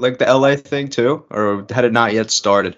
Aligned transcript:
like 0.00 0.18
the 0.18 0.26
LA 0.32 0.56
thing 0.56 0.88
too, 0.88 1.24
or 1.30 1.66
had 1.70 1.84
it 1.84 1.92
not 1.92 2.12
yet 2.12 2.30
started? 2.30 2.76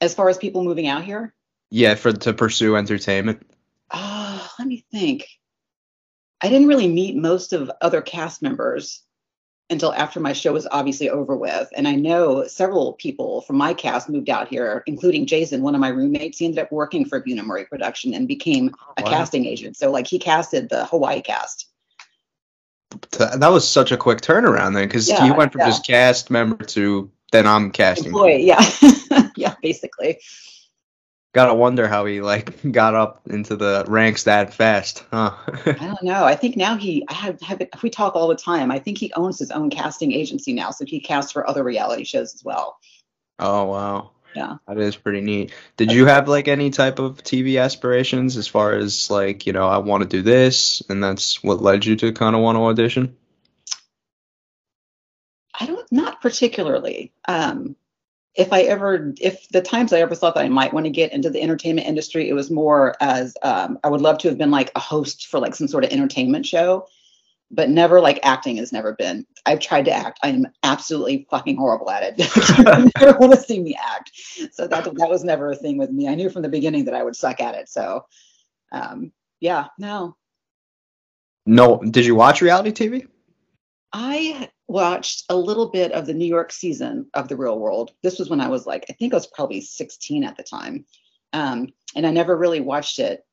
As 0.00 0.14
far 0.14 0.28
as 0.28 0.38
people 0.38 0.64
moving 0.64 0.86
out 0.88 1.04
here, 1.04 1.34
Yeah, 1.70 1.94
for 1.94 2.12
to 2.12 2.32
pursue 2.32 2.76
entertainment. 2.76 3.46
oh, 3.92 4.50
let 4.58 4.66
me 4.68 4.84
think. 4.90 5.26
I 6.42 6.48
didn't 6.48 6.68
really 6.68 6.88
meet 6.88 7.16
most 7.16 7.52
of 7.52 7.70
other 7.82 8.00
cast 8.00 8.40
members 8.40 9.02
until 9.68 9.92
after 9.92 10.18
my 10.18 10.32
show 10.32 10.52
was 10.52 10.66
obviously 10.70 11.10
over 11.10 11.36
with. 11.36 11.68
And 11.76 11.86
I 11.86 11.94
know 11.94 12.46
several 12.46 12.94
people 12.94 13.42
from 13.42 13.56
my 13.56 13.72
cast 13.74 14.08
moved 14.08 14.28
out 14.30 14.48
here, 14.48 14.82
including 14.86 15.26
Jason, 15.26 15.62
one 15.62 15.74
of 15.76 15.80
my 15.80 15.88
roommates. 15.90 16.38
He 16.38 16.46
ended 16.46 16.58
up 16.60 16.72
working 16.72 17.04
for 17.04 17.20
Bunim/Murray 17.22 17.66
Production 17.66 18.14
and 18.14 18.26
became 18.26 18.74
a 18.96 19.02
Wow. 19.02 19.10
casting 19.10 19.44
agent. 19.44 19.76
So 19.76 19.90
like 19.92 20.08
he 20.08 20.18
casted 20.18 20.70
the 20.70 20.86
Hawaii 20.86 21.20
cast. 21.20 21.69
Th- 23.12 23.30
That 23.36 23.48
was 23.48 23.66
such 23.68 23.92
a 23.92 23.96
quick 23.96 24.20
turnaround 24.20 24.74
then, 24.74 24.86
because 24.88 25.08
Yeah, 25.08 25.24
you 25.26 25.34
went 25.34 25.52
from 25.52 25.60
yeah. 25.60 25.66
just 25.68 25.86
cast 25.86 26.30
member 26.30 26.64
to 26.64 27.10
then 27.32 27.46
I'm 27.46 27.70
casting. 27.70 28.06
Employee, 28.06 28.44
yeah. 28.46 28.60
yeah, 29.36 29.54
basically. 29.62 30.18
Gotta 31.32 31.54
wonder 31.54 31.86
how 31.86 32.04
he 32.06 32.20
like 32.20 32.58
got 32.72 32.96
up 32.96 33.20
into 33.30 33.54
the 33.54 33.84
ranks 33.86 34.24
that 34.24 34.52
fast, 34.52 35.04
huh? 35.12 35.30
I 35.66 35.72
don't 35.72 36.02
know. 36.02 36.24
I 36.24 36.34
think 36.34 36.56
now 36.56 36.76
he 36.76 37.04
I 37.08 37.14
have, 37.14 37.40
have 37.42 37.62
we 37.84 37.90
talk 37.90 38.16
all 38.16 38.26
the 38.26 38.34
time. 38.34 38.72
I 38.72 38.80
think 38.80 38.98
he 38.98 39.12
owns 39.14 39.38
his 39.38 39.52
own 39.52 39.70
casting 39.70 40.10
agency 40.10 40.52
now, 40.52 40.72
so 40.72 40.84
he 40.84 40.98
casts 40.98 41.30
for 41.30 41.48
other 41.48 41.62
reality 41.62 42.02
shows 42.02 42.34
as 42.34 42.42
well. 42.42 42.78
oh 43.38 43.64
wow. 43.66 44.10
Yeah. 44.34 44.56
That 44.68 44.78
is 44.78 44.96
pretty 44.96 45.20
neat. 45.20 45.52
Did 45.76 45.92
you 45.92 46.06
have 46.06 46.28
like 46.28 46.48
any 46.48 46.70
type 46.70 46.98
of 46.98 47.22
TV 47.22 47.60
aspirations 47.60 48.36
as 48.36 48.46
far 48.46 48.72
as 48.72 49.10
like, 49.10 49.46
you 49.46 49.52
know, 49.52 49.66
I 49.66 49.78
want 49.78 50.02
to 50.02 50.08
do 50.08 50.22
this 50.22 50.82
and 50.88 51.02
that's 51.02 51.42
what 51.42 51.62
led 51.62 51.84
you 51.84 51.96
to 51.96 52.12
kind 52.12 52.36
of 52.36 52.42
want 52.42 52.56
to 52.56 52.62
audition? 52.62 53.16
I 55.58 55.66
don't 55.66 55.90
not 55.92 56.20
particularly. 56.20 57.12
Um 57.26 57.76
if 58.36 58.52
I 58.52 58.62
ever 58.62 59.12
if 59.20 59.48
the 59.48 59.60
times 59.60 59.92
I 59.92 60.00
ever 60.00 60.14
thought 60.14 60.36
that 60.36 60.44
I 60.44 60.48
might 60.48 60.72
want 60.72 60.86
to 60.86 60.90
get 60.90 61.12
into 61.12 61.30
the 61.30 61.42
entertainment 61.42 61.88
industry, 61.88 62.28
it 62.28 62.34
was 62.34 62.50
more 62.50 62.94
as 63.00 63.36
um 63.42 63.78
I 63.82 63.88
would 63.88 64.00
love 64.00 64.18
to 64.18 64.28
have 64.28 64.38
been 64.38 64.52
like 64.52 64.70
a 64.76 64.80
host 64.80 65.26
for 65.26 65.40
like 65.40 65.56
some 65.56 65.68
sort 65.68 65.84
of 65.84 65.90
entertainment 65.90 66.46
show, 66.46 66.86
but 67.50 67.68
never 67.68 68.00
like 68.00 68.20
acting 68.22 68.56
has 68.56 68.72
never 68.72 68.94
been. 68.94 69.26
I've 69.44 69.60
tried 69.60 69.86
to 69.86 69.92
act. 69.92 70.20
I 70.22 70.28
am 70.28 70.46
absolutely 70.62 71.26
fucking 71.30 71.56
horrible 71.56 71.90
at 71.90 72.02
it. 72.02 72.58
you 72.58 72.64
never 73.00 73.18
want 73.18 73.32
to 73.32 73.40
see 73.40 73.60
me 73.60 73.76
act. 73.76 74.12
So 74.52 74.66
that 74.66 74.84
that 74.84 75.10
was 75.10 75.24
never 75.24 75.50
a 75.50 75.56
thing 75.56 75.76
with 75.76 75.90
me. 75.90 76.08
I 76.08 76.14
knew 76.14 76.30
from 76.30 76.42
the 76.42 76.48
beginning 76.48 76.84
that 76.84 76.94
I 76.94 77.02
would 77.02 77.16
suck 77.16 77.40
at 77.40 77.54
it. 77.54 77.68
So 77.68 78.04
um 78.72 79.12
yeah, 79.40 79.66
no. 79.78 80.16
No, 81.46 81.78
did 81.78 82.06
you 82.06 82.14
watch 82.14 82.42
reality 82.42 82.70
TV? 82.70 83.06
I 83.92 84.50
watched 84.68 85.24
a 85.28 85.36
little 85.36 85.70
bit 85.70 85.90
of 85.92 86.06
the 86.06 86.14
New 86.14 86.26
York 86.26 86.52
season 86.52 87.08
of 87.14 87.26
The 87.26 87.36
Real 87.36 87.58
World. 87.58 87.90
This 88.02 88.18
was 88.18 88.30
when 88.30 88.40
I 88.40 88.48
was 88.48 88.66
like, 88.66 88.84
I 88.88 88.92
think 88.92 89.12
I 89.12 89.16
was 89.16 89.26
probably 89.26 89.60
16 89.60 90.22
at 90.22 90.36
the 90.36 90.44
time. 90.44 90.84
Um, 91.32 91.68
and 91.96 92.06
I 92.06 92.10
never 92.12 92.36
really 92.36 92.60
watched 92.60 93.00
it 93.00 93.24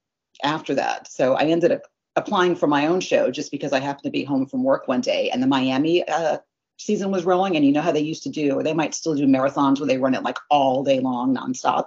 after 0.43 0.73
that. 0.75 1.11
So 1.11 1.35
I 1.35 1.43
ended 1.43 1.71
up 1.71 1.83
applying 2.17 2.55
for 2.55 2.67
my 2.67 2.87
own 2.87 2.99
show 2.99 3.31
just 3.31 3.51
because 3.51 3.71
I 3.71 3.79
happened 3.79 4.03
to 4.03 4.09
be 4.09 4.25
home 4.25 4.47
from 4.47 4.63
work 4.63 4.87
one 4.87 5.01
day 5.01 5.29
and 5.29 5.41
the 5.41 5.47
Miami 5.47 6.05
uh, 6.07 6.39
season 6.77 7.11
was 7.11 7.23
rolling. 7.23 7.55
And 7.55 7.63
you 7.63 7.71
know 7.71 7.81
how 7.81 7.93
they 7.93 8.01
used 8.01 8.23
to 8.23 8.29
do, 8.29 8.55
or 8.55 8.63
they 8.63 8.73
might 8.73 8.95
still 8.95 9.15
do 9.15 9.25
marathons 9.25 9.79
where 9.79 9.87
they 9.87 9.97
run 9.97 10.15
it 10.15 10.23
like 10.23 10.37
all 10.49 10.83
day 10.83 10.99
long, 10.99 11.35
nonstop. 11.35 11.85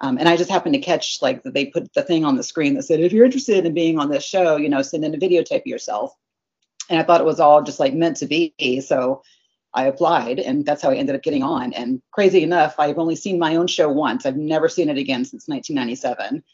Um, 0.00 0.18
and 0.18 0.28
I 0.28 0.36
just 0.36 0.50
happened 0.50 0.74
to 0.74 0.80
catch 0.80 1.18
like 1.22 1.42
they 1.44 1.66
put 1.66 1.92
the 1.94 2.02
thing 2.02 2.24
on 2.24 2.36
the 2.36 2.42
screen 2.42 2.74
that 2.74 2.82
said, 2.82 3.00
if 3.00 3.12
you're 3.12 3.24
interested 3.24 3.64
in 3.64 3.74
being 3.74 3.98
on 3.98 4.10
this 4.10 4.24
show, 4.24 4.56
you 4.56 4.68
know, 4.68 4.82
send 4.82 5.04
in 5.04 5.14
a 5.14 5.18
videotape 5.18 5.60
of 5.60 5.66
yourself 5.66 6.12
and 6.88 6.98
I 6.98 7.02
thought 7.02 7.20
it 7.20 7.26
was 7.26 7.40
all 7.40 7.62
just 7.62 7.80
like 7.80 7.94
meant 7.94 8.18
to 8.18 8.26
be. 8.26 8.80
So 8.80 9.22
I 9.72 9.86
applied, 9.86 10.38
and 10.38 10.64
that's 10.64 10.82
how 10.82 10.90
I 10.90 10.96
ended 10.96 11.16
up 11.16 11.22
getting 11.22 11.42
on. 11.42 11.72
And 11.72 12.00
crazy 12.12 12.42
enough, 12.42 12.76
I've 12.78 12.98
only 12.98 13.16
seen 13.16 13.38
my 13.38 13.56
own 13.56 13.66
show 13.66 13.88
once. 13.88 14.24
I've 14.24 14.36
never 14.36 14.68
seen 14.68 14.88
it 14.88 14.98
again 14.98 15.24
since 15.24 15.48
1997. 15.48 16.44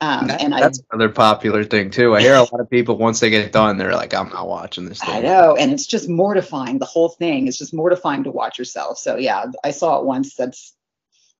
Um, 0.00 0.26
That- 0.26 0.42
and 0.42 0.54
I, 0.54 0.60
that's 0.60 0.82
another 0.92 1.08
popular 1.08 1.64
thing 1.64 1.90
too. 1.90 2.14
I 2.14 2.20
hear 2.20 2.34
a 2.34 2.40
lot 2.40 2.60
of 2.60 2.68
people 2.68 2.96
once 2.96 3.20
they 3.20 3.30
get 3.30 3.44
it 3.46 3.52
done, 3.52 3.78
they're 3.78 3.94
like, 3.94 4.12
I'm 4.12 4.28
not 4.28 4.48
watching 4.48 4.86
this 4.86 5.00
I 5.02 5.20
know, 5.20 5.56
and 5.56 5.72
it's 5.72 5.86
just 5.86 6.08
mortifying. 6.08 6.78
The 6.78 6.84
whole 6.84 7.08
thing 7.08 7.46
is 7.46 7.56
just 7.58 7.72
mortifying 7.72 8.24
to 8.24 8.30
watch 8.30 8.58
yourself. 8.58 8.98
So 8.98 9.16
yeah, 9.16 9.46
I 9.62 9.70
saw 9.70 9.98
it 10.00 10.04
once. 10.04 10.34
That's 10.34 10.74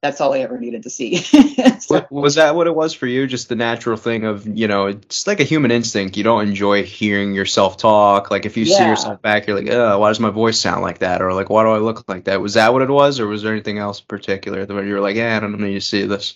that's 0.01 0.21
all 0.21 0.35
I 0.35 0.41
ever 0.41 0.59
needed 0.59 0.83
to 0.83 0.91
see. 0.91 1.17
So- 1.81 2.07
Wa- 2.11 2.21
Was 2.23 2.35
that 2.37 2.55
what 2.55 2.67
it 2.67 2.75
was 2.75 2.93
for 2.95 3.07
you? 3.07 3.27
Just 3.27 3.49
the 3.49 3.57
natural 3.57 3.97
thing 3.97 4.25
of, 4.25 4.47
you 4.47 4.69
know, 4.69 4.87
it's 4.87 5.27
like 5.27 5.41
a 5.41 5.45
human 5.45 5.71
instinct. 5.71 6.17
You 6.17 6.23
don't 6.25 6.47
enjoy 6.47 6.85
hearing 6.85 7.35
yourself 7.35 7.77
talk. 7.79 8.31
Like 8.31 8.45
if 8.47 8.57
you 8.57 8.65
see 8.67 8.75
yourself 8.87 9.21
back, 9.23 9.47
you're 9.47 9.59
like, 9.59 9.71
oh, 9.71 9.99
why 9.99 10.09
does 10.11 10.21
my 10.21 10.31
voice 10.31 10.59
sound 10.61 10.83
like 10.83 10.99
that? 10.99 11.21
Or 11.23 11.33
like, 11.33 11.49
why 11.51 11.63
do 11.65 11.71
I 11.71 11.79
look 11.79 12.05
like 12.09 12.25
that? 12.25 12.41
Was 12.41 12.55
that 12.55 12.73
what 12.75 12.83
it 12.83 12.91
was? 12.91 13.19
Or 13.19 13.27
was 13.27 13.43
there 13.43 13.53
anything 13.53 13.79
else 13.79 14.01
particular 14.01 14.65
that 14.65 14.85
you 14.85 14.93
were 14.95 15.01
like, 15.01 15.17
yeah, 15.17 15.37
I 15.37 15.41
don't 15.41 15.59
need 15.59 15.75
to 15.75 15.81
see 15.81 16.05
this? 16.07 16.35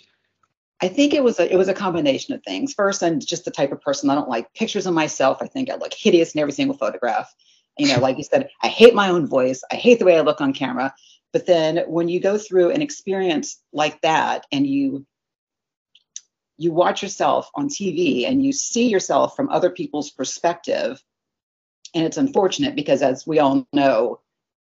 I 0.80 0.88
think 0.88 1.12
it 1.12 1.24
was 1.24 1.40
a 1.40 1.52
it 1.52 1.56
was 1.56 1.68
a 1.68 1.74
combination 1.74 2.34
of 2.34 2.42
things. 2.42 2.72
First, 2.72 3.02
I'm 3.02 3.18
just 3.18 3.44
the 3.44 3.50
type 3.50 3.72
of 3.72 3.80
person 3.80 4.10
I 4.10 4.14
don't 4.14 4.28
like 4.28 4.54
pictures 4.54 4.86
of 4.86 4.94
myself. 4.94 5.38
I 5.40 5.46
think 5.46 5.70
I 5.70 5.76
look 5.76 5.92
hideous 5.92 6.34
in 6.34 6.40
every 6.40 6.52
single 6.52 6.76
photograph. 6.76 7.34
You 7.76 7.88
know, 7.88 8.00
like 8.00 8.18
you 8.18 8.24
said, 8.24 8.48
I 8.62 8.68
hate 8.68 8.94
my 8.94 9.08
own 9.08 9.26
voice. 9.26 9.62
I 9.70 9.76
hate 9.76 9.98
the 9.98 10.04
way 10.04 10.16
I 10.16 10.22
look 10.22 10.40
on 10.40 10.52
camera. 10.52 10.94
But 11.32 11.46
then 11.46 11.84
when 11.86 12.08
you 12.08 12.20
go 12.20 12.38
through 12.38 12.70
an 12.70 12.82
experience 12.82 13.60
like 13.72 14.00
that 14.02 14.46
and 14.52 14.66
you 14.66 15.06
you 16.56 16.72
watch 16.72 17.02
yourself 17.02 17.50
on 17.54 17.68
TV 17.68 18.28
and 18.28 18.44
you 18.44 18.52
see 18.52 18.88
yourself 18.88 19.36
from 19.36 19.48
other 19.48 19.70
people's 19.70 20.10
perspective, 20.10 21.02
and 21.94 22.04
it's 22.04 22.16
unfortunate 22.16 22.76
because 22.76 23.02
as 23.02 23.26
we 23.26 23.38
all 23.38 23.66
know, 23.72 24.20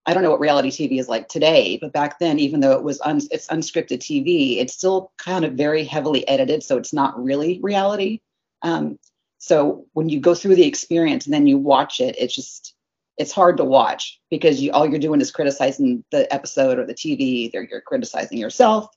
I 0.06 0.14
don't 0.14 0.22
know 0.22 0.30
what 0.30 0.40
reality 0.40 0.70
TV 0.70 1.00
is 1.00 1.08
like 1.08 1.28
today, 1.28 1.78
but 1.80 1.92
back 1.92 2.20
then, 2.20 2.38
even 2.38 2.60
though 2.60 2.72
it 2.72 2.82
was 2.84 3.00
un- 3.00 3.20
it's 3.32 3.48
unscripted 3.48 3.98
TV, 3.98 4.58
it's 4.58 4.72
still 4.72 5.12
kind 5.18 5.44
of 5.44 5.54
very 5.54 5.84
heavily 5.84 6.26
edited, 6.28 6.62
so 6.62 6.78
it's 6.78 6.92
not 6.92 7.22
really 7.22 7.58
reality. 7.60 8.20
Um, 8.62 8.98
so 9.38 9.86
when 9.94 10.08
you 10.08 10.20
go 10.20 10.34
through 10.34 10.54
the 10.54 10.66
experience 10.66 11.26
and 11.26 11.34
then 11.34 11.46
you 11.46 11.58
watch 11.58 12.00
it, 12.00 12.16
it's 12.18 12.34
just 12.34 12.74
it's 13.18 13.32
hard 13.32 13.56
to 13.56 13.64
watch 13.64 14.20
because 14.30 14.60
you 14.60 14.70
all 14.72 14.88
you're 14.88 14.98
doing 14.98 15.20
is 15.20 15.32
criticizing 15.32 16.04
the 16.12 16.32
episode 16.32 16.78
or 16.78 16.86
the 16.86 16.94
TV. 16.94 17.20
Either 17.20 17.66
you're 17.68 17.80
criticizing 17.80 18.38
yourself, 18.38 18.88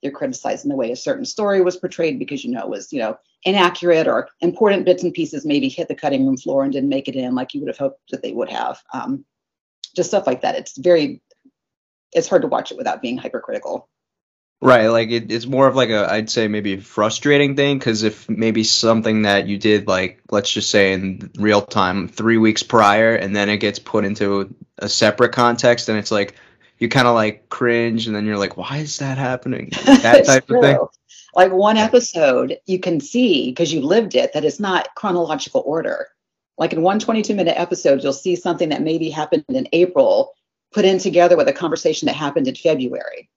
you're 0.00 0.12
criticizing 0.12 0.70
the 0.70 0.76
way 0.76 0.92
a 0.92 0.96
certain 0.96 1.26
story 1.26 1.60
was 1.60 1.76
portrayed 1.76 2.18
because 2.18 2.42
you 2.42 2.50
know 2.50 2.60
it 2.60 2.70
was 2.70 2.90
you 2.90 3.00
know 3.00 3.18
inaccurate 3.44 4.06
or 4.06 4.28
important 4.40 4.86
bits 4.86 5.02
and 5.02 5.12
pieces 5.12 5.44
maybe 5.44 5.68
hit 5.68 5.88
the 5.88 5.94
cutting 5.94 6.26
room 6.26 6.38
floor 6.38 6.64
and 6.64 6.72
didn't 6.72 6.88
make 6.88 7.08
it 7.08 7.16
in 7.16 7.34
like 7.34 7.52
you 7.52 7.60
would 7.60 7.68
have 7.68 7.78
hoped 7.78 8.00
that 8.10 8.22
they 8.22 8.32
would 8.32 8.48
have. 8.48 8.82
Um, 8.94 9.26
just 9.94 10.10
stuff 10.10 10.26
like 10.26 10.42
that. 10.42 10.56
It's 10.56 10.76
very 10.76 11.20
it's 12.12 12.28
hard 12.28 12.42
to 12.42 12.48
watch 12.48 12.70
it 12.70 12.78
without 12.78 13.02
being 13.02 13.18
hypercritical. 13.18 13.88
Right, 14.60 14.86
like 14.86 15.10
it, 15.10 15.30
it's 15.30 15.46
more 15.46 15.66
of 15.66 15.76
like 15.76 15.90
a 15.90 16.10
I'd 16.10 16.30
say 16.30 16.48
maybe 16.48 16.78
frustrating 16.78 17.54
thing 17.54 17.78
because 17.78 18.02
if 18.02 18.28
maybe 18.30 18.64
something 18.64 19.22
that 19.22 19.46
you 19.46 19.58
did 19.58 19.88
like 19.88 20.22
let's 20.30 20.50
just 20.50 20.70
say 20.70 20.94
in 20.94 21.30
real 21.36 21.60
time 21.60 22.08
three 22.08 22.38
weeks 22.38 22.62
prior 22.62 23.14
and 23.14 23.36
then 23.36 23.50
it 23.50 23.58
gets 23.58 23.78
put 23.78 24.06
into 24.06 24.54
a 24.78 24.88
separate 24.88 25.32
context 25.32 25.88
and 25.90 25.98
it's 25.98 26.10
like 26.10 26.36
you 26.78 26.88
kind 26.88 27.06
of 27.06 27.14
like 27.14 27.50
cringe 27.50 28.06
and 28.06 28.16
then 28.16 28.24
you're 28.24 28.38
like 28.38 28.56
why 28.56 28.78
is 28.78 28.98
that 29.00 29.18
happening 29.18 29.70
that 29.84 30.24
type 30.24 30.48
of 30.48 30.62
thing. 30.62 30.78
Like 31.34 31.52
one 31.52 31.76
episode, 31.76 32.58
you 32.64 32.78
can 32.78 33.00
see 33.00 33.50
because 33.50 33.72
you 33.72 33.80
lived 33.80 34.14
it 34.14 34.32
that 34.32 34.44
it's 34.44 34.60
not 34.60 34.94
chronological 34.94 35.62
order. 35.66 36.06
Like 36.56 36.72
in 36.72 36.82
one 36.82 36.98
22 36.98 37.34
minute 37.34 37.58
episode, 37.58 38.02
you'll 38.02 38.12
see 38.12 38.36
something 38.36 38.68
that 38.68 38.82
maybe 38.82 39.10
happened 39.10 39.44
in 39.48 39.68
April 39.72 40.34
put 40.72 40.84
in 40.84 40.98
together 40.98 41.36
with 41.36 41.48
a 41.48 41.52
conversation 41.52 42.06
that 42.06 42.16
happened 42.16 42.48
in 42.48 42.54
February. 42.54 43.28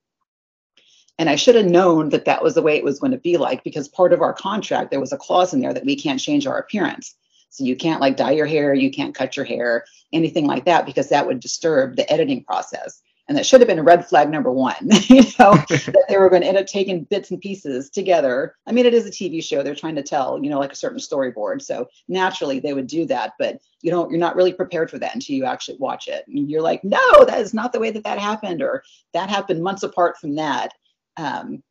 And 1.20 1.30
I 1.30 1.36
should 1.36 1.56
have 1.56 1.66
known 1.66 2.10
that 2.10 2.26
that 2.26 2.44
was 2.44 2.54
the 2.54 2.62
way 2.62 2.78
it 2.78 2.84
was 2.84 3.00
going 3.00 3.12
to 3.12 3.18
be 3.18 3.38
like 3.38 3.64
because 3.64 3.88
part 3.88 4.14
of 4.14 4.22
our 4.22 4.34
contract, 4.34 4.92
there 4.92 5.00
was 5.00 5.14
a 5.14 5.18
clause 5.18 5.54
in 5.54 5.62
there 5.62 5.74
that 5.74 5.86
we 5.86 5.96
can't 5.96 6.20
change 6.20 6.46
our 6.46 6.60
appearance. 6.60 7.16
So 7.50 7.64
you 7.64 7.76
can't 7.76 8.02
like 8.02 8.18
dye 8.18 8.32
your 8.32 8.46
hair, 8.46 8.74
you 8.74 8.92
can't 8.92 9.16
cut 9.16 9.36
your 9.36 9.46
hair, 9.46 9.86
anything 10.14 10.46
like 10.46 10.66
that, 10.66 10.86
because 10.86 11.10
that 11.10 11.26
would 11.26 11.40
disturb 11.40 11.96
the 11.96 12.12
editing 12.12 12.44
process. 12.44 13.02
And 13.28 13.38
that 13.38 13.46
should 13.46 13.60
have 13.60 13.68
been 13.68 13.80
a 13.80 13.84
red 13.84 14.08
flag 14.08 14.30
number 14.30 14.52
one, 14.52 14.76
you 15.08 15.22
know, 15.38 15.52
that 15.52 16.06
they 16.08 16.18
were 16.18 16.30
going 16.30 16.44
to 16.44 16.48
end 16.48 16.58
up 16.58 16.66
taking 16.66 17.04
bits 17.04 17.30
and 17.30 17.42
pieces 17.42 17.90
together. 17.90 18.56
I 18.66 18.72
mean, 18.72 18.86
it 18.86 18.94
is 18.94 19.06
a 19.06 19.12
TV 19.12 19.44
show; 19.44 19.64
they're 19.64 19.76
trying 19.76 19.96
to 19.96 20.04
tell, 20.04 20.42
you 20.42 20.50
know, 20.50 20.60
like 20.60 20.72
a 20.72 20.78
certain 20.78 21.00
storyboard. 21.00 21.62
So 21.62 21.88
naturally, 22.08 22.60
they 22.60 22.74
would 22.74 22.88
do 22.88 23.06
that, 23.08 23.34
but 23.38 23.60
you 23.82 23.92
don't, 23.92 24.10
you're 24.10 24.20
not 24.20 24.36
really 24.36 24.54
prepared 24.54 24.90
for 24.90 24.98
that 25.00 25.14
until 25.14 25.36
you 25.36 25.44
actually 25.44 25.78
watch 25.78 26.08
it. 26.08 26.26
And 26.28 26.50
you're 26.50 26.62
like, 26.62 26.84
no, 26.84 27.26
that 27.26 27.40
is 27.40 27.54
not 27.54 27.74
the 27.74 27.80
way 27.80 27.92
that 27.92 28.06
that 28.06 28.20
happened, 28.20 28.62
or 28.62 28.84
that 29.14 29.30
happened 29.30 29.62
months 29.62 29.84
apart 29.84 30.18
from 30.18 30.36
that. 30.36 30.74
Um, 31.18 31.64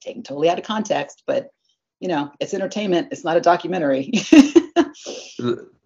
taken 0.00 0.22
totally 0.22 0.50
out 0.50 0.58
of 0.58 0.64
context, 0.64 1.22
but 1.26 1.50
you 2.00 2.08
know, 2.08 2.32
it's 2.40 2.52
entertainment. 2.52 3.08
It's 3.12 3.24
not 3.24 3.36
a 3.36 3.40
documentary. 3.40 4.12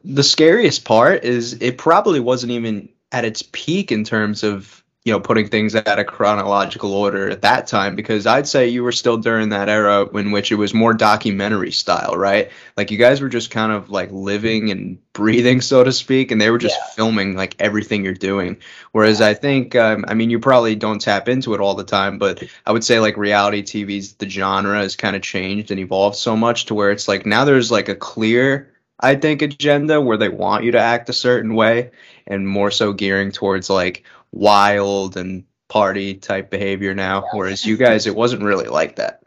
The 0.09 0.23
scariest 0.23 0.85
part 0.85 1.25
is 1.25 1.55
it 1.55 1.79
probably 1.79 2.21
wasn't 2.21 2.53
even 2.53 2.89
at 3.17 3.25
its 3.25 3.43
peak 3.53 3.91
in 3.91 4.05
terms 4.05 4.43
of 4.43 4.85
you 5.07 5.13
know 5.13 5.21
putting 5.21 5.47
things 5.47 5.75
at 5.75 5.99
a 5.99 6.05
chronological 6.05 6.93
order 6.93 7.31
at 7.31 7.41
that 7.41 7.69
time 7.69 7.95
because 7.95 8.27
I'd 8.27 8.47
say 8.47 8.69
you 8.69 8.83
were 8.83 8.93
still 8.93 9.17
during 9.17 9.51
that 9.51 9.69
era 9.69 10.05
in 10.19 10.33
which 10.33 10.51
it 10.51 10.57
was 10.57 10.75
more 10.75 10.93
documentary 10.93 11.71
style, 11.71 12.17
right? 12.17 12.51
Like 12.77 12.91
you 12.91 12.99
guys 12.99 13.21
were 13.21 13.29
just 13.29 13.53
kind 13.53 13.71
of 13.71 13.89
like 13.89 14.11
living 14.11 14.71
and 14.71 14.99
breathing, 15.13 15.63
so 15.63 15.83
to 15.83 15.93
speak, 15.93 16.31
and 16.31 16.41
they 16.41 16.51
were 16.51 16.59
just 16.59 16.77
yeah. 16.77 16.95
filming 16.95 17.37
like 17.37 17.55
everything 17.59 18.05
you're 18.05 18.13
doing. 18.13 18.59
Whereas 18.93 19.23
I 19.23 19.33
think, 19.33 19.75
um, 19.77 20.05
I 20.09 20.15
mean, 20.15 20.29
you 20.29 20.41
probably 20.41 20.75
don't 20.75 21.01
tap 21.01 21.27
into 21.29 21.55
it 21.55 21.61
all 21.61 21.75
the 21.75 21.85
time, 21.85 22.19
but 22.19 22.43
I 22.67 22.73
would 22.73 22.85
say 22.85 22.99
like 22.99 23.17
reality 23.17 23.63
TV's 23.63 24.15
the 24.15 24.29
genre 24.29 24.79
has 24.79 24.97
kind 24.97 25.17
of 25.17 25.23
changed 25.23 25.71
and 25.71 25.81
evolved 25.81 26.17
so 26.17 26.37
much 26.37 26.67
to 26.67 26.75
where 26.75 26.91
it's 26.91 27.09
like 27.09 27.25
now 27.25 27.45
there's 27.45 27.71
like 27.71 27.89
a 27.89 27.95
clear 27.95 28.73
I 28.99 29.15
think 29.15 29.43
agenda 29.43 30.01
where 30.01 30.17
they 30.17 30.31
want 30.31 30.65
you 30.65 30.73
to 30.73 30.81
act 30.81 31.09
a 31.09 31.13
certain 31.13 31.55
way 31.55 31.91
and 32.27 32.47
more 32.47 32.71
so 32.71 32.93
gearing 32.93 33.33
towards 33.33 33.71
like 33.71 34.05
wild 34.33 35.17
and 35.17 35.45
party 35.69 36.15
type 36.15 36.51
behavior 36.51 36.95
now 36.95 37.25
whereas 37.33 37.65
you 37.65 37.77
guys 37.77 38.07
it 38.07 38.15
wasn't 38.15 38.43
really 38.43 38.67
like 38.67 38.97
that. 38.97 39.23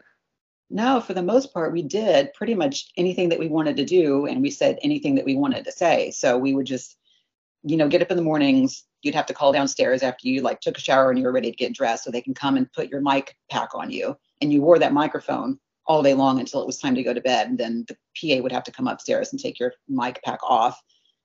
No 0.70 1.00
for 1.00 1.14
the 1.14 1.22
most 1.22 1.52
part 1.52 1.72
we 1.72 1.82
did 1.82 2.32
pretty 2.34 2.54
much 2.54 2.90
anything 2.96 3.30
that 3.30 3.38
we 3.38 3.48
wanted 3.48 3.76
to 3.76 3.84
do 3.84 4.26
and 4.26 4.42
we 4.42 4.50
said 4.50 4.78
anything 4.82 5.16
that 5.16 5.24
we 5.24 5.36
wanted 5.36 5.64
to 5.64 5.72
say. 5.72 6.10
So 6.12 6.38
we 6.38 6.54
would 6.54 6.66
just 6.66 6.96
you 7.62 7.76
know 7.76 7.88
get 7.88 8.02
up 8.02 8.10
in 8.10 8.16
the 8.16 8.22
mornings 8.22 8.84
you'd 9.02 9.14
have 9.14 9.26
to 9.26 9.34
call 9.34 9.52
downstairs 9.52 10.02
after 10.02 10.28
you 10.28 10.42
like 10.42 10.60
took 10.60 10.76
a 10.76 10.80
shower 10.80 11.10
and 11.10 11.18
you 11.18 11.24
were 11.24 11.32
ready 11.32 11.50
to 11.50 11.56
get 11.56 11.74
dressed 11.74 12.04
so 12.04 12.10
they 12.10 12.20
can 12.20 12.34
come 12.34 12.56
and 12.56 12.72
put 12.72 12.90
your 12.90 13.00
mic 13.00 13.36
pack 13.50 13.74
on 13.74 13.90
you. 13.90 14.16
And 14.40 14.52
you 14.52 14.62
wore 14.62 14.78
that 14.78 14.92
microphone 14.92 15.58
all 15.86 16.02
day 16.02 16.14
long 16.14 16.38
until 16.38 16.60
it 16.60 16.66
was 16.66 16.78
time 16.78 16.94
to 16.94 17.02
go 17.02 17.12
to 17.12 17.20
bed 17.20 17.48
and 17.48 17.58
then 17.58 17.84
the 17.88 17.96
pa 18.14 18.42
would 18.42 18.52
have 18.52 18.64
to 18.64 18.72
come 18.72 18.86
upstairs 18.86 19.32
and 19.32 19.40
take 19.40 19.58
your 19.58 19.72
mic 19.88 20.22
pack 20.22 20.38
off 20.42 20.80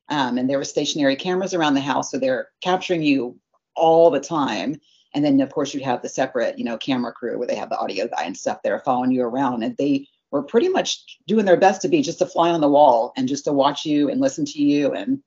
um, 0.09 0.37
and 0.37 0.49
there 0.49 0.57
were 0.57 0.63
stationary 0.63 1.15
cameras 1.15 1.53
around 1.53 1.73
the 1.73 1.81
house 1.81 2.11
so 2.11 2.17
they're 2.17 2.49
capturing 2.61 3.03
you 3.03 3.37
all 3.75 4.09
the 4.09 4.19
time. 4.19 4.79
And 5.13 5.23
then 5.23 5.39
of 5.41 5.51
course 5.51 5.73
you'd 5.73 5.83
have 5.83 6.01
the 6.01 6.09
separate, 6.09 6.57
you 6.57 6.65
know, 6.65 6.77
camera 6.77 7.11
crew 7.11 7.37
where 7.37 7.47
they 7.47 7.55
have 7.55 7.69
the 7.69 7.77
audio 7.77 8.07
guy 8.07 8.23
and 8.23 8.37
stuff 8.37 8.59
They're 8.63 8.79
following 8.79 9.11
you 9.11 9.23
around. 9.23 9.63
And 9.63 9.75
they 9.77 10.07
were 10.31 10.43
pretty 10.43 10.69
much 10.69 11.19
doing 11.27 11.45
their 11.45 11.57
best 11.57 11.81
to 11.81 11.87
be 11.87 12.01
just 12.01 12.21
a 12.21 12.25
fly 12.25 12.49
on 12.49 12.61
the 12.61 12.69
wall 12.69 13.13
and 13.15 13.27
just 13.27 13.45
to 13.45 13.53
watch 13.53 13.85
you 13.85 14.09
and 14.09 14.19
listen 14.19 14.45
to 14.45 14.61
you 14.61 14.91
and 14.91 15.21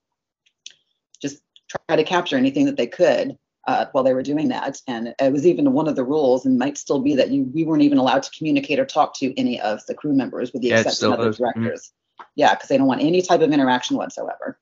just 1.20 1.40
try 1.68 1.96
to 1.96 2.04
capture 2.04 2.36
anything 2.36 2.66
that 2.66 2.76
they 2.76 2.86
could 2.86 3.38
uh, 3.66 3.86
while 3.92 4.02
they 4.02 4.14
were 4.14 4.22
doing 4.22 4.48
that. 4.48 4.80
And 4.86 5.14
it 5.18 5.32
was 5.32 5.46
even 5.46 5.72
one 5.72 5.88
of 5.88 5.96
the 5.96 6.04
rules, 6.04 6.46
and 6.46 6.58
might 6.58 6.78
still 6.78 7.00
be 7.00 7.14
that 7.16 7.30
you 7.30 7.44
we 7.54 7.64
weren't 7.64 7.82
even 7.82 7.98
allowed 7.98 8.22
to 8.22 8.30
communicate 8.36 8.78
or 8.78 8.86
talk 8.86 9.14
to 9.18 9.38
any 9.38 9.60
of 9.60 9.84
the 9.86 9.94
crew 9.94 10.14
members, 10.14 10.52
with 10.52 10.62
the 10.62 10.68
yeah, 10.68 10.80
exception 10.80 11.12
of 11.12 11.18
the 11.18 11.30
directors. 11.30 11.92
Mm-hmm. 12.20 12.24
Yeah, 12.34 12.54
because 12.54 12.68
they 12.68 12.78
don't 12.78 12.86
want 12.86 13.02
any 13.02 13.20
type 13.22 13.42
of 13.42 13.52
interaction 13.52 13.96
whatsoever. 13.96 14.58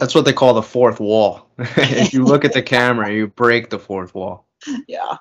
That's 0.00 0.14
what 0.14 0.24
they 0.24 0.32
call 0.32 0.54
the 0.54 0.62
fourth 0.62 0.98
wall. 0.98 1.46
if 1.58 2.14
you 2.14 2.24
look 2.24 2.46
at 2.46 2.54
the 2.54 2.62
camera, 2.76 3.12
you 3.12 3.28
break 3.28 3.68
the 3.68 3.78
fourth 3.78 4.14
wall. 4.14 4.46
Yeah. 4.88 5.18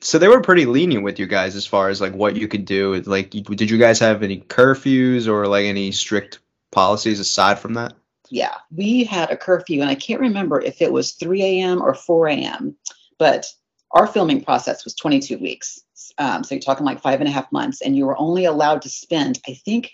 So 0.00 0.18
they 0.18 0.28
were 0.28 0.40
pretty 0.40 0.64
lenient 0.64 1.04
with 1.04 1.18
you 1.18 1.26
guys 1.26 1.54
as 1.54 1.66
far 1.66 1.90
as 1.90 2.00
like 2.00 2.14
what 2.14 2.36
you 2.36 2.48
could 2.48 2.64
do. 2.64 3.00
Like, 3.02 3.30
did 3.30 3.70
you 3.70 3.78
guys 3.78 3.98
have 4.00 4.22
any 4.22 4.40
curfews 4.40 5.28
or 5.28 5.46
like 5.46 5.66
any 5.66 5.92
strict 5.92 6.40
policies 6.72 7.20
aside 7.20 7.58
from 7.58 7.74
that? 7.74 7.92
Yeah, 8.30 8.54
we 8.74 9.04
had 9.04 9.30
a 9.30 9.36
curfew, 9.36 9.82
and 9.82 9.90
I 9.90 9.94
can't 9.94 10.20
remember 10.20 10.60
if 10.60 10.82
it 10.82 10.92
was 10.92 11.12
3 11.12 11.40
a.m. 11.42 11.80
or 11.80 11.94
4 11.94 12.28
a.m. 12.28 12.74
But 13.18 13.46
our 13.92 14.06
filming 14.06 14.42
process 14.42 14.84
was 14.84 14.94
22 14.94 15.38
weeks. 15.38 15.80
Um, 16.18 16.42
so 16.42 16.54
you're 16.54 16.62
talking 16.62 16.86
like 16.86 17.00
five 17.00 17.20
and 17.20 17.28
a 17.28 17.32
half 17.32 17.52
months, 17.52 17.82
and 17.82 17.94
you 17.94 18.06
were 18.06 18.18
only 18.18 18.46
allowed 18.46 18.82
to 18.82 18.88
spend, 18.88 19.38
I 19.46 19.52
think, 19.52 19.92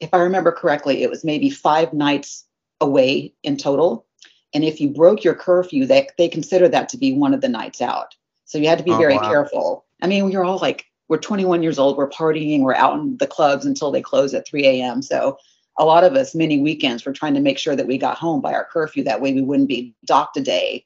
if 0.00 0.10
I 0.14 0.18
remember 0.18 0.52
correctly, 0.52 1.02
it 1.02 1.10
was 1.10 1.24
maybe 1.24 1.50
five 1.50 1.92
nights 1.92 2.45
away 2.80 3.34
in 3.42 3.56
total. 3.56 4.06
And 4.54 4.64
if 4.64 4.80
you 4.80 4.90
broke 4.90 5.24
your 5.24 5.34
curfew, 5.34 5.86
they, 5.86 6.08
they 6.18 6.28
consider 6.28 6.68
that 6.68 6.88
to 6.90 6.96
be 6.96 7.12
one 7.12 7.34
of 7.34 7.40
the 7.40 7.48
nights 7.48 7.80
out. 7.80 8.14
So 8.44 8.58
you 8.58 8.68
had 8.68 8.78
to 8.78 8.84
be 8.84 8.92
oh, 8.92 8.98
very 8.98 9.16
wow. 9.16 9.28
careful. 9.28 9.84
I 10.02 10.06
mean, 10.06 10.24
we're 10.24 10.44
all 10.44 10.58
like, 10.58 10.86
we're 11.08 11.18
21 11.18 11.62
years 11.62 11.78
old, 11.78 11.96
we're 11.96 12.08
partying, 12.08 12.60
we're 12.60 12.74
out 12.74 12.98
in 12.98 13.16
the 13.18 13.26
clubs 13.26 13.66
until 13.66 13.90
they 13.90 14.02
close 14.02 14.34
at 14.34 14.46
3 14.46 14.66
a.m. 14.66 15.02
So 15.02 15.38
a 15.78 15.84
lot 15.84 16.04
of 16.04 16.14
us, 16.14 16.34
many 16.34 16.58
weekends, 16.58 17.04
we're 17.04 17.12
trying 17.12 17.34
to 17.34 17.40
make 17.40 17.58
sure 17.58 17.76
that 17.76 17.86
we 17.86 17.98
got 17.98 18.18
home 18.18 18.40
by 18.40 18.54
our 18.54 18.64
curfew. 18.64 19.04
That 19.04 19.20
way 19.20 19.32
we 19.32 19.42
wouldn't 19.42 19.68
be 19.68 19.94
docked 20.04 20.36
a 20.36 20.40
day 20.40 20.84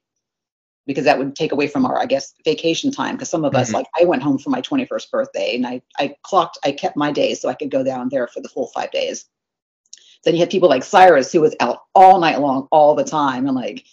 because 0.87 1.05
that 1.05 1.19
would 1.19 1.37
take 1.37 1.53
away 1.53 1.69
from 1.69 1.87
our, 1.87 1.99
I 1.99 2.07
guess, 2.07 2.35
vacation 2.45 2.91
time. 2.91 3.15
Because 3.15 3.31
some 3.31 3.45
of 3.45 3.53
mm-hmm. 3.53 3.61
us, 3.61 3.73
like 3.73 3.87
I 3.99 4.05
went 4.05 4.23
home 4.23 4.39
for 4.39 4.51
my 4.51 4.61
21st 4.61 5.11
birthday 5.11 5.55
and 5.55 5.67
I, 5.67 5.83
I 5.99 6.17
clocked, 6.25 6.59
I 6.65 6.73
kept 6.73 6.97
my 6.97 7.13
days 7.13 7.41
so 7.41 7.49
I 7.49 7.55
could 7.55 7.71
go 7.71 7.85
down 7.85 8.09
there 8.09 8.27
for 8.27 8.41
the 8.41 8.49
full 8.49 8.69
five 8.69 8.91
days. 8.91 9.27
Then 10.25 10.35
you 10.35 10.41
had 10.41 10.51
people 10.51 10.69
like 10.69 10.83
Syrus 10.83 11.33
who 11.33 11.41
was 11.41 11.57
out 11.61 11.79
all 11.95 12.21
night 12.21 12.41
long, 12.41 12.69
all 12.71 12.95
the 12.95 13.05
time, 13.05 13.47
and 13.47 13.57
like 13.57 13.85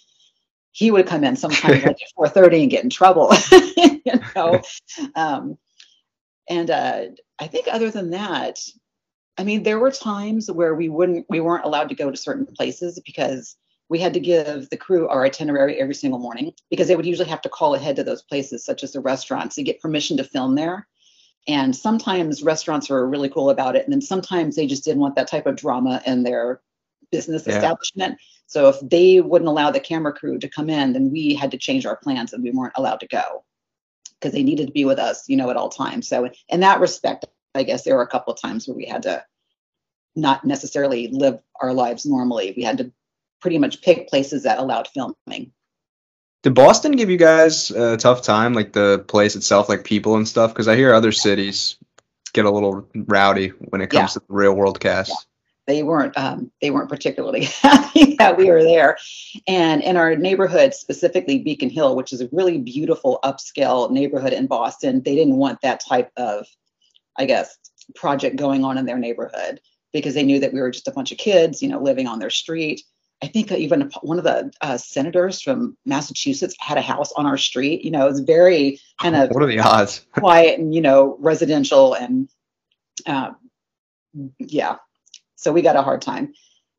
he 0.72 0.90
would 0.90 1.06
come 1.06 1.24
in 1.24 1.36
sometimes 1.36 1.82
like 1.82 1.86
at 1.86 1.98
four 2.16 2.28
thirty 2.28 2.62
and 2.62 2.70
get 2.70 2.84
in 2.84 2.90
trouble, 2.90 3.32
you 3.76 4.20
know. 4.36 4.60
Um, 5.14 5.58
and 6.48 6.70
uh, 6.70 7.02
I 7.38 7.46
think 7.46 7.66
other 7.70 7.90
than 7.90 8.10
that, 8.10 8.58
I 9.38 9.44
mean, 9.44 9.62
there 9.62 9.78
were 9.78 9.90
times 9.90 10.50
where 10.50 10.74
we 10.74 10.88
wouldn't, 10.88 11.26
we 11.28 11.40
weren't 11.40 11.64
allowed 11.64 11.88
to 11.90 11.94
go 11.94 12.10
to 12.10 12.16
certain 12.16 12.46
places 12.46 13.00
because 13.04 13.56
we 13.88 13.98
had 13.98 14.14
to 14.14 14.20
give 14.20 14.68
the 14.70 14.76
crew 14.76 15.08
our 15.08 15.24
itinerary 15.24 15.80
every 15.80 15.94
single 15.94 16.18
morning 16.18 16.52
because 16.70 16.88
they 16.88 16.96
would 16.96 17.06
usually 17.06 17.28
have 17.28 17.40
to 17.42 17.48
call 17.48 17.74
ahead 17.74 17.96
to 17.96 18.04
those 18.04 18.22
places, 18.22 18.64
such 18.64 18.82
as 18.82 18.92
the 18.92 19.00
restaurants, 19.00 19.54
to 19.54 19.62
get 19.62 19.80
permission 19.80 20.16
to 20.16 20.24
film 20.24 20.54
there. 20.54 20.86
And 21.46 21.74
sometimes 21.74 22.42
restaurants 22.42 22.90
are 22.90 23.06
really 23.06 23.28
cool 23.28 23.50
about 23.50 23.76
it. 23.76 23.84
And 23.84 23.92
then 23.92 24.02
sometimes 24.02 24.56
they 24.56 24.66
just 24.66 24.84
didn't 24.84 25.00
want 25.00 25.16
that 25.16 25.28
type 25.28 25.46
of 25.46 25.56
drama 25.56 26.02
in 26.04 26.22
their 26.22 26.60
business 27.10 27.44
yeah. 27.46 27.56
establishment. 27.56 28.18
So 28.46 28.68
if 28.68 28.76
they 28.82 29.20
wouldn't 29.20 29.48
allow 29.48 29.70
the 29.70 29.80
camera 29.80 30.12
crew 30.12 30.38
to 30.38 30.48
come 30.48 30.68
in, 30.68 30.92
then 30.92 31.10
we 31.10 31.34
had 31.34 31.50
to 31.52 31.58
change 31.58 31.86
our 31.86 31.96
plans 31.96 32.32
and 32.32 32.42
we 32.42 32.50
weren't 32.50 32.74
allowed 32.76 33.00
to 33.00 33.08
go 33.08 33.44
because 34.18 34.32
they 34.32 34.42
needed 34.42 34.66
to 34.66 34.72
be 34.72 34.84
with 34.84 34.98
us, 34.98 35.28
you 35.28 35.36
know, 35.36 35.50
at 35.50 35.56
all 35.56 35.68
times. 35.68 36.08
So 36.08 36.28
in 36.48 36.60
that 36.60 36.80
respect, 36.80 37.26
I 37.54 37.62
guess 37.62 37.84
there 37.84 37.96
were 37.96 38.02
a 38.02 38.08
couple 38.08 38.32
of 38.32 38.40
times 38.40 38.66
where 38.66 38.76
we 38.76 38.86
had 38.86 39.02
to 39.02 39.24
not 40.16 40.44
necessarily 40.44 41.08
live 41.08 41.38
our 41.60 41.72
lives 41.72 42.04
normally. 42.04 42.52
We 42.56 42.62
had 42.62 42.78
to 42.78 42.92
pretty 43.40 43.58
much 43.58 43.82
pick 43.82 44.08
places 44.08 44.42
that 44.42 44.58
allowed 44.58 44.88
filming. 44.88 45.52
Did 46.42 46.54
Boston 46.54 46.92
give 46.92 47.10
you 47.10 47.16
guys 47.16 47.70
a 47.70 47.96
tough 47.96 48.22
time, 48.22 48.54
like 48.54 48.72
the 48.72 49.04
place 49.08 49.34
itself, 49.34 49.68
like 49.68 49.84
people 49.84 50.16
and 50.16 50.26
stuff? 50.26 50.52
Because 50.52 50.68
I 50.68 50.76
hear 50.76 50.94
other 50.94 51.10
cities 51.10 51.76
get 52.32 52.44
a 52.44 52.50
little 52.50 52.88
rowdy 52.94 53.48
when 53.48 53.80
it 53.80 53.90
comes 53.90 54.10
yeah. 54.10 54.14
to 54.14 54.20
the 54.20 54.34
real 54.34 54.54
world 54.54 54.78
cast. 54.78 55.10
Yeah. 55.10 55.16
They 55.66 55.82
weren't 55.82 56.16
um, 56.16 56.50
they 56.62 56.70
weren't 56.70 56.88
particularly 56.88 57.44
happy 57.62 58.14
that 58.16 58.38
we 58.38 58.50
were 58.50 58.62
there, 58.62 58.96
and 59.46 59.82
in 59.82 59.98
our 59.98 60.16
neighborhood, 60.16 60.72
specifically 60.72 61.40
Beacon 61.40 61.68
Hill, 61.68 61.94
which 61.94 62.12
is 62.12 62.22
a 62.22 62.28
really 62.32 62.56
beautiful 62.56 63.18
upscale 63.22 63.90
neighborhood 63.90 64.32
in 64.32 64.46
Boston, 64.46 65.02
they 65.02 65.14
didn't 65.14 65.36
want 65.36 65.60
that 65.60 65.80
type 65.86 66.10
of, 66.16 66.46
I 67.18 67.26
guess, 67.26 67.58
project 67.94 68.36
going 68.36 68.64
on 68.64 68.78
in 68.78 68.86
their 68.86 68.96
neighborhood 68.96 69.60
because 69.92 70.14
they 70.14 70.22
knew 70.22 70.40
that 70.40 70.54
we 70.54 70.60
were 70.60 70.70
just 70.70 70.88
a 70.88 70.92
bunch 70.92 71.12
of 71.12 71.18
kids, 71.18 71.62
you 71.62 71.68
know, 71.68 71.82
living 71.82 72.06
on 72.06 72.18
their 72.18 72.30
street 72.30 72.82
I 73.22 73.26
think 73.26 73.50
even 73.50 73.90
one 74.02 74.18
of 74.18 74.24
the 74.24 74.52
uh, 74.60 74.76
senators 74.76 75.42
from 75.42 75.76
Massachusetts 75.84 76.54
had 76.60 76.78
a 76.78 76.82
house 76.82 77.10
on 77.12 77.26
our 77.26 77.36
street. 77.36 77.84
You 77.84 77.90
know, 77.90 78.06
it 78.06 78.10
was 78.10 78.20
very 78.20 78.80
kind 79.00 79.16
of 79.16 79.30
what 79.30 79.42
are 79.42 79.46
the 79.46 79.58
odds? 79.58 80.06
quiet 80.12 80.58
and 80.58 80.74
you 80.74 80.80
know 80.80 81.16
residential 81.18 81.94
and 81.94 82.28
uh, 83.06 83.32
yeah. 84.38 84.76
So 85.36 85.52
we 85.52 85.62
got 85.62 85.76
a 85.76 85.82
hard 85.82 86.02
time. 86.02 86.32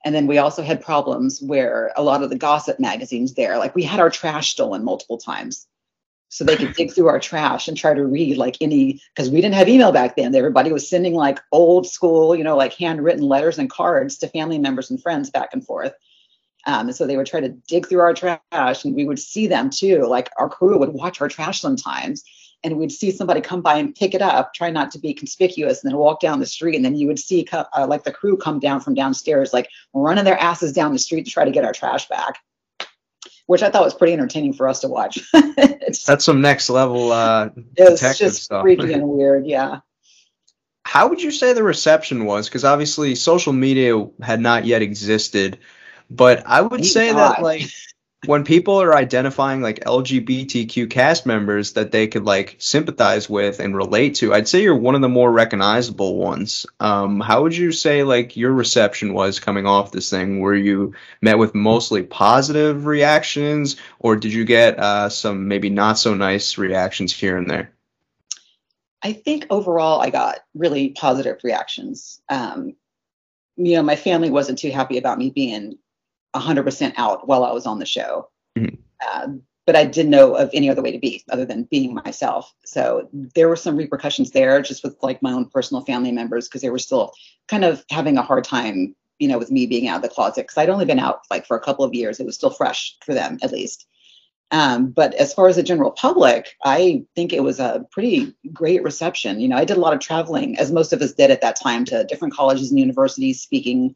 And 0.06 0.16
then 0.16 0.28
we 0.28 0.38
also 0.38 0.64
had 0.64 0.82
problems 0.82 1.42
where 1.42 1.92
a 1.98 2.04
lot 2.04 2.24
of 2.24 2.30
the 2.30 2.38
gossip 2.38 2.80
magazines 2.80 3.34
there, 3.34 3.58
like 3.58 3.76
we 3.76 3.84
had 3.84 4.00
our 4.00 4.10
trash 4.10 4.52
stolen 4.52 4.84
multiple 4.84 5.18
times. 5.18 5.68
So 6.30 6.44
they 6.44 6.56
could 6.56 6.76
dig 6.76 6.94
through 6.94 7.08
our 7.08 7.20
trash 7.20 7.68
and 7.68 7.76
try 7.76 7.94
to 7.94 8.06
read 8.06 8.38
like 8.38 8.58
any, 8.62 9.02
because 9.14 9.32
we 9.32 9.42
didn't 9.42 9.56
have 9.56 9.68
email 9.68 9.92
back 9.92 10.16
then. 10.16 10.34
Everybody 10.36 10.72
was 10.72 10.88
sending 10.88 11.16
like 11.16 11.40
old 11.52 11.88
school, 11.88 12.36
you 12.36 12.44
know, 12.44 12.56
like 12.56 12.74
handwritten 12.74 13.24
letters 13.24 13.58
and 13.58 13.70
cards 13.70 14.20
to 14.20 14.28
family 14.28 14.60
members 14.60 14.92
and 14.92 15.02
friends 15.02 15.32
back 15.32 15.50
and 15.54 15.66
forth. 15.66 15.94
Um, 16.70 16.88
and 16.88 16.96
so 16.96 17.08
they 17.08 17.18
would 17.18 17.26
try 17.26 17.40
to 17.40 17.50
dig 17.50 17.88
through 17.88 18.02
our 18.02 18.14
trash 18.14 18.86
and 18.86 18.96
we 18.96 19.04
would 19.04 19.18
see 19.18 19.48
them 19.48 19.72
too. 19.72 20.06
Like 20.06 20.30
our 20.38 20.48
crew 20.48 20.78
would 20.78 20.94
watch 20.94 21.20
our 21.20 21.28
trash 21.28 21.62
sometimes 21.62 22.24
and 22.64 22.78
we'd 22.78 22.92
see 22.92 23.10
somebody 23.10 23.42
come 23.42 23.62
by 23.62 23.78
and 23.78 23.96
pick 23.96 24.14
it 24.14 24.22
up, 24.22 24.54
try 24.54 24.70
not 24.70 24.92
to 24.92 25.00
be 25.00 25.16
conspicuous, 25.16 25.84
and 25.84 25.92
then 25.92 25.98
walk 25.98 26.20
down 26.20 26.40
the 26.40 26.46
street. 26.46 26.76
And 26.76 26.86
then 26.86 26.96
you 26.96 27.08
would 27.08 27.18
see 27.18 27.48
uh, 27.52 27.88
like 27.88 28.04
the 28.04 28.12
crew 28.12 28.38
come 28.38 28.60
down 28.60 28.82
from 28.82 28.94
downstairs, 28.94 29.52
like 29.52 29.68
running 29.94 30.26
their 30.26 30.38
asses 30.38 30.72
down 30.72 30.94
the 30.94 31.00
street 31.00 31.26
to 31.26 31.32
try 31.32 31.44
to 31.44 31.52
get 31.52 31.66
our 31.66 31.74
trash 31.74 32.08
back, 32.08 32.38
which 33.48 33.64
I 33.64 33.72
thought 33.72 33.86
was 33.86 33.96
pretty 33.96 34.14
entertaining 34.14 34.54
for 34.54 34.70
us 34.70 34.82
to 34.82 34.90
watch. 34.90 35.18
That's 36.06 36.24
some 36.24 36.42
next 36.42 36.70
level 36.70 37.12
uh, 37.12 37.50
it's 37.78 38.18
just 38.20 38.44
stuff. 38.44 38.62
freaky 38.62 38.94
and 38.94 39.08
weird. 39.10 39.48
Yeah. 39.48 39.80
How 40.86 41.08
would 41.08 41.22
you 41.22 41.32
say 41.32 41.54
the 41.54 41.64
reception 41.64 42.26
was? 42.26 42.48
Because 42.48 42.64
obviously 42.64 43.16
social 43.16 43.54
media 43.54 44.06
had 44.22 44.40
not 44.40 44.66
yet 44.66 44.84
existed 44.84 45.58
but 46.10 46.44
I 46.46 46.62
would 46.62 46.82
Thank 46.82 46.92
say 46.92 47.12
God. 47.12 47.36
that 47.36 47.44
like 47.44 47.70
when 48.26 48.44
people 48.44 48.82
are 48.82 48.96
identifying 48.96 49.62
like 49.62 49.80
LGBTQ 49.86 50.90
cast 50.90 51.26
members 51.26 51.74
that 51.74 51.92
they 51.92 52.08
could 52.08 52.26
like 52.26 52.58
sympathize 52.60 53.30
with 53.30 53.60
and 53.60 53.76
relate 53.76 54.16
to, 54.16 54.34
I'd 54.34 54.48
say 54.48 54.62
you're 54.62 54.76
one 54.76 54.96
of 54.96 55.02
the 55.02 55.08
more 55.08 55.32
recognizable 55.32 56.18
ones. 56.18 56.66
Um, 56.80 57.22
how 57.22 57.44
would 57.44 57.56
you 57.56 57.72
say 57.72 58.04
like 58.04 58.36
your 58.36 58.52
reception 58.52 59.14
was 59.14 59.40
coming 59.40 59.66
off 59.66 59.92
this 59.92 60.10
thing? 60.10 60.42
Were 60.42 60.56
you 60.56 60.94
met 61.22 61.38
with 61.38 61.56
mostly 61.56 62.04
positive 62.04 62.86
reactions, 62.86 63.78
or 64.00 64.18
did 64.18 64.34
you 64.34 64.44
get 64.44 64.78
uh, 64.78 65.08
some 65.08 65.48
maybe 65.48 65.70
not 65.70 65.98
so 65.98 66.14
nice 66.14 66.58
reactions 66.58 67.14
here 67.14 67.38
and 67.38 67.50
there? 67.50 67.72
I 69.02 69.14
think 69.14 69.48
overall 69.50 70.02
I 70.02 70.10
got 70.10 70.40
really 70.54 70.90
positive 70.90 71.40
reactions. 71.44 72.22
Um, 72.28 72.76
you 73.56 73.76
know, 73.76 73.84
my 73.84 73.96
family 73.96 74.30
wasn't 74.30 74.60
too 74.60 74.72
happy 74.72 74.98
about 74.98 75.18
me 75.18 75.30
being 75.30 75.78
100% 76.36 76.94
out 76.98 77.28
while 77.28 77.44
I 77.44 77.52
was 77.52 77.66
on 77.66 77.80
the 77.80 77.86
show. 77.86 78.30
Mm-hmm. 78.58 78.76
Uh, 79.06 79.28
but 79.66 79.76
I 79.76 79.86
didn't 79.86 80.10
know 80.10 80.34
of 80.34 80.50
any 80.52 80.68
other 80.68 80.82
way 80.82 80.92
to 80.92 80.98
be 80.98 81.24
other 81.30 81.46
than 81.46 81.68
being 81.70 81.94
myself. 81.94 82.52
So 82.66 83.08
there 83.36 83.48
were 83.48 83.56
some 83.56 83.76
repercussions 83.76 84.32
there 84.32 84.62
just 84.64 84.84
with 84.84 84.98
like 85.04 85.22
my 85.22 85.32
own 85.32 85.46
personal 85.48 85.86
family 85.86 86.12
members 86.12 86.48
because 86.48 86.62
they 86.62 86.72
were 86.72 86.80
still 86.80 87.14
kind 87.48 87.64
of 87.64 87.86
having 87.92 88.18
a 88.18 88.24
hard 88.24 88.46
time, 88.46 88.96
you 89.20 89.28
know, 89.28 89.38
with 89.38 89.52
me 89.52 89.68
being 89.68 89.88
out 89.88 89.98
of 89.98 90.02
the 90.02 90.10
closet 90.10 90.42
because 90.42 90.58
I'd 90.58 90.70
only 90.70 90.86
been 90.86 90.98
out 90.98 91.20
like 91.30 91.46
for 91.46 91.56
a 91.56 91.62
couple 91.62 91.86
of 91.86 91.94
years. 91.94 92.20
It 92.20 92.26
was 92.26 92.34
still 92.34 92.50
fresh 92.50 92.98
for 93.06 93.14
them 93.14 93.38
at 93.44 93.52
least. 93.52 93.86
Um, 94.52 94.90
but 94.90 95.14
as 95.14 95.34
far 95.34 95.48
as 95.48 95.58
the 95.58 95.64
general 95.64 95.92
public, 95.92 96.56
I 96.66 97.04
think 97.16 97.32
it 97.32 97.44
was 97.44 97.60
a 97.60 97.86
pretty 97.92 98.34
great 98.52 98.82
reception. 98.82 99.40
You 99.40 99.50
know, 99.50 99.58
I 99.58 99.66
did 99.66 99.78
a 99.78 99.82
lot 99.82 99.94
of 99.94 100.00
traveling, 100.00 100.58
as 100.58 100.72
most 100.72 100.92
of 100.92 101.02
us 101.04 101.14
did 101.14 101.30
at 101.30 101.42
that 101.42 101.60
time, 101.62 101.86
to 101.86 102.06
different 102.06 102.34
colleges 102.34 102.72
and 102.72 102.80
universities, 102.80 103.42
speaking 103.42 103.96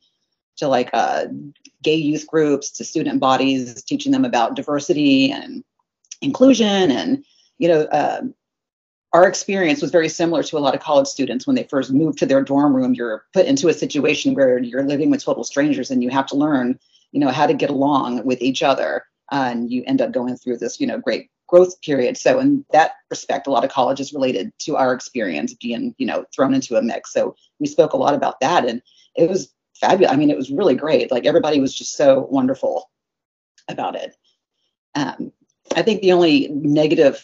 to 0.64 0.70
like 0.70 0.90
uh, 0.94 1.26
gay 1.82 1.96
youth 1.96 2.26
groups, 2.28 2.72
to 2.72 2.84
student 2.84 3.20
bodies, 3.20 3.84
teaching 3.84 4.12
them 4.12 4.26
about 4.26 4.56
diversity 4.56 5.32
and 5.32 5.64
inclusion. 6.22 6.90
And, 6.90 7.24
you 7.58 7.68
know, 7.68 7.82
uh, 7.82 8.22
our 9.12 9.28
experience 9.28 9.82
was 9.82 9.92
very 9.92 10.10
similar 10.10 10.42
to 10.44 10.58
a 10.58 10.60
lot 10.60 10.74
of 10.74 10.82
college 10.82 11.08
students 11.08 11.46
when 11.46 11.56
they 11.56 11.64
first 11.64 11.92
moved 11.92 12.18
to 12.20 12.26
their 12.26 12.42
dorm 12.42 12.76
room. 12.76 12.94
You're 12.94 13.26
put 13.34 13.46
into 13.46 13.68
a 13.68 13.74
situation 13.74 14.34
where 14.34 14.58
you're 14.58 14.84
living 14.84 15.12
with 15.12 15.24
total 15.24 15.44
strangers 15.44 15.92
and 15.92 16.02
you 16.02 16.10
have 16.10 16.28
to 16.28 16.36
learn, 16.36 16.80
you 17.12 17.20
know, 17.20 17.30
how 17.30 17.46
to 17.46 17.54
get 17.54 17.70
along 17.70 18.26
with 18.26 18.42
each 18.42 18.64
other 18.64 19.06
uh, 19.32 19.50
and 19.52 19.72
you 19.72 19.84
end 19.86 20.02
up 20.02 20.12
going 20.12 20.38
through 20.38 20.58
this, 20.58 20.80
you 20.80 20.88
know, 20.88 20.98
great 20.98 21.30
growth 21.48 21.80
period. 21.82 22.18
So 22.18 22.40
in 22.40 22.66
that 22.72 22.94
respect, 23.12 23.46
a 23.46 23.52
lot 23.52 23.64
of 23.64 23.70
colleges 23.70 24.14
related 24.14 24.52
to 24.60 24.78
our 24.78 24.94
experience 24.94 25.54
being, 25.54 25.94
you 26.00 26.08
know, 26.08 26.26
thrown 26.34 26.54
into 26.54 26.78
a 26.78 26.82
mix. 26.82 27.14
So 27.14 27.36
we 27.60 27.68
spoke 27.68 27.94
a 27.94 27.98
lot 27.98 28.16
about 28.16 28.40
that, 28.40 28.66
and 28.66 28.82
it 29.16 29.30
was 29.30 29.54
fabulous. 29.76 30.12
I 30.12 30.16
mean, 30.16 30.30
it 30.30 30.38
was 30.38 30.52
really 30.52 30.76
great. 30.76 31.12
Like 31.12 31.26
everybody 31.26 31.60
was 31.60 31.74
just 31.74 31.96
so 31.96 32.28
wonderful 32.30 32.90
about 33.68 33.96
it. 33.96 34.16
Um, 34.96 35.32
I 35.76 35.82
think 35.82 36.02
the 36.02 36.12
only 36.12 36.50
negative 36.50 37.24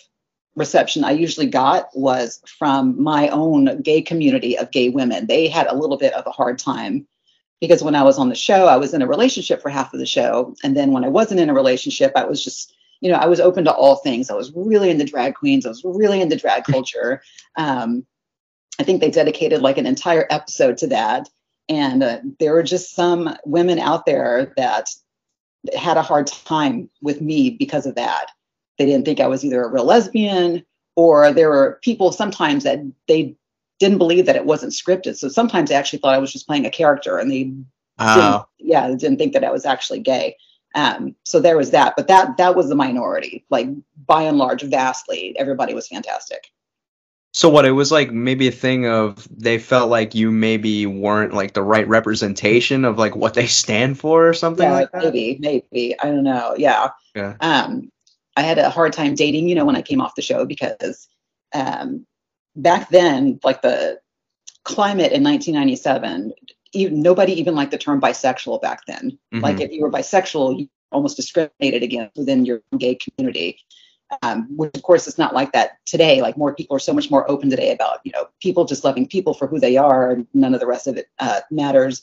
reception 0.56 1.04
I 1.04 1.12
usually 1.12 1.48
got 1.48 1.90
was 1.96 2.42
from 2.46 3.02
my 3.02 3.30
own 3.30 3.82
gay 3.82 4.02
community 4.02 4.58
of 4.58 4.72
gay 4.72 4.90
women. 4.90 5.28
They 5.28 5.48
had 5.48 5.68
a 5.68 5.76
little 5.76 5.98
bit 5.98 6.14
of 6.14 6.26
a 6.26 6.32
hard 6.32 6.60
time 6.60 7.08
because 7.62 7.84
when 7.84 7.96
I 7.96 8.04
was 8.04 8.18
on 8.18 8.30
the 8.30 8.36
show, 8.36 8.68
I 8.68 8.78
was 8.78 8.94
in 8.94 9.02
a 9.02 9.08
relationship 9.08 9.62
for 9.62 9.70
half 9.70 9.94
of 9.94 10.00
the 10.00 10.06
show. 10.06 10.56
And 10.64 10.76
then 10.76 10.92
when 10.92 11.04
I 11.04 11.10
wasn't 11.10 11.40
in 11.40 11.50
a 11.50 11.54
relationship, 11.54 12.14
I 12.16 12.26
was 12.26 12.44
just, 12.44 12.74
you 13.02 13.12
know, 13.12 13.18
I 13.18 13.28
was 13.28 13.40
open 13.40 13.66
to 13.66 13.74
all 13.74 13.98
things. 13.98 14.30
I 14.30 14.36
was 14.36 14.52
really 14.56 14.90
into 14.90 15.06
drag 15.06 15.36
queens. 15.36 15.66
I 15.66 15.70
was 15.70 15.84
really 15.84 16.22
into 16.22 16.38
drag 16.38 16.64
culture. 16.64 17.22
Um, 17.56 18.06
I 18.80 18.84
think 18.84 19.02
they 19.02 19.12
dedicated 19.12 19.62
like 19.62 19.78
an 19.78 19.86
entire 19.86 20.26
episode 20.30 20.78
to 20.80 20.88
that. 20.88 21.30
And 21.70 22.04
uh, 22.04 22.20
there 22.40 22.54
were 22.54 22.64
just 22.64 22.96
some 22.96 23.36
women 23.46 23.80
out 23.80 24.06
there 24.06 24.54
that 24.58 24.90
had 25.76 25.98
a 25.98 26.02
hard 26.02 26.28
time 26.28 26.90
with 27.02 27.22
me 27.22 27.52
because 27.52 27.86
of 27.86 27.96
that. 27.96 28.32
They 28.78 28.86
didn't 28.86 29.06
think 29.06 29.20
I 29.20 29.28
was 29.28 29.46
either 29.46 29.64
a 29.64 29.70
real 29.72 29.86
lesbian 29.86 30.66
or 30.96 31.32
there 31.32 31.50
were 31.50 31.80
people 31.84 32.12
sometimes 32.12 32.64
that 32.64 32.80
they 33.08 33.36
didn't 33.80 33.98
believe 34.00 34.26
that 34.26 34.36
it 34.36 34.46
wasn't 34.46 34.74
scripted. 34.74 35.16
So 35.18 35.30
sometimes 35.30 35.70
they 35.70 35.76
actually 35.76 36.00
thought 36.00 36.16
I 36.16 36.20
was 36.20 36.34
just 36.34 36.48
playing 36.48 36.66
a 36.66 36.72
character 36.72 37.18
and 37.18 37.32
they 37.32 37.44
didn't, 37.44 38.44
yeah, 38.58 38.88
didn't 38.90 39.18
think 39.18 39.34
that 39.34 39.44
I 39.44 39.52
was 39.52 39.66
actually 39.66 40.00
gay. 40.00 40.36
Um, 40.76 41.16
so 41.24 41.40
there 41.40 41.58
was 41.58 41.72
that, 41.72 41.94
but 41.98 42.08
that 42.08 42.38
that 42.38 42.56
was 42.56 42.70
the 42.70 42.76
minority. 42.76 43.46
Like 43.50 43.68
by 44.06 44.24
and 44.24 44.38
large, 44.38 44.62
vastly, 44.64 45.36
everybody 45.40 45.74
was 45.74 45.88
fantastic. 45.88 46.52
So 47.32 47.48
what 47.50 47.66
it 47.66 47.72
was 47.72 47.92
like 47.92 48.12
maybe 48.12 48.48
a 48.48 48.52
thing 48.52 48.88
of 48.88 49.28
they 49.30 49.60
felt 49.60 49.90
like 49.90 50.16
you 50.16 50.32
maybe 50.32 50.86
weren't 50.86 51.34
like 51.34 51.54
the 51.54 51.62
right 51.62 51.88
representation 51.88 52.86
of 52.86 52.98
like 52.98 53.16
what 53.16 53.36
they 53.36 53.46
stand 53.46 54.00
for 54.00 54.28
or 54.28 54.34
something 54.34 54.66
yeah, 54.66 54.74
like 54.74 54.92
that. 54.92 55.04
Maybe, 55.04 55.38
maybe. 55.40 56.00
I 56.00 56.06
don't 56.06 56.24
know. 56.24 56.56
Yeah. 56.58 56.90
Yeah. 57.16 57.36
Um, 57.40 57.92
I 58.36 58.42
had 58.42 58.58
a 58.58 58.70
hard 58.70 58.94
time 58.94 59.16
dating, 59.16 59.48
you 59.48 59.56
know, 59.56 59.66
when 59.66 59.76
I 59.76 59.82
came 59.82 60.02
off 60.02 60.16
the 60.16 60.22
show 60.22 60.46
because 60.46 61.08
um, 61.54 62.06
back 62.56 62.90
then, 62.90 63.40
like 63.44 63.62
the 63.62 64.00
climate 64.64 65.12
in 65.12 65.24
1997, 65.24 66.34
even, 66.74 67.02
nobody 67.02 67.34
even 67.34 67.56
liked 67.56 67.72
the 67.72 67.78
term 67.78 68.02
bisexual 68.02 68.62
back 68.62 68.86
then. 68.88 69.18
Mm-hmm. 69.34 69.44
Like 69.44 69.60
if 69.60 69.72
you 69.72 69.82
were 69.82 69.92
bisexual, 69.92 70.60
you 70.60 70.70
almost 70.92 71.18
discriminated 71.18 71.84
against 71.84 72.18
within 72.18 72.46
your 72.46 72.62
gay 72.78 72.96
community. 72.96 73.60
Um, 74.24 74.48
which 74.58 74.76
of 74.76 74.82
course 74.82 75.08
is 75.08 75.20
not 75.20 75.36
like 75.36 75.52
that 75.52 75.78
today. 75.86 76.22
Like 76.22 76.36
more 76.36 76.56
people 76.56 76.76
are 76.76 76.80
so 76.80 76.94
much 76.94 77.12
more 77.12 77.30
open 77.30 77.50
today 77.50 77.72
about 77.72 78.00
you 78.04 78.12
know 78.12 78.28
people 78.42 78.66
just 78.66 78.84
loving 78.84 79.08
people 79.08 79.34
for 79.36 79.48
who 79.48 79.60
they 79.60 79.78
are, 79.78 80.12
and 80.12 80.28
none 80.34 80.54
of 80.54 80.60
the 80.60 80.68
rest 80.68 80.88
of 80.88 80.98
it 80.98 81.10
uh, 81.20 81.42
matters. 81.52 82.02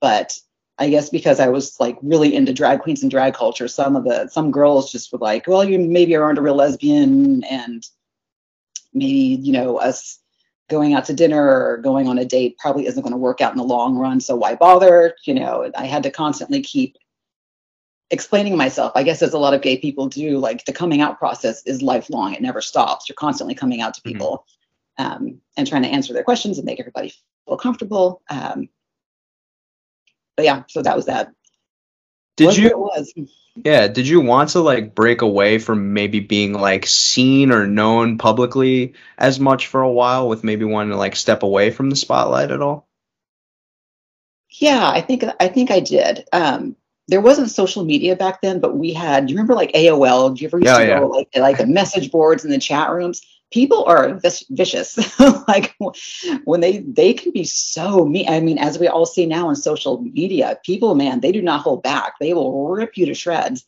But 0.00 0.36
I 0.78 0.88
guess 0.88 1.10
because 1.10 1.38
I 1.38 1.48
was 1.48 1.78
like 1.78 1.96
really 2.02 2.34
into 2.34 2.52
drag 2.52 2.80
queens 2.80 3.02
and 3.02 3.10
drag 3.10 3.34
culture, 3.34 3.68
some 3.68 3.94
of 3.94 4.04
the 4.04 4.28
some 4.28 4.50
girls 4.50 4.90
just 4.90 5.12
were 5.12 5.18
like, 5.18 5.46
well, 5.46 5.62
you 5.62 5.78
maybe 5.78 6.16
aren't 6.16 6.38
a 6.38 6.42
real 6.42 6.56
lesbian, 6.56 7.44
and 7.44 7.86
maybe 8.92 9.40
you 9.40 9.52
know 9.52 9.76
us 9.76 10.18
going 10.70 10.94
out 10.94 11.04
to 11.04 11.12
dinner 11.12 11.46
or 11.46 11.76
going 11.78 12.08
on 12.08 12.18
a 12.18 12.24
date 12.24 12.56
probably 12.58 12.86
isn't 12.86 13.02
going 13.02 13.12
to 13.12 13.18
work 13.18 13.40
out 13.40 13.52
in 13.52 13.58
the 13.58 13.64
long 13.64 13.96
run 13.96 14.18
so 14.18 14.34
why 14.34 14.54
bother 14.54 15.14
you 15.24 15.34
know 15.34 15.70
i 15.76 15.84
had 15.84 16.02
to 16.02 16.10
constantly 16.10 16.62
keep 16.62 16.96
explaining 18.10 18.56
myself 18.56 18.92
i 18.94 19.02
guess 19.02 19.22
as 19.22 19.32
a 19.32 19.38
lot 19.38 19.54
of 19.54 19.62
gay 19.62 19.76
people 19.76 20.08
do 20.08 20.38
like 20.38 20.64
the 20.64 20.72
coming 20.72 21.00
out 21.00 21.18
process 21.18 21.62
is 21.66 21.82
lifelong 21.82 22.34
it 22.34 22.42
never 22.42 22.60
stops 22.60 23.08
you're 23.08 23.16
constantly 23.16 23.54
coming 23.54 23.80
out 23.80 23.94
to 23.94 24.00
mm-hmm. 24.00 24.12
people 24.12 24.46
mm-hmm. 24.98 25.12
um, 25.12 25.40
and 25.56 25.66
trying 25.66 25.82
to 25.82 25.88
answer 25.88 26.12
their 26.12 26.24
questions 26.24 26.58
and 26.58 26.66
make 26.66 26.80
everybody 26.80 27.12
feel 27.46 27.56
comfortable 27.56 28.22
um, 28.28 28.68
but 30.36 30.44
yeah 30.44 30.62
so 30.68 30.82
that 30.82 30.96
was 30.96 31.06
that 31.06 31.32
did 32.36 32.46
was 32.46 32.58
you 32.58 32.66
it 32.66 32.78
was 32.78 33.12
yeah, 33.56 33.86
did 33.86 34.08
you 34.08 34.20
want 34.20 34.50
to 34.50 34.60
like 34.60 34.94
break 34.94 35.22
away 35.22 35.58
from 35.58 35.92
maybe 35.92 36.18
being 36.18 36.54
like 36.54 36.86
seen 36.86 37.52
or 37.52 37.66
known 37.66 38.18
publicly 38.18 38.94
as 39.16 39.38
much 39.38 39.68
for 39.68 39.80
a 39.80 39.90
while 39.90 40.28
with 40.28 40.42
maybe 40.42 40.64
wanting 40.64 40.90
to 40.90 40.96
like 40.96 41.14
step 41.14 41.42
away 41.44 41.70
from 41.70 41.90
the 41.90 41.96
spotlight 41.96 42.50
at 42.50 42.60
all? 42.60 42.88
Yeah, 44.50 44.88
I 44.88 45.00
think 45.00 45.24
I 45.38 45.48
think 45.48 45.70
I 45.70 45.80
did. 45.80 46.26
Um, 46.32 46.76
there 47.08 47.20
wasn't 47.20 47.50
social 47.50 47.84
media 47.84 48.16
back 48.16 48.40
then, 48.40 48.60
but 48.60 48.76
we 48.76 48.92
had. 48.92 49.26
Do 49.26 49.32
you 49.32 49.36
remember 49.36 49.54
like 49.54 49.72
AOL? 49.72 50.34
Do 50.34 50.42
you 50.42 50.48
ever 50.48 50.58
used 50.58 50.66
yeah, 50.66 50.78
to 50.78 50.86
yeah. 50.86 50.98
go 51.00 51.08
like 51.08 51.28
like 51.36 51.58
the 51.58 51.66
message 51.66 52.10
boards 52.10 52.44
and 52.44 52.52
the 52.52 52.58
chat 52.58 52.90
rooms? 52.90 53.20
people 53.54 53.84
are 53.84 54.20
vicious 54.50 54.98
like 55.48 55.76
when 56.44 56.60
they 56.60 56.78
they 56.78 57.14
can 57.14 57.30
be 57.30 57.44
so 57.44 58.04
mean 58.04 58.28
i 58.28 58.40
mean 58.40 58.58
as 58.58 58.80
we 58.80 58.88
all 58.88 59.06
see 59.06 59.26
now 59.26 59.48
on 59.48 59.54
social 59.54 60.02
media 60.02 60.58
people 60.64 60.94
man 60.96 61.20
they 61.20 61.30
do 61.30 61.40
not 61.40 61.60
hold 61.60 61.80
back 61.82 62.14
they 62.18 62.34
will 62.34 62.68
rip 62.68 62.96
you 62.96 63.06
to 63.06 63.14
shreds 63.14 63.64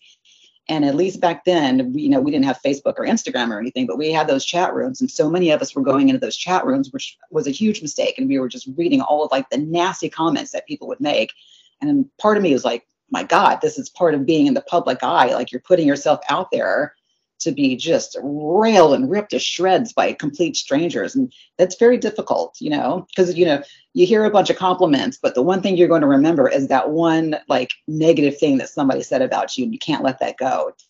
and 0.69 0.85
at 0.85 0.97
least 0.97 1.21
back 1.21 1.45
then 1.45 1.93
we, 1.93 2.03
you 2.03 2.09
know 2.09 2.21
we 2.21 2.33
didn't 2.33 2.47
have 2.47 2.61
facebook 2.63 2.95
or 2.97 3.07
instagram 3.07 3.51
or 3.51 3.61
anything 3.61 3.87
but 3.87 3.97
we 3.97 4.11
had 4.11 4.27
those 4.27 4.45
chat 4.45 4.75
rooms 4.75 5.01
and 5.01 5.11
so 5.11 5.31
many 5.31 5.51
of 5.51 5.63
us 5.63 5.75
were 5.75 5.83
going 5.83 6.09
into 6.09 6.21
those 6.21 6.37
chat 6.37 6.67
rooms 6.67 6.93
which 6.93 7.17
was 7.31 7.47
a 7.47 7.53
huge 7.53 7.81
mistake 7.81 8.19
and 8.19 8.29
we 8.29 8.41
were 8.41 8.49
just 8.49 8.69
reading 8.77 9.01
all 9.01 9.25
of 9.25 9.31
like 9.31 9.49
the 9.51 9.59
nasty 9.59 10.09
comments 10.09 10.51
that 10.51 10.67
people 10.67 10.89
would 10.89 11.01
make 11.01 11.33
and 11.81 12.09
part 12.19 12.37
of 12.37 12.43
me 12.43 12.53
was 12.53 12.65
like 12.65 12.85
my 13.11 13.23
god 13.23 13.59
this 13.61 13.79
is 13.79 13.89
part 13.89 14.15
of 14.15 14.27
being 14.27 14.47
in 14.47 14.55
the 14.55 14.63
public 14.63 15.03
eye. 15.03 15.35
Like 15.35 15.53
you're 15.53 15.61
putting 15.61 15.87
yourself 15.87 16.21
out 16.29 16.51
there 16.51 16.95
to 17.39 17.53
be 17.53 17.77
just 17.77 18.17
railed 18.23 18.95
and 18.95 19.11
ripped 19.11 19.31
to 19.31 19.39
shreds 19.39 19.93
by 19.93 20.13
complete 20.13 20.57
strangers. 20.57 21.15
And 21.15 21.33
that's 21.59 21.77
very 21.77 21.99
difficult 21.99 22.57
you 22.61 22.71
know 22.71 23.07
because 23.11 23.37
you 23.37 23.45
know 23.45 23.63
you 23.95 24.07
hear 24.07 24.25
a 24.25 24.31
bunch 24.31 24.51
of 24.51 24.57
compliments 24.57 25.19
but 25.21 25.35
the 25.35 25.43
one 25.43 25.63
thing 25.63 25.77
you're 25.77 25.89
going 25.89 26.03
to 26.03 26.07
remember 26.07 26.49
is 26.49 26.69
that 26.69 26.91
one 26.91 27.37
like 27.49 27.71
negative 27.89 28.39
thing 28.39 28.59
that 28.59 28.69
somebody 28.69 29.03
said 29.03 29.23
about 29.23 29.57
you 29.57 29.65
and 29.65 29.73
you 29.73 29.79
can't 29.79 30.05
let 30.05 30.21
that 30.21 30.37
go. 30.37 30.69
It 30.69 30.83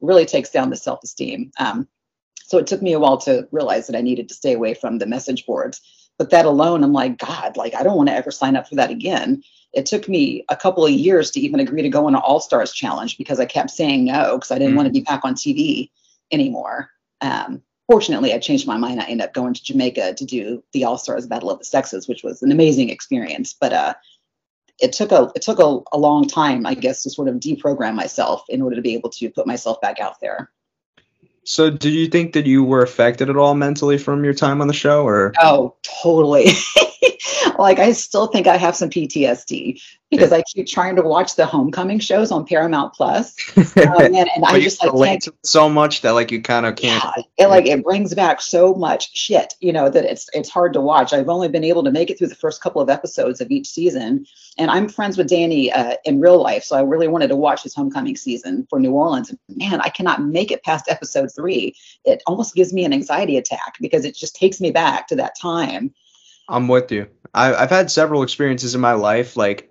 really 0.00 0.26
takes 0.26 0.50
down 0.50 0.70
the 0.70 0.76
self-esteem. 0.76 1.52
Um, 1.58 1.88
so 2.48 2.56
it 2.56 2.66
took 2.66 2.80
me 2.80 2.94
a 2.94 2.98
while 2.98 3.18
to 3.18 3.46
realize 3.52 3.86
that 3.86 3.96
i 3.96 4.00
needed 4.00 4.28
to 4.28 4.34
stay 4.34 4.54
away 4.54 4.74
from 4.74 4.98
the 4.98 5.06
message 5.06 5.44
boards 5.44 6.07
but 6.18 6.30
that 6.30 6.44
alone 6.44 6.84
i'm 6.84 6.92
like 6.92 7.18
god 7.18 7.56
like 7.56 7.74
i 7.74 7.82
don't 7.82 7.96
want 7.96 8.08
to 8.08 8.14
ever 8.14 8.30
sign 8.30 8.56
up 8.56 8.68
for 8.68 8.74
that 8.74 8.90
again 8.90 9.42
it 9.72 9.86
took 9.86 10.08
me 10.08 10.44
a 10.48 10.56
couple 10.56 10.84
of 10.84 10.90
years 10.90 11.30
to 11.32 11.40
even 11.40 11.60
agree 11.60 11.82
to 11.82 11.88
go 11.88 12.06
on 12.06 12.14
an 12.14 12.20
All 12.24 12.40
Stars 12.40 12.72
challenge 12.72 13.18
because 13.18 13.38
I 13.38 13.44
kept 13.44 13.70
saying 13.70 14.06
no 14.06 14.36
because 14.36 14.50
I 14.50 14.58
didn't 14.58 14.74
mm. 14.74 14.76
want 14.76 14.86
to 14.86 14.92
be 14.92 15.02
back 15.02 15.24
on 15.24 15.34
TV 15.34 15.90
anymore. 16.32 16.90
Um, 17.20 17.62
fortunately, 17.86 18.32
I 18.32 18.38
changed 18.38 18.66
my 18.66 18.76
mind. 18.76 19.00
I 19.00 19.04
ended 19.04 19.26
up 19.26 19.34
going 19.34 19.54
to 19.54 19.62
Jamaica 19.62 20.14
to 20.14 20.24
do 20.24 20.62
the 20.72 20.84
All 20.84 20.98
Stars 20.98 21.26
Battle 21.26 21.50
of 21.50 21.58
the 21.58 21.64
Sexes, 21.64 22.08
which 22.08 22.22
was 22.22 22.42
an 22.42 22.50
amazing 22.50 22.88
experience. 22.88 23.54
But 23.58 23.72
uh, 23.72 23.94
it 24.80 24.92
took 24.92 25.12
a 25.12 25.30
it 25.34 25.42
took 25.42 25.58
a, 25.58 25.80
a 25.92 25.98
long 25.98 26.26
time, 26.26 26.64
I 26.64 26.74
guess, 26.74 27.02
to 27.02 27.10
sort 27.10 27.28
of 27.28 27.36
deprogram 27.36 27.94
myself 27.94 28.44
in 28.48 28.62
order 28.62 28.76
to 28.76 28.82
be 28.82 28.94
able 28.94 29.10
to 29.10 29.30
put 29.30 29.46
myself 29.46 29.80
back 29.80 30.00
out 30.00 30.20
there. 30.20 30.50
So, 31.48 31.70
did 31.70 31.94
you 31.94 32.08
think 32.08 32.34
that 32.34 32.44
you 32.44 32.62
were 32.62 32.82
affected 32.82 33.30
at 33.30 33.38
all 33.38 33.54
mentally 33.54 33.96
from 33.96 34.22
your 34.22 34.34
time 34.34 34.60
on 34.60 34.68
the 34.68 34.74
show, 34.74 35.06
or? 35.06 35.32
Oh, 35.40 35.74
totally. 36.02 36.48
like 37.58 37.78
I 37.78 37.92
still 37.92 38.26
think 38.26 38.46
I 38.46 38.58
have 38.58 38.76
some 38.76 38.90
PTSD 38.90 39.80
because 40.10 40.32
I 40.32 40.42
keep 40.42 40.66
trying 40.66 40.96
to 40.96 41.02
watch 41.02 41.36
the 41.36 41.44
homecoming 41.44 41.98
shows 41.98 42.32
on 42.32 42.46
Paramount 42.46 42.94
Plus, 42.94 43.36
um, 43.56 43.66
and, 43.76 44.16
and 44.16 44.44
I 44.44 44.60
just 44.60 44.82
like 44.84 45.20
so 45.44 45.68
much 45.68 46.00
that 46.00 46.12
like 46.12 46.30
you 46.30 46.40
kind 46.40 46.64
of 46.64 46.76
can't. 46.76 47.04
Yeah, 47.04 47.22
it 47.44 47.46
like 47.48 47.66
it 47.66 47.84
brings 47.84 48.14
back 48.14 48.40
so 48.40 48.74
much 48.74 49.14
shit, 49.16 49.54
you 49.60 49.72
know, 49.72 49.90
that 49.90 50.04
it's 50.04 50.28
it's 50.32 50.48
hard 50.48 50.72
to 50.74 50.80
watch. 50.80 51.12
I've 51.12 51.28
only 51.28 51.48
been 51.48 51.64
able 51.64 51.84
to 51.84 51.90
make 51.90 52.10
it 52.10 52.18
through 52.18 52.28
the 52.28 52.34
first 52.34 52.62
couple 52.62 52.80
of 52.80 52.88
episodes 52.88 53.40
of 53.40 53.50
each 53.50 53.68
season, 53.68 54.24
and 54.56 54.70
I'm 54.70 54.88
friends 54.88 55.18
with 55.18 55.28
Danny 55.28 55.70
uh, 55.70 55.94
in 56.04 56.20
real 56.20 56.40
life, 56.42 56.64
so 56.64 56.76
I 56.76 56.82
really 56.82 57.08
wanted 57.08 57.28
to 57.28 57.36
watch 57.36 57.62
his 57.62 57.74
homecoming 57.74 58.16
season 58.16 58.66
for 58.70 58.80
New 58.80 58.92
Orleans. 58.92 59.30
And 59.30 59.38
man, 59.56 59.80
I 59.80 59.90
cannot 59.90 60.22
make 60.22 60.50
it 60.50 60.64
past 60.64 60.86
episode 60.88 61.30
three. 61.34 61.74
It 62.04 62.22
almost 62.26 62.54
gives 62.54 62.72
me 62.72 62.84
an 62.84 62.92
anxiety 62.92 63.36
attack 63.36 63.74
because 63.80 64.04
it 64.04 64.16
just 64.16 64.36
takes 64.36 64.60
me 64.60 64.70
back 64.70 65.08
to 65.08 65.16
that 65.16 65.38
time. 65.38 65.92
I'm 66.48 66.66
with 66.66 66.90
you. 66.90 67.08
I, 67.34 67.54
I've 67.54 67.70
had 67.70 67.90
several 67.90 68.22
experiences 68.22 68.74
in 68.74 68.80
my 68.80 68.94
life, 68.94 69.36
like 69.36 69.70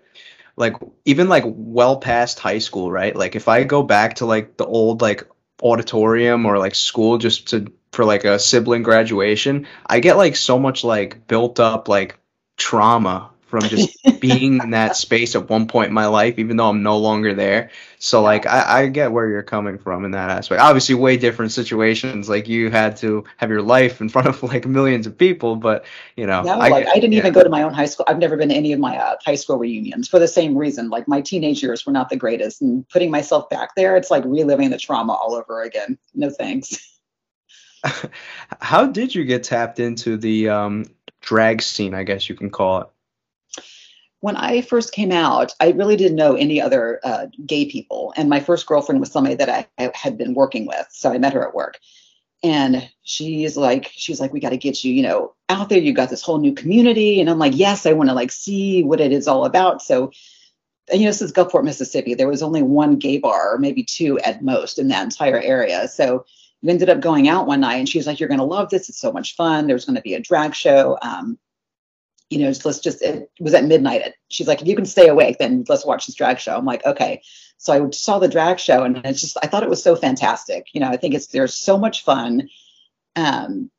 like 0.57 0.75
even 1.05 1.29
like 1.29 1.43
well 1.45 1.97
past 1.97 2.39
high 2.39 2.57
school, 2.57 2.91
right? 2.91 3.15
Like 3.15 3.35
if 3.35 3.47
I 3.47 3.63
go 3.63 3.83
back 3.83 4.15
to 4.15 4.25
like 4.25 4.57
the 4.57 4.65
old 4.65 5.01
like 5.01 5.23
auditorium 5.63 6.45
or 6.45 6.57
like 6.57 6.75
school 6.75 7.17
just 7.17 7.47
to 7.49 7.71
for 7.91 8.03
like 8.03 8.25
a 8.25 8.37
sibling 8.37 8.83
graduation, 8.83 9.67
I 9.85 9.99
get 10.01 10.17
like 10.17 10.35
so 10.35 10.59
much 10.59 10.83
like 10.83 11.27
built 11.27 11.59
up 11.59 11.87
like 11.87 12.19
trauma 12.57 13.29
from 13.47 13.61
just 13.61 13.97
being 14.19 14.61
in 14.61 14.71
that 14.71 14.95
space 14.95 15.35
at 15.35 15.49
one 15.49 15.67
point 15.67 15.87
in 15.87 15.93
my 15.93 16.07
life, 16.07 16.37
even 16.37 16.57
though 16.57 16.69
I'm 16.69 16.83
no 16.83 16.97
longer 16.97 17.33
there. 17.33 17.71
So 17.99 18.21
like 18.21 18.45
I, 18.45 18.83
I 18.83 18.87
get 18.87 19.11
where 19.11 19.29
you're 19.29 19.43
coming 19.43 19.77
from 19.77 20.05
in 20.05 20.11
that 20.11 20.29
aspect. 20.29 20.61
Obviously, 20.61 20.95
way 20.95 21.17
different 21.17 21.51
situations. 21.51 22.29
Like 22.29 22.47
you 22.47 22.69
had 22.69 22.97
to 22.97 23.23
have 23.37 23.49
your 23.49 23.61
life 23.61 24.01
in 24.01 24.09
front 24.09 24.27
of 24.27 24.43
like 24.43 24.65
millions 24.65 25.07
of 25.07 25.17
people, 25.17 25.55
but 25.55 25.85
you 26.15 26.27
know, 26.27 26.43
no, 26.43 26.59
I, 26.59 26.69
like 26.69 26.87
I 26.87 26.95
didn't 26.95 27.13
yeah. 27.13 27.19
even 27.19 27.33
go 27.33 27.43
to 27.43 27.49
my 27.49 27.63
own 27.63 27.73
high 27.73 27.85
school. 27.85 28.05
I've 28.07 28.19
never 28.19 28.37
been 28.37 28.49
to 28.49 28.55
any 28.55 28.73
of 28.73 28.79
my 28.79 28.97
uh, 28.97 29.15
high 29.25 29.35
school 29.35 29.57
reunions 29.57 30.07
for 30.07 30.19
the 30.19 30.27
same 30.27 30.57
reason. 30.57 30.89
Like 30.89 31.07
my 31.07 31.21
teenage 31.21 31.63
years 31.63 31.85
were 31.85 31.93
not 31.93 32.09
the 32.09 32.17
greatest, 32.17 32.61
and 32.61 32.87
putting 32.89 33.11
myself 33.11 33.49
back 33.49 33.75
there, 33.75 33.95
it's 33.97 34.11
like 34.11 34.23
reliving 34.25 34.69
the 34.69 34.77
trauma 34.77 35.13
all 35.13 35.33
over 35.33 35.63
again. 35.63 35.97
No 36.13 36.29
thanks. 36.29 36.77
How 38.61 38.85
did 38.85 39.13
you 39.13 39.23
get 39.23 39.43
tapped 39.43 39.79
into 39.79 40.17
the 40.17 40.49
um, 40.49 40.85
drag 41.21 41.61
scene? 41.61 41.93
I 41.93 42.03
guess 42.03 42.29
you 42.29 42.35
can 42.35 42.49
call 42.49 42.81
it 42.81 42.87
when 44.19 44.35
I 44.35 44.61
first 44.61 44.91
came 44.91 45.11
out, 45.11 45.53
I 45.59 45.71
really 45.71 45.95
didn't 45.95 46.17
know 46.17 46.35
any 46.35 46.61
other 46.61 46.99
uh, 47.03 47.27
gay 47.45 47.65
people. 47.65 48.13
And 48.17 48.29
my 48.29 48.39
first 48.39 48.65
girlfriend 48.65 48.99
was 48.99 49.11
somebody 49.11 49.35
that 49.35 49.67
I, 49.77 49.91
had 49.93 50.17
been 50.17 50.33
working 50.33 50.65
with. 50.65 50.87
So 50.89 51.11
I 51.11 51.17
met 51.17 51.33
her 51.33 51.47
at 51.47 51.53
work. 51.53 51.79
And 52.43 52.87
she's 53.03 53.57
like, 53.57 53.91
she's 53.93 54.19
like, 54.19 54.31
we 54.31 54.39
got 54.39 54.51
to 54.51 54.57
get 54.57 54.83
you, 54.83 54.93
you 54.93 55.03
know, 55.03 55.33
out 55.49 55.69
there. 55.69 55.79
You 55.79 55.93
got 55.93 56.09
this 56.09 56.21
whole 56.21 56.39
new 56.39 56.53
community. 56.53 57.19
And 57.19 57.29
I'm 57.29 57.39
like, 57.39 57.55
yes, 57.55 57.85
I 57.85 57.93
want 57.93 58.09
to 58.09 58.15
like 58.15 58.31
see 58.31 58.83
what 58.83 59.01
it 59.01 59.11
is 59.11 59.27
all 59.27 59.45
about. 59.45 59.81
So, 59.81 60.11
you 60.91 61.01
know, 61.01 61.07
this 61.07 61.21
is 61.21 61.33
Gulfport, 61.33 61.63
Mississippi. 61.63 62.13
There 62.13 62.27
was 62.27 62.43
only 62.43 62.61
one 62.61 62.97
gay 62.97 63.17
bar, 63.17 63.55
or 63.55 63.57
maybe 63.57 63.83
two 63.83 64.19
at 64.19 64.43
most 64.43 64.79
in 64.79 64.87
that 64.89 65.03
entire 65.03 65.39
area. 65.39 65.87
So 65.87 66.25
we 66.61 66.69
ended 66.69 66.89
up 66.89 67.01
going 67.01 67.27
out 67.27 67.47
one 67.47 67.61
night 67.61 67.75
and 67.75 67.89
she's 67.89 68.07
like, 68.07 68.19
you're 68.19 68.29
going 68.29 68.39
to 68.39 68.45
love 68.45 68.69
this. 68.69 68.89
It's 68.89 68.99
so 68.99 69.11
much 69.11 69.35
fun. 69.35 69.67
There's 69.67 69.85
going 69.85 69.95
to 69.95 70.01
be 70.01 70.13
a 70.13 70.19
drag 70.19 70.55
show. 70.55 70.97
Um, 71.01 71.37
you 72.29 72.39
know, 72.39 72.53
let's 72.65 72.79
just, 72.79 73.01
it 73.01 73.29
was 73.39 73.53
at 73.53 73.65
midnight. 73.65 74.13
She's 74.29 74.47
like, 74.47 74.61
if 74.61 74.67
you 74.67 74.75
can 74.75 74.85
stay 74.85 75.07
awake, 75.07 75.37
then 75.39 75.63
let's 75.67 75.85
watch 75.85 76.05
this 76.05 76.15
drag 76.15 76.39
show. 76.39 76.57
I'm 76.57 76.65
like, 76.65 76.85
okay. 76.85 77.21
So 77.57 77.73
I 77.73 77.89
saw 77.91 78.19
the 78.19 78.27
drag 78.27 78.59
show 78.59 78.83
and 78.83 78.97
it's 79.05 79.21
just, 79.21 79.37
I 79.41 79.47
thought 79.47 79.63
it 79.63 79.69
was 79.69 79.81
so 79.81 79.95
fantastic. 79.95 80.67
You 80.73 80.81
know, 80.81 80.89
I 80.89 80.97
think 80.97 81.13
it's, 81.13 81.27
there's 81.27 81.53
so 81.53 81.77
much 81.77 82.03
fun. 82.03 82.49
Um, 83.15 83.71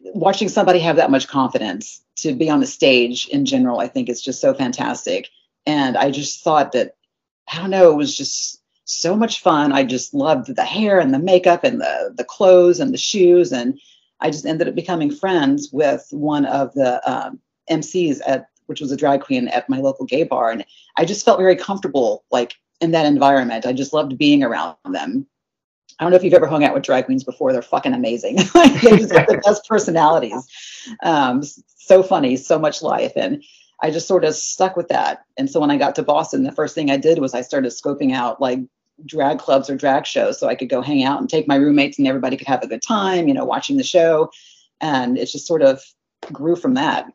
watching 0.00 0.48
somebody 0.48 0.78
have 0.80 0.96
that 0.96 1.10
much 1.10 1.28
confidence 1.28 2.02
to 2.16 2.34
be 2.34 2.50
on 2.50 2.60
the 2.60 2.66
stage 2.66 3.26
in 3.28 3.44
general, 3.44 3.80
I 3.80 3.88
think 3.88 4.08
is 4.08 4.22
just 4.22 4.40
so 4.40 4.54
fantastic. 4.54 5.28
And 5.66 5.96
I 5.96 6.10
just 6.10 6.44
thought 6.44 6.72
that, 6.72 6.96
I 7.52 7.58
don't 7.58 7.70
know, 7.70 7.90
it 7.90 7.96
was 7.96 8.16
just 8.16 8.62
so 8.84 9.16
much 9.16 9.40
fun. 9.40 9.72
I 9.72 9.82
just 9.82 10.14
loved 10.14 10.54
the 10.54 10.64
hair 10.64 11.00
and 11.00 11.12
the 11.12 11.18
makeup 11.18 11.64
and 11.64 11.80
the 11.80 12.14
the 12.16 12.24
clothes 12.24 12.80
and 12.80 12.92
the 12.92 12.98
shoes 12.98 13.52
and 13.52 13.80
I 14.24 14.30
just 14.30 14.46
ended 14.46 14.68
up 14.68 14.74
becoming 14.74 15.10
friends 15.10 15.68
with 15.70 16.08
one 16.10 16.46
of 16.46 16.72
the 16.74 17.00
um, 17.08 17.38
MCs 17.70 18.20
at 18.26 18.48
which 18.66 18.80
was 18.80 18.90
a 18.90 18.96
drag 18.96 19.20
queen 19.20 19.48
at 19.48 19.68
my 19.68 19.76
local 19.78 20.06
gay 20.06 20.22
bar, 20.22 20.50
and 20.50 20.64
I 20.96 21.04
just 21.04 21.24
felt 21.24 21.38
very 21.38 21.54
comfortable 21.54 22.24
like 22.30 22.54
in 22.80 22.92
that 22.92 23.04
environment. 23.04 23.66
I 23.66 23.74
just 23.74 23.92
loved 23.92 24.16
being 24.16 24.42
around 24.42 24.76
them. 24.90 25.26
I 25.98 26.04
don't 26.04 26.10
know 26.10 26.16
if 26.16 26.24
you've 26.24 26.34
ever 26.34 26.46
hung 26.46 26.64
out 26.64 26.72
with 26.74 26.82
drag 26.82 27.04
queens 27.04 27.22
before. 27.22 27.52
They're 27.52 27.62
fucking 27.62 27.92
amazing. 27.92 28.36
they 28.54 28.96
just 28.96 29.12
have 29.12 29.26
the 29.26 29.40
best 29.44 29.68
personalities. 29.68 30.48
Um, 31.02 31.42
so 31.76 32.02
funny, 32.02 32.36
so 32.36 32.58
much 32.58 32.82
life. 32.82 33.12
And 33.16 33.44
I 33.80 33.90
just 33.90 34.08
sort 34.08 34.24
of 34.24 34.34
stuck 34.34 34.76
with 34.76 34.88
that. 34.88 35.24
And 35.36 35.48
so 35.48 35.60
when 35.60 35.70
I 35.70 35.76
got 35.76 35.94
to 35.96 36.02
Boston, 36.02 36.42
the 36.42 36.52
first 36.52 36.74
thing 36.74 36.90
I 36.90 36.96
did 36.96 37.18
was 37.18 37.34
I 37.34 37.42
started 37.42 37.70
scoping 37.70 38.12
out 38.12 38.40
like 38.40 38.60
drag 39.06 39.38
clubs 39.38 39.68
or 39.68 39.76
drag 39.76 40.06
shows 40.06 40.38
so 40.38 40.48
I 40.48 40.54
could 40.54 40.68
go 40.68 40.80
hang 40.80 41.04
out 41.04 41.20
and 41.20 41.28
take 41.28 41.48
my 41.48 41.56
roommates 41.56 41.98
and 41.98 42.06
everybody 42.06 42.36
could 42.36 42.46
have 42.46 42.62
a 42.62 42.68
good 42.68 42.82
time, 42.82 43.28
you 43.28 43.34
know, 43.34 43.44
watching 43.44 43.76
the 43.76 43.84
show. 43.84 44.30
And 44.80 45.18
it 45.18 45.26
just 45.26 45.46
sort 45.46 45.62
of 45.62 45.82
grew 46.32 46.56
from 46.56 46.74
that. 46.74 47.06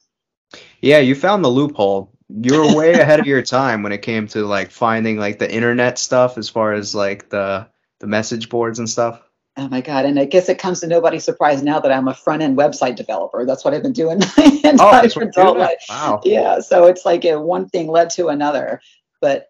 Yeah, 0.82 1.00
you 1.00 1.16
found 1.16 1.44
the 1.44 1.50
loophole. 1.50 2.12
You 2.30 2.62
were 2.62 2.76
way 2.78 2.94
ahead 2.94 3.20
of 3.20 3.28
your 3.28 3.42
time 3.42 3.84
when 3.84 3.92
it 3.92 4.02
came 4.02 4.28
to 4.30 4.46
like 4.46 4.72
finding 4.72 5.18
like 5.18 5.40
the 5.40 5.52
internet 5.52 5.98
stuff 5.98 6.38
as 6.38 6.50
far 6.50 6.74
as 6.74 6.96
like 6.96 7.30
the 7.30 7.68
the 8.00 8.08
message 8.08 8.50
boards 8.50 8.80
and 8.80 8.90
stuff. 8.90 9.22
Oh 9.58 9.68
my 9.68 9.82
God. 9.82 10.06
And 10.06 10.18
I 10.18 10.26
guess 10.26 10.48
it 10.48 10.58
comes 10.58 10.80
to 10.80 10.88
nobody's 10.88 11.26
surprise 11.26 11.62
now 11.62 11.80
that 11.82 11.92
I'm 11.92 12.08
a 12.08 12.14
front 12.14 12.42
end 12.42 12.58
website 12.58 12.96
developer. 12.96 13.46
That's 13.46 13.66
what 13.66 13.74
I've 13.74 13.84
been 13.84 13.94
doing 13.94 14.20
oh, 14.24 14.34
my 14.38 14.70
entire 14.70 15.10
oh, 15.18 15.22
adult 15.22 15.58
life. 15.58 15.84
Wow. 15.90 16.22
Yeah. 16.24 16.60
So 16.62 16.86
it's 16.86 17.06
like 17.06 17.26
a, 17.26 17.40
one 17.40 17.68
thing 17.68 17.88
led 17.88 18.10
to 18.12 18.28
another. 18.28 18.82
But 19.20 19.49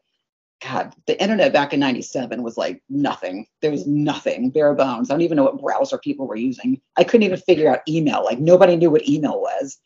God, 0.61 0.93
the 1.07 1.21
internet 1.21 1.53
back 1.53 1.73
in 1.73 1.79
97 1.79 2.43
was 2.43 2.57
like 2.57 2.81
nothing. 2.89 3.47
There 3.61 3.71
was 3.71 3.87
nothing, 3.87 4.49
bare 4.49 4.73
bones. 4.73 5.09
I 5.09 5.13
don't 5.13 5.21
even 5.21 5.37
know 5.37 5.45
what 5.45 5.61
browser 5.61 5.97
people 5.97 6.27
were 6.27 6.35
using. 6.35 6.81
I 6.97 7.05
couldn't 7.05 7.23
even 7.23 7.39
figure 7.39 7.71
out 7.71 7.81
email. 7.87 8.23
Like 8.25 8.39
nobody 8.39 8.75
knew 8.75 8.89
what 8.89 9.07
email 9.07 9.39
was. 9.39 9.77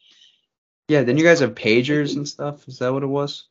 Yeah, 0.88 1.04
then 1.04 1.18
you 1.18 1.24
guys 1.24 1.40
have 1.40 1.56
pagers 1.56 2.16
and 2.16 2.28
stuff. 2.28 2.68
Is 2.68 2.80
that 2.80 2.92
what 2.92 3.04
it 3.04 3.08
was? 3.08 3.46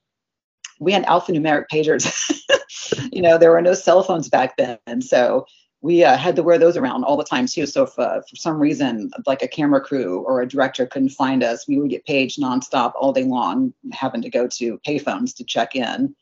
We 0.80 0.92
had 0.92 1.04
alphanumeric 1.06 1.66
pagers. 1.72 2.32
you 3.12 3.22
know, 3.22 3.38
there 3.38 3.52
were 3.52 3.62
no 3.62 3.74
cell 3.74 4.02
phones 4.02 4.28
back 4.28 4.56
then. 4.56 4.78
And 4.87 5.04
so 5.04 5.46
we 5.80 6.04
uh, 6.04 6.16
had 6.16 6.37
to 6.37 6.42
wear 6.42 6.58
those 6.58 6.76
around 6.76 7.04
all 7.04 7.16
the 7.16 7.24
time 7.24 7.46
too. 7.46 7.66
So 7.66 7.85
if 7.85 7.98
uh, 7.98 8.20
for 8.28 8.37
some 8.37 8.58
reason, 8.58 9.11
like 9.26 9.42
a 9.42 9.48
camera 9.48 9.80
crew 9.80 10.20
or 10.20 10.40
a 10.40 10.48
director 10.48 10.87
couldn't 10.87 11.11
find 11.11 11.42
us, 11.42 11.66
we 11.66 11.78
would 11.78 11.90
get 11.90 12.06
paged 12.06 12.40
nonstop 12.40 12.92
all 12.94 13.12
day 13.12 13.24
long, 13.24 13.72
having 13.92 14.22
to 14.22 14.30
go 14.30 14.46
to 14.46 14.78
payphones 14.87 15.37
to 15.37 15.44
check 15.44 15.74
in. 15.74 16.14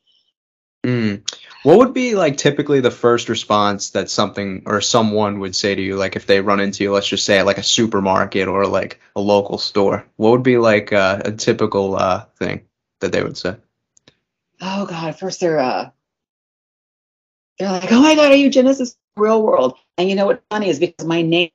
Mm. 0.84 1.22
What 1.62 1.76
would 1.78 1.92
be 1.92 2.14
like 2.14 2.38
typically 2.38 2.80
the 2.80 2.90
first 2.90 3.28
response 3.28 3.90
that 3.90 4.08
something 4.08 4.62
or 4.64 4.80
someone 4.80 5.40
would 5.40 5.54
say 5.54 5.74
to 5.74 5.82
you, 5.82 5.96
like 5.96 6.16
if 6.16 6.26
they 6.26 6.40
run 6.40 6.60
into 6.60 6.84
you, 6.84 6.92
let's 6.92 7.08
just 7.08 7.26
say 7.26 7.38
at 7.38 7.46
like 7.46 7.58
a 7.58 7.62
supermarket 7.62 8.48
or 8.48 8.66
like 8.66 8.98
a 9.14 9.20
local 9.20 9.58
store? 9.58 10.06
What 10.16 10.30
would 10.30 10.42
be 10.42 10.56
like 10.56 10.92
uh, 10.92 11.20
a 11.24 11.32
typical 11.32 11.96
uh, 11.96 12.24
thing 12.38 12.62
that 13.00 13.12
they 13.12 13.22
would 13.22 13.36
say? 13.36 13.56
Oh 14.62 14.86
God, 14.86 15.18
first 15.18 15.40
they're 15.40 15.58
uh, 15.58 15.90
they're 17.58 17.70
like, 17.70 17.92
oh 17.92 18.00
my 18.00 18.14
God, 18.14 18.32
are 18.32 18.36
you 18.36 18.48
Genesis 18.48 18.96
Real 19.16 19.42
World? 19.42 19.76
And 19.98 20.08
you 20.08 20.14
know 20.14 20.26
what's 20.26 20.42
funny 20.50 20.70
is 20.70 20.78
because 20.78 21.06
my 21.06 21.20
name 21.20 21.50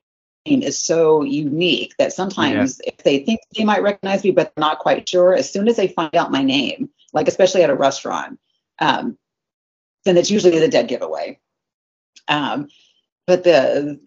is 0.45 0.77
so 0.77 1.23
unique 1.23 1.95
that 1.97 2.13
sometimes 2.13 2.79
yeah. 2.83 2.91
if 2.91 3.03
they 3.03 3.19
think 3.19 3.39
they 3.57 3.63
might 3.63 3.81
recognize 3.81 4.23
me 4.23 4.29
but 4.29 4.53
not 4.55 4.77
quite 4.77 5.09
sure, 5.09 5.33
as 5.33 5.51
soon 5.51 5.67
as 5.67 5.77
they 5.77 5.87
find 5.87 6.15
out 6.15 6.31
my 6.31 6.43
name, 6.43 6.89
like 7.11 7.27
especially 7.27 7.63
at 7.63 7.71
a 7.71 7.75
restaurant 7.75 8.39
um, 8.79 9.17
then 10.03 10.17
it's 10.17 10.31
usually 10.31 10.59
the 10.59 10.67
dead 10.67 10.87
giveaway. 10.87 11.39
Um, 12.27 12.69
but 13.27 13.43
the 13.43 13.99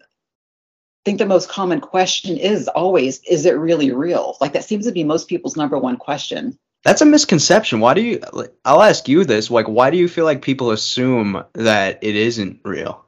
I 0.99 1.05
think 1.05 1.19
the 1.19 1.25
most 1.25 1.49
common 1.49 1.79
question 1.79 2.37
is 2.37 2.67
always, 2.67 3.21
is 3.23 3.45
it 3.45 3.51
really 3.51 3.91
real? 3.91 4.37
Like 4.41 4.53
that 4.53 4.65
seems 4.65 4.85
to 4.85 4.91
be 4.91 5.03
most 5.03 5.29
people's 5.29 5.55
number 5.55 5.77
one 5.77 5.95
question. 5.95 6.59
That's 6.83 7.01
a 7.01 7.05
misconception. 7.05 7.79
Why 7.79 7.93
do 7.93 8.01
you? 8.01 8.21
I'll 8.63 8.81
ask 8.81 9.07
you 9.07 9.25
this. 9.25 9.49
Like, 9.49 9.67
why 9.67 9.89
do 9.89 9.97
you 9.97 10.07
feel 10.07 10.25
like 10.25 10.41
people 10.41 10.71
assume 10.71 11.43
that 11.53 11.99
it 12.01 12.15
isn't 12.15 12.61
real? 12.63 13.05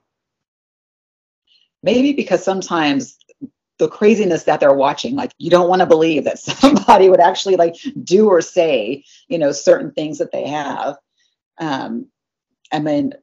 Maybe 1.83 2.13
because 2.13 2.43
sometimes 2.43 3.17
the 3.77 3.87
craziness 3.87 4.43
that 4.43 4.59
they're 4.59 4.73
watching, 4.73 5.15
like 5.15 5.33
you 5.37 5.49
don't 5.49 5.69
want 5.69 5.81
to 5.81 5.85
believe 5.85 6.25
that 6.25 6.39
somebody 6.39 7.09
would 7.09 7.19
actually 7.19 7.55
like 7.55 7.75
do 8.03 8.27
or 8.27 8.41
say, 8.41 9.03
you 9.27 9.37
know, 9.37 9.51
certain 9.51 9.91
things 9.91 10.17
that 10.19 10.31
they 10.31 10.47
have. 10.47 10.97
Um, 11.61 12.07
I 12.73 12.79
mean, 12.79 13.13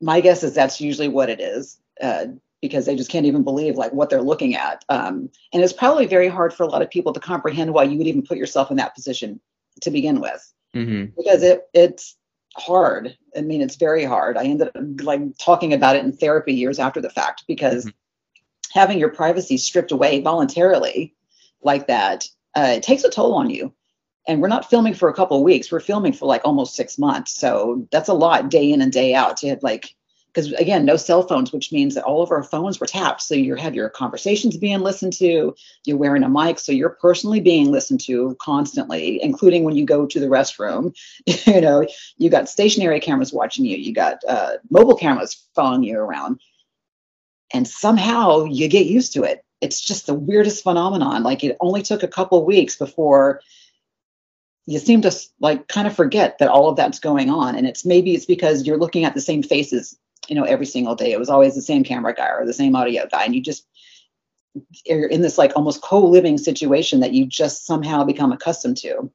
my 0.00 0.20
guess 0.20 0.42
is 0.42 0.54
that's 0.54 0.80
usually 0.80 1.08
what 1.08 1.30
it 1.30 1.40
is 1.40 1.80
uh, 2.02 2.26
because 2.60 2.86
they 2.86 2.96
just 2.96 3.10
can't 3.10 3.26
even 3.26 3.44
believe 3.44 3.76
like 3.76 3.92
what 3.92 4.10
they're 4.10 4.20
looking 4.22 4.54
at. 4.56 4.84
Um, 4.88 5.30
and 5.52 5.62
it's 5.62 5.72
probably 5.72 6.06
very 6.06 6.28
hard 6.28 6.52
for 6.52 6.64
a 6.64 6.68
lot 6.68 6.82
of 6.82 6.90
people 6.90 7.12
to 7.12 7.20
comprehend 7.20 7.72
why 7.72 7.84
you 7.84 7.96
would 7.98 8.06
even 8.06 8.22
put 8.22 8.36
yourself 8.38 8.70
in 8.70 8.76
that 8.78 8.94
position 8.94 9.40
to 9.80 9.90
begin 9.90 10.20
with. 10.20 10.52
hmm 10.74 11.04
because 11.16 11.42
it 11.42 11.68
it's 11.72 12.16
hard. 12.56 13.16
I 13.36 13.40
mean, 13.42 13.62
it's 13.62 13.76
very 13.76 14.04
hard. 14.04 14.36
I 14.36 14.44
ended 14.44 14.68
up 14.68 14.76
like 15.02 15.20
talking 15.38 15.72
about 15.72 15.96
it 15.96 16.04
in 16.04 16.12
therapy 16.12 16.52
years 16.52 16.78
after 16.78 17.00
the 17.00 17.10
fact 17.10 17.44
because 17.46 17.86
Mhm. 17.86 17.92
having 18.72 18.98
your 18.98 19.08
privacy 19.10 19.56
stripped 19.56 19.92
away 19.92 20.20
voluntarily 20.20 21.14
like 21.62 21.86
that, 21.86 22.28
uh, 22.56 22.74
it 22.76 22.82
takes 22.82 23.04
a 23.04 23.10
toll 23.10 23.34
on 23.34 23.50
you. 23.50 23.72
And 24.26 24.40
we're 24.40 24.48
not 24.48 24.70
filming 24.70 24.94
for 24.94 25.08
a 25.08 25.14
couple 25.14 25.36
of 25.36 25.42
weeks. 25.42 25.72
We're 25.72 25.80
filming 25.80 26.12
for 26.12 26.26
like 26.26 26.42
almost 26.44 26.76
six 26.76 26.98
months. 26.98 27.34
So 27.34 27.86
that's 27.90 28.08
a 28.08 28.14
lot 28.14 28.50
day 28.50 28.72
in 28.72 28.80
and 28.80 28.92
day 28.92 29.14
out 29.14 29.36
to 29.38 29.48
have 29.48 29.62
like, 29.62 29.94
because 30.32 30.52
again, 30.54 30.86
no 30.86 30.96
cell 30.96 31.22
phones, 31.22 31.52
which 31.52 31.72
means 31.72 31.94
that 31.94 32.04
all 32.04 32.22
of 32.22 32.30
our 32.30 32.42
phones 32.42 32.80
were 32.80 32.86
tapped. 32.86 33.20
So 33.20 33.34
you 33.34 33.54
have 33.56 33.74
your 33.74 33.90
conversations 33.90 34.56
being 34.56 34.80
listened 34.80 35.12
to. 35.14 35.54
You're 35.84 35.98
wearing 35.98 36.22
a 36.22 36.28
mic, 36.28 36.58
so 36.58 36.72
you're 36.72 36.96
personally 37.00 37.40
being 37.40 37.70
listened 37.70 38.00
to 38.02 38.34
constantly, 38.40 39.22
including 39.22 39.64
when 39.64 39.76
you 39.76 39.84
go 39.84 40.06
to 40.06 40.20
the 40.20 40.28
restroom. 40.28 40.94
you 41.26 41.60
know, 41.60 41.86
you 42.16 42.30
got 42.30 42.48
stationary 42.48 43.00
cameras 43.00 43.32
watching 43.32 43.66
you. 43.66 43.76
You 43.76 43.92
got 43.92 44.18
uh, 44.26 44.52
mobile 44.70 44.96
cameras 44.96 45.46
following 45.54 45.82
you 45.82 45.98
around, 45.98 46.40
and 47.52 47.68
somehow 47.68 48.44
you 48.44 48.68
get 48.68 48.86
used 48.86 49.12
to 49.14 49.24
it. 49.24 49.44
It's 49.60 49.80
just 49.80 50.06
the 50.06 50.14
weirdest 50.14 50.62
phenomenon. 50.62 51.22
Like 51.22 51.44
it 51.44 51.58
only 51.60 51.82
took 51.82 52.02
a 52.02 52.08
couple 52.08 52.44
weeks 52.46 52.76
before 52.76 53.42
you 54.66 54.78
seem 54.78 55.02
to 55.02 55.12
like 55.40 55.68
kind 55.68 55.86
of 55.86 55.94
forget 55.94 56.38
that 56.38 56.48
all 56.48 56.68
of 56.68 56.76
that's 56.76 56.98
going 56.98 57.30
on. 57.30 57.56
And 57.56 57.66
it's 57.66 57.84
maybe 57.84 58.14
it's 58.14 58.26
because 58.26 58.66
you're 58.66 58.78
looking 58.78 59.04
at 59.04 59.14
the 59.14 59.20
same 59.20 59.42
faces 59.42 59.96
you 60.28 60.36
know 60.36 60.44
every 60.44 60.66
single 60.66 60.94
day. 60.94 61.12
It 61.12 61.18
was 61.18 61.28
always 61.28 61.54
the 61.54 61.62
same 61.62 61.84
camera 61.84 62.14
guy 62.14 62.28
or 62.28 62.46
the 62.46 62.54
same 62.54 62.76
audio 62.76 63.06
guy. 63.10 63.24
And 63.24 63.34
you 63.34 63.42
just 63.42 63.66
you're 64.86 65.08
in 65.08 65.22
this 65.22 65.38
like 65.38 65.52
almost 65.56 65.82
co-living 65.82 66.38
situation 66.38 67.00
that 67.00 67.12
you 67.12 67.26
just 67.26 67.66
somehow 67.66 68.04
become 68.04 68.32
accustomed 68.32 68.76
to. 68.78 69.10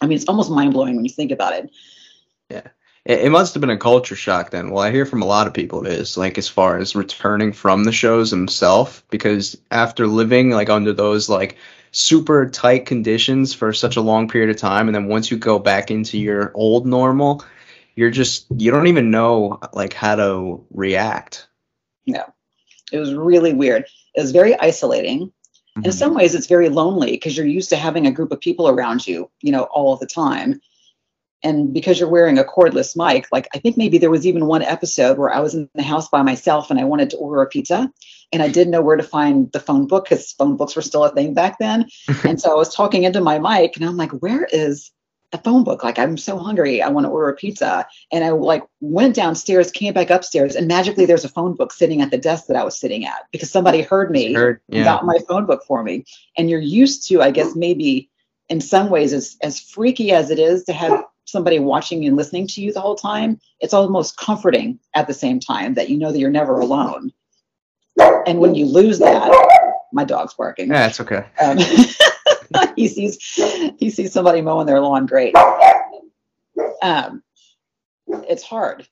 I 0.00 0.06
mean 0.06 0.16
it's 0.16 0.28
almost 0.28 0.50
mind-blowing 0.50 0.96
when 0.96 1.04
you 1.04 1.12
think 1.12 1.30
about 1.30 1.54
it. 1.54 1.70
Yeah. 2.50 2.68
It 3.04 3.32
must 3.32 3.52
have 3.54 3.60
been 3.60 3.70
a 3.70 3.76
culture 3.76 4.14
shock 4.14 4.50
then. 4.50 4.70
Well, 4.70 4.84
I 4.84 4.92
hear 4.92 5.04
from 5.06 5.22
a 5.22 5.26
lot 5.26 5.48
of 5.48 5.54
people 5.54 5.84
it 5.84 5.92
is, 5.92 6.16
like 6.16 6.38
as 6.38 6.48
far 6.48 6.78
as 6.78 6.94
returning 6.94 7.52
from 7.52 7.82
the 7.82 7.90
shows 7.90 8.30
himself, 8.30 9.04
because 9.10 9.58
after 9.72 10.06
living 10.06 10.50
like 10.50 10.70
under 10.70 10.92
those 10.92 11.28
like 11.28 11.56
super 11.92 12.48
tight 12.48 12.86
conditions 12.86 13.54
for 13.54 13.72
such 13.72 13.96
a 13.96 14.00
long 14.00 14.28
period 14.28 14.50
of 14.50 14.56
time, 14.56 14.88
and 14.88 14.94
then 14.94 15.06
once 15.06 15.30
you 15.30 15.36
go 15.36 15.58
back 15.58 15.90
into 15.90 16.18
your 16.18 16.50
old 16.54 16.86
normal, 16.86 17.44
you're 17.94 18.10
just 18.10 18.46
you 18.56 18.70
don't 18.70 18.88
even 18.88 19.10
know 19.10 19.60
like 19.72 19.92
how 19.92 20.16
to 20.16 20.64
react. 20.70 21.46
No. 22.06 22.24
It 22.92 22.98
was 22.98 23.14
really 23.14 23.52
weird 23.52 23.86
it 24.14 24.20
was 24.20 24.32
very 24.32 24.58
isolating 24.58 25.32
in 25.76 25.82
Mhm. 25.82 25.92
some 25.92 26.14
ways 26.14 26.34
it's 26.34 26.46
very 26.46 26.68
lonely 26.68 27.12
because 27.12 27.36
you're 27.36 27.46
used 27.46 27.70
to 27.70 27.76
having 27.76 28.06
a 28.06 28.10
group 28.10 28.30
of 28.32 28.40
people 28.40 28.68
around 28.68 29.06
you 29.06 29.30
you 29.40 29.52
know 29.52 29.62
all 29.64 29.96
the 29.96 30.06
time 30.06 30.60
and 31.42 31.72
because 31.72 31.98
you're 31.98 32.08
wearing 32.10 32.38
a 32.38 32.44
cordless 32.44 32.94
mic 32.94 33.26
like 33.32 33.48
i 33.54 33.58
think 33.58 33.76
maybe 33.78 33.96
there 33.98 34.10
was 34.10 34.26
even 34.26 34.46
one 34.46 34.62
episode 34.62 35.16
where 35.16 35.32
i 35.32 35.40
was 35.40 35.54
in 35.54 35.68
the 35.74 35.82
house 35.82 36.08
by 36.08 36.20
myself 36.22 36.70
and 36.70 36.78
i 36.78 36.84
wanted 36.84 37.08
to 37.10 37.16
order 37.16 37.40
a 37.40 37.46
pizza 37.46 37.90
and 38.32 38.42
i 38.42 38.48
didn't 38.48 38.70
know 38.70 38.82
where 38.82 38.96
to 38.96 39.02
find 39.02 39.50
the 39.52 39.60
phone 39.60 39.86
book 39.86 40.04
because 40.04 40.32
phone 40.32 40.56
books 40.56 40.76
were 40.76 40.82
still 40.82 41.04
a 41.04 41.10
thing 41.10 41.34
back 41.34 41.58
then 41.58 41.86
and 42.24 42.40
so 42.40 42.50
i 42.50 42.54
was 42.54 42.74
talking 42.74 43.04
into 43.04 43.20
my 43.20 43.38
mic 43.38 43.76
and 43.76 43.84
i'm 43.84 43.96
like 43.96 44.10
where 44.10 44.46
is 44.52 44.90
the 45.30 45.38
phone 45.38 45.64
book 45.64 45.82
like 45.82 45.98
i'm 45.98 46.18
so 46.18 46.38
hungry 46.38 46.82
i 46.82 46.88
want 46.88 47.06
to 47.06 47.10
order 47.10 47.30
a 47.30 47.34
pizza 47.34 47.86
and 48.12 48.22
i 48.22 48.30
like 48.30 48.62
went 48.80 49.14
downstairs 49.14 49.70
came 49.70 49.94
back 49.94 50.10
upstairs 50.10 50.54
and 50.54 50.68
magically 50.68 51.06
there's 51.06 51.24
a 51.24 51.28
phone 51.28 51.54
book 51.54 51.72
sitting 51.72 52.02
at 52.02 52.10
the 52.10 52.18
desk 52.18 52.46
that 52.48 52.56
i 52.56 52.62
was 52.64 52.78
sitting 52.78 53.06
at 53.06 53.22
because 53.32 53.50
somebody 53.50 53.80
heard 53.80 54.10
me 54.10 54.34
Heard- 54.34 54.60
yeah. 54.68 54.84
got 54.84 55.06
my 55.06 55.18
phone 55.28 55.46
book 55.46 55.62
for 55.66 55.82
me. 55.82 56.04
And 56.36 56.48
you're 56.50 56.60
used 56.60 57.08
to, 57.08 57.22
I 57.22 57.30
guess, 57.30 57.54
maybe 57.54 58.10
in 58.48 58.60
some 58.60 58.90
ways, 58.90 59.12
as, 59.12 59.36
as 59.42 59.60
freaky 59.60 60.12
as 60.12 60.30
it 60.30 60.38
is 60.38 60.64
to 60.64 60.72
have 60.72 61.04
somebody 61.24 61.58
watching 61.58 62.02
you 62.02 62.08
and 62.08 62.16
listening 62.16 62.46
to 62.48 62.60
you 62.60 62.72
the 62.72 62.80
whole 62.80 62.94
time, 62.96 63.38
it's 63.60 63.74
almost 63.74 64.16
comforting 64.16 64.78
at 64.94 65.06
the 65.06 65.14
same 65.14 65.40
time 65.40 65.74
that 65.74 65.88
you 65.88 65.98
know 65.98 66.12
that 66.12 66.18
you're 66.18 66.30
never 66.30 66.58
alone. 66.60 67.12
And 67.98 68.38
when 68.38 68.54
you 68.54 68.66
lose 68.66 68.98
that, 68.98 69.30
my 69.92 70.04
dog's 70.04 70.34
barking. 70.34 70.70
Yeah, 70.70 70.86
it's 70.86 71.00
okay. 71.00 71.24
Um, 71.40 71.58
he 72.76 72.88
sees 72.88 73.18
he 73.78 73.90
sees 73.90 74.12
somebody 74.12 74.40
mowing 74.40 74.66
their 74.66 74.80
lawn. 74.80 75.06
Great. 75.06 75.34
Um, 76.82 77.22
it's 78.06 78.42
hard, 78.42 78.86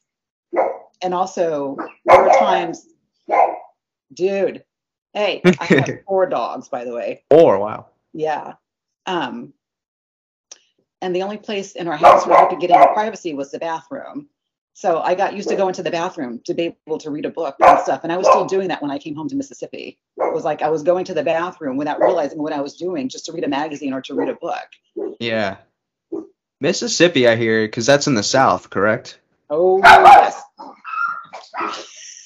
and 1.03 1.15
also 1.15 1.77
there 2.05 2.29
are 2.29 2.39
times, 2.39 2.87
dude. 4.13 4.65
Hey, 5.13 5.43
I 5.45 5.65
have 5.65 5.91
four 6.07 6.29
dogs, 6.29 6.69
by 6.69 6.85
the 6.85 6.95
way. 6.95 7.25
Four, 7.31 7.59
wow. 7.59 7.87
Yeah. 8.13 8.55
Um, 9.07 9.53
and 11.03 11.15
the 11.15 11.23
only 11.23 11.39
place 11.39 11.73
in 11.73 11.89
our 11.89 11.97
house 11.97 12.27
where 12.27 12.39
I 12.39 12.49
could 12.49 12.61
get 12.61 12.71
any 12.71 12.87
privacy 12.93 13.35
was 13.35 13.51
the 13.51 13.59
bathroom. 13.59 14.29
So 14.73 15.01
I 15.01 15.15
got 15.15 15.35
used 15.35 15.49
to 15.49 15.57
going 15.57 15.75
to 15.75 15.83
the 15.83 15.91
bathroom 15.91 16.41
to 16.47 16.55
be 16.55 16.77
able 16.87 16.99
to 16.99 17.11
read 17.11 17.27
a 17.27 17.31
book 17.31 17.57
and 17.61 17.81
stuff. 17.81 18.01
And 18.03 18.13
I 18.13 18.17
was 18.17 18.27
still 18.27 18.47
doing 18.47 18.69
that 18.69 18.81
when 18.81 18.91
I 18.91 18.99
came 18.99 19.15
home 19.15 19.29
to 19.29 19.37
Mississippi. 19.37 19.99
It 20.17 20.35
was 20.35 20.45
like 20.45 20.63
I 20.63 20.71
was 20.71 20.83
going 20.83 21.05
to 21.07 21.15
the 21.15 21.23
bathroom 21.23 21.77
without 21.77 22.01
realizing 22.01 22.43
what 22.43 22.53
I 22.53 22.61
was 22.61 22.77
doing 22.77 23.09
just 23.09 23.27
to 23.27 23.33
read 23.33 23.45
a 23.45 23.49
magazine 23.49 23.93
or 23.93 24.01
to 24.03 24.15
read 24.15 24.29
a 24.29 24.35
book. 24.35 24.67
Yeah. 25.19 25.57
Mississippi, 26.61 27.27
I 27.27 27.37
hear, 27.37 27.67
because 27.67 27.87
that's 27.87 28.07
in 28.07 28.15
the 28.15 28.23
South, 28.23 28.71
correct? 28.71 29.19
Oh, 29.49 29.79
yes. 29.79 30.43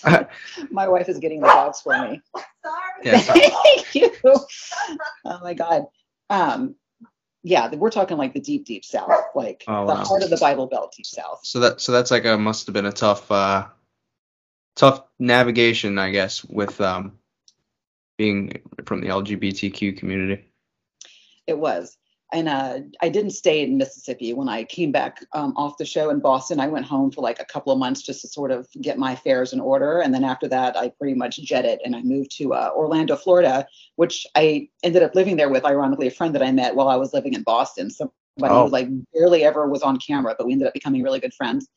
My 0.70 0.88
wife 0.88 1.08
is 1.08 1.18
getting 1.18 1.40
the 1.40 1.46
dogs 1.46 1.80
for 1.80 1.98
me. 1.98 2.20
Yeah. 3.02 3.18
Thank 3.18 3.94
you. 3.94 4.10
Oh 4.24 5.40
my 5.42 5.54
God. 5.54 5.86
Um, 6.30 6.74
yeah, 7.44 7.74
we're 7.74 7.90
talking 7.90 8.18
like 8.18 8.34
the 8.34 8.40
deep, 8.40 8.66
deep 8.66 8.84
South, 8.86 9.12
like 9.36 9.68
Oh, 9.68 9.86
the 9.86 9.94
wow. 9.94 10.04
heart 10.04 10.24
of 10.24 10.30
the 10.30 10.38
Bible 10.38 10.68
Belt, 10.68 10.94
deep 10.96 11.06
South. 11.06 11.40
So 11.44 11.60
that 11.60 11.80
so 11.80 11.92
that's 11.92 12.10
like 12.12 12.26
a 12.26 12.38
must 12.38 12.66
have 12.66 12.74
been 12.74 12.86
a 12.86 12.92
tough 12.92 13.30
uh 13.32 13.68
tough 14.76 15.04
navigation, 15.18 15.98
I 15.98 16.10
guess, 16.10 16.44
with 16.44 16.80
um 16.80 17.18
being 18.18 18.62
from 18.86 19.00
the 19.02 19.08
LGBTQ 19.08 19.98
community. 19.98 20.46
It 21.46 21.58
was. 21.58 21.96
And 22.32 22.48
uh, 22.48 22.80
I 23.00 23.10
didn't 23.10 23.30
stay 23.30 23.62
in 23.62 23.76
Mississippi. 23.76 24.32
When 24.32 24.48
I 24.48 24.64
came 24.64 24.90
back 24.90 25.24
um, 25.34 25.52
off 25.56 25.78
the 25.78 25.84
show 25.84 26.10
in 26.10 26.18
Boston, 26.18 26.58
I 26.58 26.66
went 26.66 26.84
home 26.84 27.12
for 27.12 27.20
like 27.20 27.38
a 27.38 27.44
couple 27.44 27.72
of 27.72 27.78
months 27.78 28.02
just 28.02 28.22
to 28.22 28.28
sort 28.28 28.50
of 28.50 28.66
get 28.80 28.98
my 28.98 29.12
affairs 29.12 29.52
in 29.52 29.60
order. 29.60 30.00
And 30.00 30.12
then 30.12 30.24
after 30.24 30.48
that, 30.48 30.76
I 30.76 30.88
pretty 30.88 31.14
much 31.14 31.36
jetted 31.36 31.78
and 31.84 31.94
I 31.94 32.02
moved 32.02 32.36
to 32.38 32.54
uh, 32.54 32.70
Orlando, 32.74 33.14
Florida, 33.14 33.66
which 33.96 34.26
I 34.34 34.68
ended 34.82 35.02
up 35.02 35.14
living 35.14 35.36
there 35.36 35.48
with, 35.48 35.64
ironically, 35.64 36.08
a 36.08 36.10
friend 36.10 36.34
that 36.34 36.42
I 36.42 36.50
met 36.50 36.74
while 36.74 36.88
I 36.88 36.96
was 36.96 37.12
living 37.14 37.34
in 37.34 37.42
Boston. 37.42 37.90
Somebody 37.90 38.14
Oh. 38.42 38.64
who 38.64 38.70
like 38.70 38.88
barely 39.12 39.44
ever 39.44 39.68
was 39.68 39.82
on 39.82 39.96
camera, 39.96 40.34
but 40.36 40.44
we 40.44 40.52
ended 40.52 40.66
up 40.66 40.74
becoming 40.74 41.04
really 41.04 41.20
good 41.20 41.32
friends. 41.32 41.68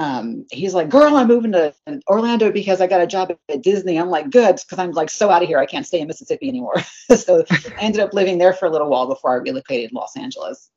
Um, 0.00 0.46
he's 0.50 0.72
like, 0.72 0.88
girl, 0.88 1.14
I'm 1.14 1.28
moving 1.28 1.52
to 1.52 1.74
Orlando 2.08 2.50
because 2.50 2.80
I 2.80 2.86
got 2.86 3.02
a 3.02 3.06
job 3.06 3.36
at 3.50 3.62
Disney. 3.62 3.98
I'm 3.98 4.08
like, 4.08 4.30
good, 4.30 4.56
because 4.56 4.78
I'm 4.78 4.92
like 4.92 5.10
so 5.10 5.28
out 5.28 5.42
of 5.42 5.48
here. 5.48 5.58
I 5.58 5.66
can't 5.66 5.86
stay 5.86 6.00
in 6.00 6.08
Mississippi 6.08 6.48
anymore. 6.48 6.76
so 7.14 7.44
I 7.50 7.74
ended 7.78 8.00
up 8.00 8.14
living 8.14 8.38
there 8.38 8.54
for 8.54 8.64
a 8.64 8.70
little 8.70 8.88
while 8.88 9.06
before 9.06 9.32
I 9.32 9.42
relocated 9.42 9.90
to 9.90 9.96
Los 9.96 10.16
Angeles. 10.16 10.70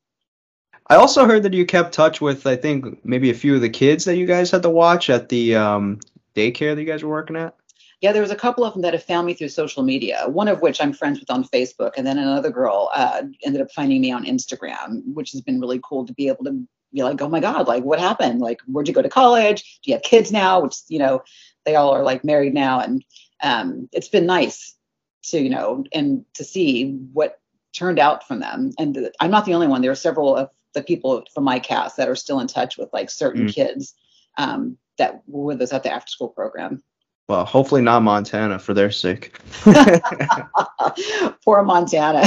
I 0.88 0.96
also 0.98 1.26
heard 1.26 1.44
that 1.44 1.54
you 1.54 1.66
kept 1.66 1.94
touch 1.94 2.20
with 2.20 2.46
I 2.46 2.58
think 2.58 3.06
maybe 3.06 3.30
a 3.30 3.34
few 3.34 3.56
of 3.56 3.62
the 3.62 3.70
kids 3.70 4.04
that 4.04 4.18
you 4.18 4.26
guys 4.26 4.52
had 4.52 4.64
to 4.64 4.70
watch 4.70 5.10
at 5.10 5.30
the 5.30 5.56
um 5.56 6.02
daycare 6.36 6.76
that 6.76 6.82
you 6.82 6.86
guys 6.86 7.02
were 7.02 7.10
working 7.10 7.38
at. 7.38 7.56
Yeah, 8.02 8.12
there 8.12 8.22
was 8.22 8.32
a 8.32 8.36
couple 8.36 8.66
of 8.66 8.74
them 8.74 8.82
that 8.82 8.92
have 8.92 9.06
found 9.06 9.26
me 9.26 9.34
through 9.34 9.48
social 9.48 9.84
media. 9.84 10.26
One 10.28 10.50
of 10.50 10.62
which 10.62 10.82
I'm 10.82 10.92
friends 10.92 11.22
with 11.22 11.32
on 11.32 11.46
Facebook, 11.46 11.94
and 11.96 12.06
then 12.06 12.18
another 12.18 12.50
girl 12.50 12.90
uh, 12.94 13.22
ended 13.46 13.62
up 13.62 13.72
finding 13.72 14.02
me 14.02 14.12
on 14.12 14.26
Instagram, 14.26 15.02
which 15.14 15.32
has 15.32 15.40
been 15.40 15.62
really 15.62 15.80
cool 15.82 16.06
to 16.06 16.14
be 16.14 16.28
able 16.28 16.44
to 16.44 16.68
be 16.94 17.04
like, 17.04 17.22
oh 17.22 17.30
my 17.30 17.40
god, 17.40 17.68
like 17.68 17.84
what 17.84 18.00
happened? 18.00 18.40
Like 18.42 18.62
where'd 18.68 18.88
you 18.88 18.94
go 18.94 19.02
to 19.02 19.10
college? 19.10 19.80
Do 19.84 19.92
you 19.92 19.96
have 19.96 20.04
kids 20.04 20.32
now? 20.32 20.62
Which 20.62 20.76
you 20.88 21.00
know, 21.00 21.24
they 21.66 21.76
all 21.76 21.92
are 21.92 22.04
like 22.04 22.24
married 22.24 22.54
now, 22.54 22.80
and 22.80 23.04
um, 23.42 23.90
it's 23.92 24.10
been 24.10 24.26
nice 24.26 24.76
to 25.24 25.40
you 25.40 25.50
know 25.50 25.84
and 25.94 26.26
to 26.36 26.44
see 26.44 26.92
what 27.14 27.40
turned 27.74 28.00
out 28.00 28.28
from 28.28 28.40
them. 28.40 28.72
And 28.78 28.94
the, 28.96 29.12
I'm 29.20 29.32
not 29.32 29.46
the 29.46 29.54
only 29.54 29.68
one. 29.68 29.82
There 29.82 29.92
are 29.92 29.96
several 29.96 30.36
of 30.36 30.50
the 30.74 30.84
people 30.84 31.24
from 31.34 31.44
my 31.44 31.60
cast 31.60 31.98
that 31.98 32.10
are 32.10 32.16
still 32.16 32.40
in 32.40 32.48
touch 32.48 32.78
with 32.78 32.90
like 32.94 33.10
certain 33.10 33.48
Mm. 33.48 33.54
kids 33.54 33.96
um, 34.38 34.78
that 34.98 35.22
were 35.28 35.46
with 35.46 35.62
us 35.62 35.74
at 35.74 35.84
the 35.84 35.92
after 35.92 36.10
school 36.10 36.30
program. 36.30 36.84
Well, 37.30 37.46
hopefully 37.46 37.82
not 37.82 38.02
Montana 38.04 38.60
for 38.60 38.74
their 38.74 38.92
sake. 38.92 39.38
Poor 41.46 41.64
Montana. 41.64 42.24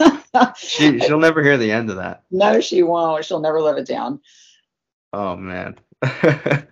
she 0.56 1.00
she'll 1.00 1.18
never 1.18 1.42
hear 1.42 1.58
the 1.58 1.72
end 1.72 1.90
of 1.90 1.96
that. 1.96 2.24
no, 2.30 2.60
she 2.60 2.82
won't. 2.82 3.24
She'll 3.24 3.40
never 3.40 3.60
live 3.60 3.78
it 3.78 3.86
down. 3.86 4.20
Oh 5.12 5.36
man. 5.36 5.76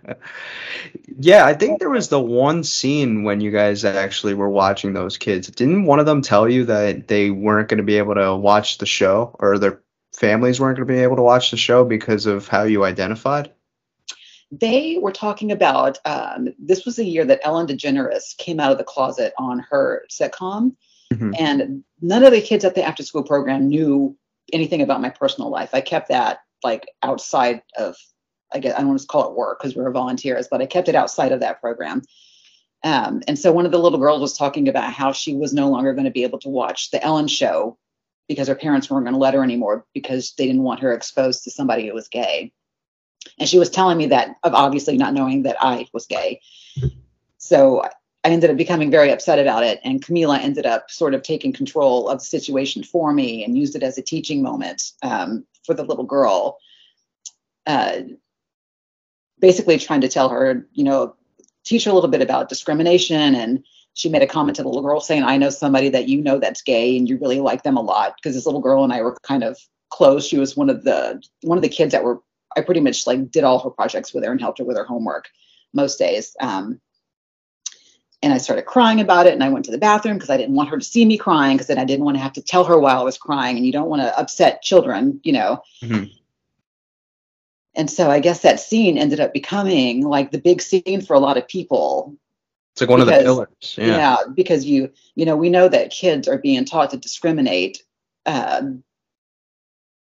yeah, 1.19 1.45
I 1.45 1.53
think 1.53 1.79
there 1.79 1.89
was 1.89 2.09
the 2.09 2.19
one 2.19 2.63
scene 2.63 3.23
when 3.23 3.41
you 3.41 3.51
guys 3.51 3.85
actually 3.85 4.33
were 4.33 4.49
watching 4.49 4.93
those 4.93 5.17
kids. 5.17 5.49
Didn't 5.49 5.85
one 5.85 5.99
of 5.99 6.07
them 6.07 6.21
tell 6.21 6.49
you 6.49 6.65
that 6.65 7.07
they 7.07 7.29
weren't 7.29 7.69
going 7.69 7.77
to 7.77 7.83
be 7.83 7.97
able 7.97 8.15
to 8.15 8.35
watch 8.35 8.79
the 8.79 8.87
show 8.87 9.35
or 9.39 9.59
their 9.59 9.81
families 10.15 10.59
weren't 10.59 10.77
going 10.77 10.87
to 10.87 10.93
be 10.93 10.99
able 11.01 11.17
to 11.17 11.21
watch 11.21 11.51
the 11.51 11.57
show 11.57 11.85
because 11.85 12.25
of 12.25 12.47
how 12.47 12.63
you 12.63 12.83
identified? 12.83 13.51
They 14.51 14.97
were 14.99 15.11
talking 15.11 15.51
about 15.51 15.99
um, 16.05 16.49
this 16.57 16.85
was 16.85 16.95
the 16.95 17.05
year 17.05 17.25
that 17.25 17.41
Ellen 17.43 17.67
DeGeneres 17.67 18.35
came 18.37 18.59
out 18.59 18.71
of 18.71 18.79
the 18.79 18.83
closet 18.83 19.33
on 19.37 19.59
her 19.69 20.05
sitcom, 20.09 20.75
Mhm. 21.11 21.35
and 21.39 21.83
none 22.01 22.23
of 22.23 22.31
the 22.31 22.41
kids 22.41 22.63
at 22.63 22.75
the 22.75 22.83
after 22.83 23.03
school 23.03 23.23
program 23.23 23.67
knew 23.67 24.15
anything 24.53 24.81
about 24.81 25.01
my 25.01 25.09
personal 25.09 25.49
life. 25.49 25.69
I 25.73 25.81
kept 25.81 26.09
that 26.09 26.39
like 26.63 26.87
outside 27.01 27.61
of 27.77 27.95
I 28.51 28.59
guess 28.59 28.73
I 28.75 28.79
don't 28.79 28.89
want 28.89 29.01
to 29.01 29.07
call 29.07 29.29
it 29.29 29.35
work 29.35 29.59
because 29.59 29.75
we 29.75 29.83
were 29.83 29.91
volunteers, 29.91 30.47
but 30.49 30.61
I 30.61 30.65
kept 30.65 30.89
it 30.89 30.95
outside 30.95 31.31
of 31.31 31.41
that 31.41 31.61
program. 31.61 32.01
Um, 32.83 33.21
and 33.27 33.37
so 33.37 33.51
one 33.51 33.65
of 33.65 33.71
the 33.71 33.77
little 33.77 33.99
girls 33.99 34.21
was 34.21 34.37
talking 34.37 34.67
about 34.69 34.91
how 34.91 35.11
she 35.11 35.35
was 35.35 35.53
no 35.53 35.69
longer 35.69 35.93
going 35.93 36.05
to 36.05 36.11
be 36.11 36.23
able 36.23 36.39
to 36.39 36.49
watch 36.49 36.91
the 36.91 37.03
Ellen 37.03 37.27
show 37.27 37.77
because 38.27 38.47
her 38.47 38.55
parents 38.55 38.89
weren't 38.89 39.05
going 39.05 39.13
to 39.13 39.19
let 39.19 39.33
her 39.33 39.43
anymore 39.43 39.85
because 39.93 40.33
they 40.37 40.45
didn't 40.45 40.63
want 40.63 40.79
her 40.79 40.93
exposed 40.93 41.43
to 41.43 41.51
somebody 41.51 41.87
who 41.87 41.93
was 41.93 42.07
gay. 42.07 42.53
And 43.37 43.49
she 43.49 43.59
was 43.59 43.69
telling 43.69 43.97
me 43.97 44.07
that 44.07 44.35
of 44.43 44.53
obviously 44.53 44.97
not 44.97 45.13
knowing 45.13 45.43
that 45.43 45.57
I 45.59 45.87
was 45.93 46.05
gay. 46.05 46.41
So 47.37 47.83
I 48.23 48.29
ended 48.29 48.49
up 48.49 48.57
becoming 48.57 48.91
very 48.91 49.11
upset 49.11 49.39
about 49.39 49.63
it. 49.63 49.79
And 49.83 50.03
Kameelah 50.03 50.39
ended 50.39 50.65
up 50.65 50.91
sort 50.91 51.13
of 51.13 51.23
taking 51.23 51.53
control 51.53 52.09
of 52.09 52.19
the 52.19 52.25
situation 52.25 52.83
for 52.83 53.13
me 53.13 53.43
and 53.43 53.57
used 53.57 53.75
it 53.75 53.83
as 53.83 53.97
a 53.97 54.01
teaching 54.01 54.41
moment 54.41 54.91
um, 55.01 55.45
for 55.65 55.73
the 55.73 55.83
little 55.83 56.03
girl. 56.03 56.57
Uh, 57.65 58.01
basically 59.39 59.77
trying 59.77 60.01
to 60.01 60.09
tell 60.09 60.27
her, 60.27 60.67
you 60.73 60.83
know, 60.83 61.15
teach 61.63 61.85
her 61.85 61.91
a 61.91 61.93
little 61.93 62.09
bit 62.09 62.21
about 62.21 62.49
discrimination. 62.49 63.35
And 63.35 63.63
she 63.93 64.09
made 64.09 64.21
a 64.21 64.27
comment 64.27 64.57
to 64.57 64.63
the 64.63 64.67
little 64.67 64.83
girl 64.83 64.99
saying, 64.99 65.23
I 65.23 65.37
know 65.37 65.49
somebody 65.49 65.87
that 65.89 66.09
you 66.09 66.21
know 66.21 66.39
that's 66.39 66.61
gay 66.61 66.97
and 66.97 67.07
you 67.07 67.17
really 67.17 67.39
like 67.39 67.63
them 67.63 67.77
a 67.77 67.81
lot. 67.81 68.15
Because 68.17 68.35
this 68.35 68.45
little 68.45 68.61
girl 68.61 68.83
and 68.83 68.91
I 68.91 69.01
were 69.01 69.15
kind 69.23 69.43
of 69.43 69.57
close. 69.89 70.27
She 70.27 70.37
was 70.37 70.57
one 70.57 70.69
of 70.69 70.83
the 70.83 71.21
one 71.41 71.57
of 71.57 71.61
the 71.61 71.69
kids 71.69 71.93
that 71.93 72.03
were 72.03 72.21
I 72.57 72.61
pretty 72.61 72.81
much 72.81 73.07
like 73.07 73.31
did 73.31 73.43
all 73.43 73.59
her 73.59 73.69
projects 73.69 74.13
with 74.13 74.25
her 74.25 74.31
and 74.31 74.41
helped 74.41 74.57
her 74.57 74.65
with 74.65 74.77
her 74.77 74.83
homework 74.83 75.29
most 75.73 75.99
days. 75.99 76.35
Um, 76.41 76.81
and 78.21 78.33
I 78.33 78.37
started 78.37 78.63
crying 78.63 78.99
about 78.99 79.27
it 79.27 79.33
and 79.33 79.43
I 79.43 79.49
went 79.49 79.65
to 79.65 79.71
the 79.71 79.77
bathroom 79.77 80.17
because 80.17 80.29
I 80.29 80.37
didn't 80.37 80.55
want 80.55 80.69
her 80.69 80.77
to 80.77 80.83
see 80.83 81.05
me 81.05 81.17
crying 81.17 81.55
because 81.55 81.67
then 81.67 81.77
I 81.77 81.85
didn't 81.85 82.05
want 82.05 82.17
to 82.17 82.23
have 82.23 82.33
to 82.33 82.41
tell 82.41 82.65
her 82.65 82.77
while 82.77 82.99
I 82.99 83.03
was 83.03 83.17
crying 83.17 83.55
and 83.55 83.65
you 83.65 83.71
don't 83.71 83.89
want 83.89 84.01
to 84.01 84.17
upset 84.19 84.61
children, 84.61 85.21
you 85.23 85.33
know. 85.33 85.63
Mm-hmm. 85.81 86.05
And 87.75 87.89
so 87.89 88.09
I 88.09 88.19
guess 88.19 88.41
that 88.41 88.59
scene 88.59 88.97
ended 88.97 89.21
up 89.21 89.31
becoming 89.31 90.03
like 90.03 90.31
the 90.31 90.37
big 90.37 90.61
scene 90.61 91.01
for 91.01 91.13
a 91.13 91.19
lot 91.19 91.37
of 91.37 91.47
people. 91.47 92.17
It's 92.73 92.81
like 92.81 92.89
one 92.89 92.99
because, 92.99 93.13
of 93.13 93.19
the 93.19 93.23
pillars. 93.23 93.75
Yeah. 93.77 93.85
yeah. 93.85 94.17
because 94.33 94.65
you, 94.65 94.91
you 95.15 95.25
know, 95.25 95.37
we 95.37 95.49
know 95.49 95.69
that 95.69 95.91
kids 95.91 96.27
are 96.27 96.37
being 96.37 96.65
taught 96.65 96.89
to 96.91 96.97
discriminate. 96.97 97.83
Um, 98.25 98.83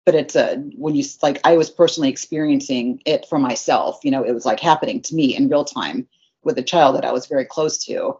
but 0.05 0.15
it's 0.15 0.35
a 0.35 0.57
when 0.75 0.95
you 0.95 1.05
like 1.23 1.39
I 1.45 1.57
was 1.57 1.71
personally 1.71 2.09
experiencing 2.09 3.03
it 3.05 3.27
for 3.29 3.39
myself. 3.39 4.01
You 4.03 4.11
know, 4.11 4.25
it 4.25 4.33
was 4.33 4.47
like 4.47 4.59
happening 4.59 5.03
to 5.03 5.15
me 5.15 5.37
in 5.37 5.51
real 5.51 5.67
time 5.67 6.09
with 6.43 6.59
a 6.59 6.63
child 6.63 6.97
that 6.97 7.05
I 7.05 7.13
was 7.13 7.27
very 7.27 7.45
close 7.45 7.79
to. 7.87 8.19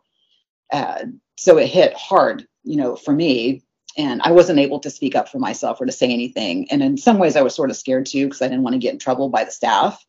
Uh, 0.73 1.05
so 1.37 1.59
it 1.59 1.69
hit 1.69 1.95
hard, 1.95 2.47
you 2.65 2.77
know, 2.77 2.97
for 2.97 3.13
me 3.13 3.63
and 3.99 4.23
I 4.23 4.31
wasn't 4.31 4.61
able 4.61 4.79
to 4.81 4.91
speak 4.91 5.17
up 5.17 5.29
for 5.29 5.39
myself 5.41 5.81
or 5.81 5.87
to 5.87 5.93
say 5.93 6.11
anything. 6.11 6.71
And 6.71 6.83
in 6.83 6.97
some 6.97 7.19
ways, 7.19 7.35
I 7.35 7.43
was 7.43 7.55
sort 7.55 7.69
of 7.69 7.77
scared 7.77 8.07
too 8.07 8.27
because 8.27 8.41
I 8.41 8.47
didn't 8.47 8.63
want 8.63 8.75
to 8.75 8.79
get 8.79 8.93
in 8.93 8.99
trouble 8.99 9.29
by 9.29 9.45
the 9.45 9.51
staff. 9.51 10.05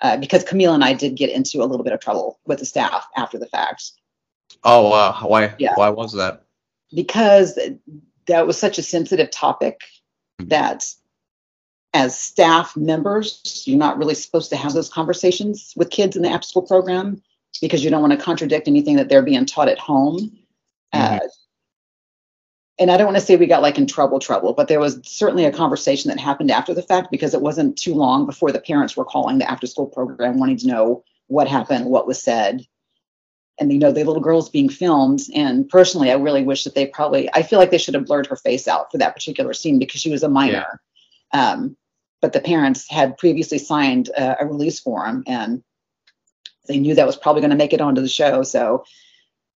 Uh, 0.00 0.16
because 0.16 0.44
Kameelah 0.44 0.74
and 0.74 0.84
I 0.84 0.94
did 0.94 1.16
get 1.16 1.30
into 1.30 1.62
a 1.62 1.64
little 1.64 1.84
bit 1.84 1.92
of 1.92 2.00
trouble 2.00 2.38
with 2.46 2.58
the 2.58 2.66
staff 2.66 3.06
after 3.16 3.38
the 3.38 3.46
fact. 3.46 3.92
Oh 4.62 4.90
wow! 4.90 5.18
Why? 5.22 5.54
Yeah. 5.58 5.72
Why 5.74 5.88
was 5.88 6.12
that? 6.12 6.44
Because 6.94 7.58
that 8.26 8.46
was 8.46 8.58
such 8.58 8.78
a 8.78 8.82
sensitive 8.82 9.30
topic 9.30 9.80
mm-hmm. 10.38 10.48
that, 10.48 10.84
as 11.94 12.18
staff 12.18 12.76
members, 12.76 13.62
you're 13.66 13.78
not 13.78 13.96
really 13.96 14.14
supposed 14.14 14.50
to 14.50 14.56
have 14.56 14.74
those 14.74 14.90
conversations 14.90 15.72
with 15.76 15.90
kids 15.90 16.14
in 16.14 16.22
the 16.22 16.28
after 16.28 16.46
school 16.46 16.62
program 16.62 17.22
because 17.60 17.84
you 17.84 17.90
don't 17.90 18.02
want 18.02 18.12
to 18.12 18.24
contradict 18.24 18.68
anything 18.68 18.96
that 18.96 19.08
they're 19.08 19.22
being 19.22 19.46
taught 19.46 19.68
at 19.68 19.78
home. 19.78 20.18
Mm-hmm. 20.94 21.16
Uh, 21.16 21.28
and 22.78 22.90
I 22.90 22.96
don't 22.96 23.06
want 23.06 23.16
to 23.16 23.24
say 23.24 23.36
we 23.36 23.46
got 23.46 23.62
like 23.62 23.78
in 23.78 23.86
trouble, 23.86 24.18
trouble, 24.18 24.52
but 24.52 24.68
there 24.68 24.80
was 24.80 25.00
certainly 25.04 25.46
a 25.46 25.52
conversation 25.52 26.10
that 26.10 26.20
happened 26.20 26.50
after 26.50 26.74
the 26.74 26.82
fact 26.82 27.10
because 27.10 27.32
it 27.32 27.40
wasn't 27.40 27.78
too 27.78 27.94
long 27.94 28.26
before 28.26 28.52
the 28.52 28.60
parents 28.60 28.96
were 28.96 29.04
calling 29.04 29.38
the 29.38 29.50
after 29.50 29.66
school 29.66 29.86
program 29.86 30.38
wanting 30.38 30.58
to 30.58 30.66
know 30.66 31.04
what 31.28 31.48
happened, 31.48 31.86
what 31.86 32.06
was 32.06 32.22
said. 32.22 32.66
And 33.58 33.72
you 33.72 33.78
know, 33.78 33.92
the 33.92 34.04
little 34.04 34.20
girl's 34.20 34.50
being 34.50 34.68
filmed. 34.68 35.22
And 35.34 35.66
personally, 35.66 36.10
I 36.10 36.16
really 36.16 36.42
wish 36.42 36.64
that 36.64 36.74
they 36.74 36.86
probably, 36.86 37.30
I 37.32 37.42
feel 37.42 37.58
like 37.58 37.70
they 37.70 37.78
should 37.78 37.94
have 37.94 38.04
blurred 38.04 38.26
her 38.26 38.36
face 38.36 38.68
out 38.68 38.92
for 38.92 38.98
that 38.98 39.14
particular 39.14 39.54
scene 39.54 39.78
because 39.78 40.02
she 40.02 40.10
was 40.10 40.22
a 40.22 40.28
minor. 40.28 40.80
Yeah. 41.32 41.52
Um, 41.52 41.76
but 42.20 42.34
the 42.34 42.40
parents 42.40 42.90
had 42.90 43.16
previously 43.16 43.58
signed 43.58 44.10
a, 44.10 44.42
a 44.42 44.46
release 44.46 44.80
form 44.80 45.24
and 45.26 45.62
they 46.66 46.78
knew 46.78 46.94
that 46.94 47.06
was 47.06 47.16
probably 47.16 47.40
going 47.40 47.50
to 47.50 47.56
make 47.56 47.72
it 47.72 47.80
onto 47.80 48.00
the 48.00 48.08
show. 48.08 48.42
So 48.42 48.84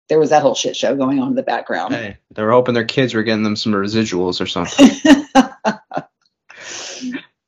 there 0.08 0.18
was 0.18 0.30
that 0.30 0.42
whole 0.42 0.54
shit 0.54 0.76
show 0.76 0.96
going 0.96 1.20
on 1.20 1.28
in 1.28 1.34
the 1.34 1.42
background. 1.42 1.94
Hey, 1.94 2.18
they 2.32 2.42
were 2.42 2.50
hoping 2.50 2.74
their 2.74 2.84
kids 2.84 3.14
were 3.14 3.22
getting 3.22 3.44
them 3.44 3.56
some 3.56 3.72
residuals 3.72 4.40
or 4.40 4.46
something. 4.46 4.88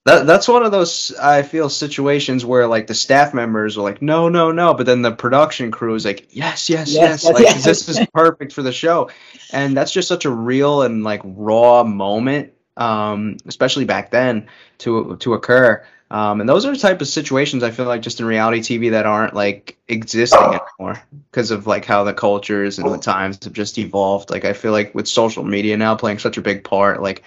that 0.05 0.27
that's 0.27 0.49
one 0.49 0.65
of 0.65 0.73
those 0.73 1.15
I 1.21 1.43
feel 1.43 1.69
situations 1.69 2.45
where 2.45 2.67
like 2.67 2.87
the 2.87 2.95
staff 2.95 3.35
members 3.35 3.77
are 3.77 3.83
like, 3.83 4.01
no, 4.03 4.29
no, 4.29 4.53
no, 4.53 4.75
but 4.75 4.87
then 4.87 5.03
the 5.03 5.13
production 5.13 5.71
crew 5.71 5.95
is 5.95 6.05
like, 6.05 6.29
yes, 6.31 6.71
yes, 6.71 6.93
yes, 6.93 7.25
yes. 7.25 7.25
like 7.25 7.43
yes. 7.43 7.65
this 7.65 7.89
is 7.89 8.01
perfect 8.15 8.53
for 8.53 8.63
the 8.63 8.73
show, 8.73 9.11
and 9.53 9.77
that's 9.77 9.93
just 9.93 10.09
such 10.09 10.25
a 10.25 10.31
real 10.31 10.83
and 10.83 11.05
like 11.05 11.21
raw 11.25 11.85
moment, 11.85 12.53
um, 12.77 13.37
especially 13.47 13.85
back 13.85 14.11
then 14.11 14.49
to 14.79 15.17
to 15.19 15.35
occur. 15.35 15.85
Um, 16.13 16.41
and 16.41 16.49
those 16.49 16.67
are 16.67 16.73
the 16.73 16.79
type 16.79 17.01
of 17.01 17.09
situations 17.09 17.63
I 17.63 17.71
feel 17.71 17.87
like 17.87 18.03
just 18.03 18.21
in 18.21 18.27
reality 18.27 18.61
TV 18.61 18.91
that 18.91 19.07
aren't 19.07 19.33
like 19.33 19.79
existing 19.89 20.61
anymore 20.79 21.03
because 21.31 21.51
of 21.51 21.67
like 21.67 21.87
how 21.87 22.05
the 22.05 22.13
cultures 22.13 22.79
and 22.79 22.93
the 22.93 22.99
times 22.99 23.43
have 23.45 23.55
just 23.55 23.79
evolved. 23.79 24.29
Like 24.29 24.45
I 24.45 24.53
feel 24.53 24.73
like 24.73 24.95
with 24.95 25.09
social 25.09 25.43
media 25.43 25.75
now 25.79 25.95
playing 25.95 26.19
such 26.19 26.37
a 26.37 26.43
big 26.43 26.65
part, 26.65 27.01
like 27.01 27.23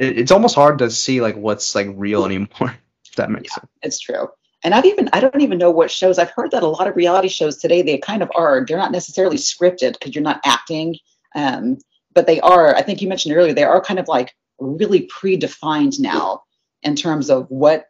it, 0.00 0.18
it's 0.18 0.32
almost 0.32 0.56
hard 0.56 0.78
to 0.80 0.90
see 0.90 1.20
like 1.20 1.36
what's 1.36 1.76
like 1.76 1.86
real 1.94 2.24
anymore. 2.24 2.76
If 3.06 3.18
that 3.18 3.30
makes 3.30 3.52
yeah, 3.52 3.60
sense. 3.60 3.70
It's 3.82 4.00
true. 4.00 4.28
And 4.64 4.74
I've 4.74 4.86
even 4.86 5.08
I 5.12 5.20
don't 5.20 5.40
even 5.40 5.56
know 5.56 5.70
what 5.70 5.88
shows 5.88 6.18
I've 6.18 6.32
heard 6.32 6.50
that 6.50 6.64
a 6.64 6.66
lot 6.66 6.88
of 6.88 6.96
reality 6.96 7.28
shows 7.28 7.58
today 7.58 7.82
they 7.82 7.98
kind 7.98 8.24
of 8.24 8.32
are 8.34 8.64
they're 8.66 8.76
not 8.76 8.90
necessarily 8.90 9.36
scripted 9.36 9.92
because 9.92 10.16
you're 10.16 10.24
not 10.24 10.40
acting, 10.44 10.96
um, 11.36 11.78
but 12.12 12.26
they 12.26 12.40
are. 12.40 12.74
I 12.74 12.82
think 12.82 13.00
you 13.00 13.08
mentioned 13.08 13.36
earlier 13.36 13.54
they 13.54 13.62
are 13.62 13.80
kind 13.80 14.00
of 14.00 14.08
like 14.08 14.34
really 14.58 15.06
predefined 15.06 16.00
now 16.00 16.42
in 16.82 16.96
terms 16.96 17.30
of 17.30 17.48
what 17.48 17.86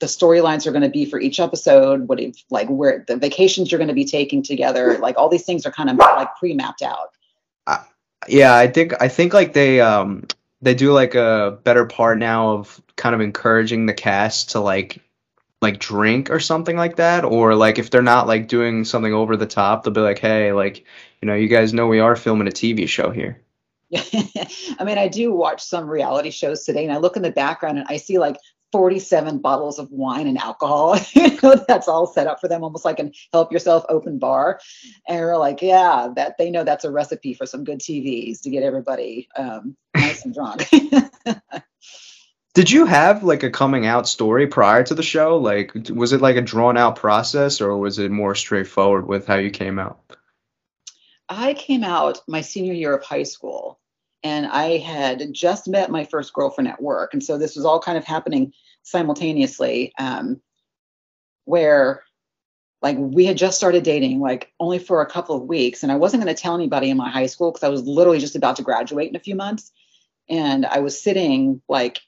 the 0.00 0.06
storylines 0.06 0.66
are 0.66 0.70
going 0.70 0.82
to 0.82 0.88
be 0.88 1.04
for 1.04 1.20
each 1.20 1.40
episode, 1.40 2.08
what 2.08 2.20
if, 2.20 2.36
like 2.50 2.68
where 2.68 3.04
the 3.06 3.16
vacations 3.16 3.70
you're 3.70 3.78
going 3.78 3.88
to 3.88 3.94
be 3.94 4.04
taking 4.04 4.42
together, 4.42 4.98
like 4.98 5.18
all 5.18 5.28
these 5.28 5.44
things 5.44 5.66
are 5.66 5.72
kind 5.72 5.90
of 5.90 5.96
like 5.96 6.34
pre-mapped 6.36 6.82
out. 6.82 7.10
Uh, 7.66 7.82
yeah, 8.28 8.54
I 8.54 8.68
think 8.68 8.94
I 9.00 9.08
think 9.08 9.34
like 9.34 9.52
they 9.52 9.80
um 9.80 10.26
they 10.62 10.74
do 10.74 10.92
like 10.92 11.14
a 11.14 11.58
better 11.64 11.86
part 11.86 12.18
now 12.18 12.50
of 12.50 12.80
kind 12.96 13.14
of 13.14 13.20
encouraging 13.20 13.86
the 13.86 13.94
cast 13.94 14.50
to 14.50 14.60
like 14.60 15.00
like 15.60 15.78
drink 15.78 16.30
or 16.30 16.38
something 16.38 16.76
like 16.76 16.96
that 16.96 17.24
or 17.24 17.54
like 17.56 17.78
if 17.78 17.90
they're 17.90 18.00
not 18.00 18.28
like 18.28 18.46
doing 18.46 18.84
something 18.84 19.12
over 19.12 19.36
the 19.36 19.46
top 19.46 19.82
they'll 19.82 19.92
be 19.92 20.00
like 20.00 20.20
hey 20.20 20.52
like 20.52 20.84
you 21.20 21.26
know 21.26 21.34
you 21.34 21.48
guys 21.48 21.74
know 21.74 21.88
we 21.88 21.98
are 21.98 22.14
filming 22.14 22.46
a 22.46 22.50
tv 22.52 22.88
show 22.88 23.10
here 23.10 23.42
I 23.96 24.84
mean, 24.84 24.98
I 24.98 25.08
do 25.08 25.32
watch 25.32 25.62
some 25.62 25.88
reality 25.88 26.30
shows 26.30 26.64
today, 26.64 26.84
and 26.84 26.92
I 26.92 26.98
look 26.98 27.16
in 27.16 27.22
the 27.22 27.30
background 27.30 27.78
and 27.78 27.86
I 27.88 27.96
see 27.96 28.18
like 28.18 28.36
47 28.72 29.38
bottles 29.38 29.78
of 29.78 29.90
wine 29.90 30.26
and 30.26 30.38
alcohol. 30.38 30.98
you 31.12 31.38
know, 31.42 31.54
that's 31.66 31.88
all 31.88 32.06
set 32.06 32.26
up 32.26 32.40
for 32.40 32.48
them, 32.48 32.62
almost 32.62 32.84
like 32.84 32.98
an 32.98 33.12
help 33.32 33.52
yourself 33.52 33.84
open 33.88 34.18
bar. 34.18 34.60
And 35.08 35.20
we're 35.20 35.36
like, 35.36 35.62
yeah, 35.62 36.08
that 36.16 36.36
they 36.38 36.50
know 36.50 36.64
that's 36.64 36.84
a 36.84 36.90
recipe 36.90 37.34
for 37.34 37.46
some 37.46 37.64
good 37.64 37.80
TVs 37.80 38.42
to 38.42 38.50
get 38.50 38.62
everybody 38.62 39.28
um, 39.36 39.76
nice 39.94 40.24
and 40.24 40.34
drunk. 40.34 40.68
Did 42.54 42.70
you 42.70 42.86
have 42.86 43.22
like 43.22 43.44
a 43.44 43.50
coming 43.50 43.86
out 43.86 44.08
story 44.08 44.48
prior 44.48 44.82
to 44.82 44.94
the 44.94 45.02
show? 45.02 45.36
Like, 45.36 45.72
was 45.90 46.12
it 46.12 46.20
like 46.20 46.36
a 46.36 46.42
drawn 46.42 46.76
out 46.76 46.96
process 46.96 47.60
or 47.60 47.76
was 47.76 47.98
it 47.98 48.10
more 48.10 48.34
straightforward 48.34 49.06
with 49.06 49.26
how 49.26 49.36
you 49.36 49.50
came 49.50 49.78
out? 49.78 50.00
I 51.28 51.54
came 51.54 51.84
out 51.84 52.20
my 52.26 52.40
senior 52.40 52.72
year 52.72 52.96
of 52.96 53.04
high 53.04 53.22
school 53.22 53.78
and 54.22 54.46
I 54.46 54.78
had 54.78 55.32
just 55.32 55.68
met 55.68 55.90
my 55.90 56.04
first 56.04 56.32
girlfriend 56.32 56.68
at 56.68 56.82
work, 56.82 57.14
and 57.14 57.22
so 57.22 57.38
this 57.38 57.56
was 57.56 57.64
all 57.64 57.80
kind 57.80 57.98
of 57.98 58.04
happening 58.04 58.52
simultaneously. 58.82 59.92
Um, 59.98 60.40
where 61.48 62.02
like 62.82 62.96
we 62.98 63.24
had 63.24 63.38
just 63.38 63.56
started 63.56 63.82
dating 63.82 64.20
like 64.20 64.52
only 64.60 64.78
for 64.78 65.00
a 65.00 65.10
couple 65.10 65.34
of 65.34 65.42
weeks. 65.44 65.82
And 65.82 65.90
i 65.90 65.96
wasn't 65.96 66.22
going 66.22 66.34
to 66.34 66.40
tell 66.40 66.54
anybody 66.54 66.90
in 66.90 66.96
my 66.96 67.08
high 67.08 67.26
school 67.26 67.50
because 67.50 67.64
i 67.64 67.70
was 67.70 67.82
literally 67.82 68.18
just 68.18 68.36
about 68.36 68.56
to 68.56 68.62
graduate 68.62 69.08
in 69.08 69.16
a 69.16 69.20
few 69.20 69.34
months. 69.34 69.72
And 70.28 70.66
i 70.66 70.78
was 70.78 71.00
sitting 71.00 71.62
like 71.68 72.00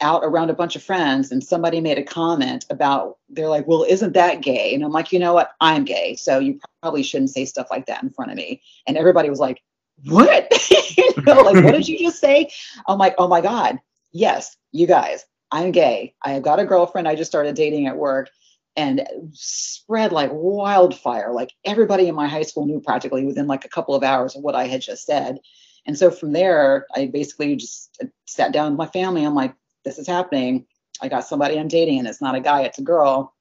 out 0.00 0.22
around 0.24 0.50
a 0.50 0.54
bunch 0.54 0.74
of 0.74 0.82
friends 0.82 1.30
and 1.30 1.42
somebody 1.42 1.80
made 1.80 1.98
a 1.98 2.02
comment 2.02 2.66
about 2.68 3.18
they're 3.28 3.48
like 3.48 3.66
well 3.68 3.86
isn't 3.88 4.14
that 4.14 4.42
gay? 4.42 4.74
And 4.74 4.84
i'm 4.84 4.92
like 4.92 5.12
you 5.12 5.18
know 5.18 5.34
what? 5.34 5.52
I'm 5.60 5.84
gay 5.84 6.16
so 6.16 6.38
you 6.38 6.58
probably 6.82 7.04
shouldn't 7.04 7.30
say 7.30 7.44
stuff 7.44 7.68
like 7.70 7.86
that 7.86 8.02
in 8.02 8.10
front 8.10 8.32
of 8.32 8.36
me. 8.36 8.60
And 8.86 8.96
everybody 8.96 9.30
was 9.30 9.38
like 9.38 9.62
what? 10.06 10.48
you 10.96 11.22
know, 11.22 11.42
like, 11.42 11.64
what 11.64 11.72
did 11.72 11.88
you 11.88 11.98
just 11.98 12.20
say? 12.20 12.50
I'm 12.86 12.98
like, 12.98 13.14
oh 13.18 13.28
my 13.28 13.40
God, 13.40 13.78
yes, 14.12 14.56
you 14.72 14.86
guys, 14.86 15.24
I'm 15.50 15.70
gay. 15.70 16.14
I 16.22 16.32
have 16.32 16.42
got 16.42 16.60
a 16.60 16.64
girlfriend 16.64 17.08
I 17.08 17.14
just 17.14 17.30
started 17.30 17.54
dating 17.54 17.86
at 17.86 17.96
work 17.96 18.30
and 18.76 19.06
spread 19.32 20.12
like 20.12 20.30
wildfire. 20.32 21.32
Like 21.32 21.52
everybody 21.64 22.08
in 22.08 22.14
my 22.14 22.26
high 22.26 22.42
school 22.42 22.66
knew 22.66 22.80
practically 22.80 23.24
within 23.24 23.46
like 23.46 23.64
a 23.64 23.68
couple 23.68 23.94
of 23.94 24.02
hours 24.02 24.34
of 24.34 24.42
what 24.42 24.54
I 24.54 24.66
had 24.66 24.82
just 24.82 25.06
said. 25.06 25.38
And 25.86 25.96
so 25.96 26.10
from 26.10 26.32
there, 26.32 26.86
I 26.94 27.06
basically 27.06 27.56
just 27.56 28.02
sat 28.26 28.52
down 28.52 28.72
with 28.72 28.78
my 28.78 28.86
family. 28.86 29.24
I'm 29.24 29.34
like, 29.34 29.54
this 29.84 29.98
is 29.98 30.08
happening. 30.08 30.66
I 31.00 31.08
got 31.08 31.26
somebody 31.26 31.58
I'm 31.58 31.68
dating 31.68 31.98
and 31.98 32.08
it's 32.08 32.22
not 32.22 32.34
a 32.34 32.40
guy, 32.40 32.62
it's 32.62 32.78
a 32.78 32.82
girl. 32.82 33.34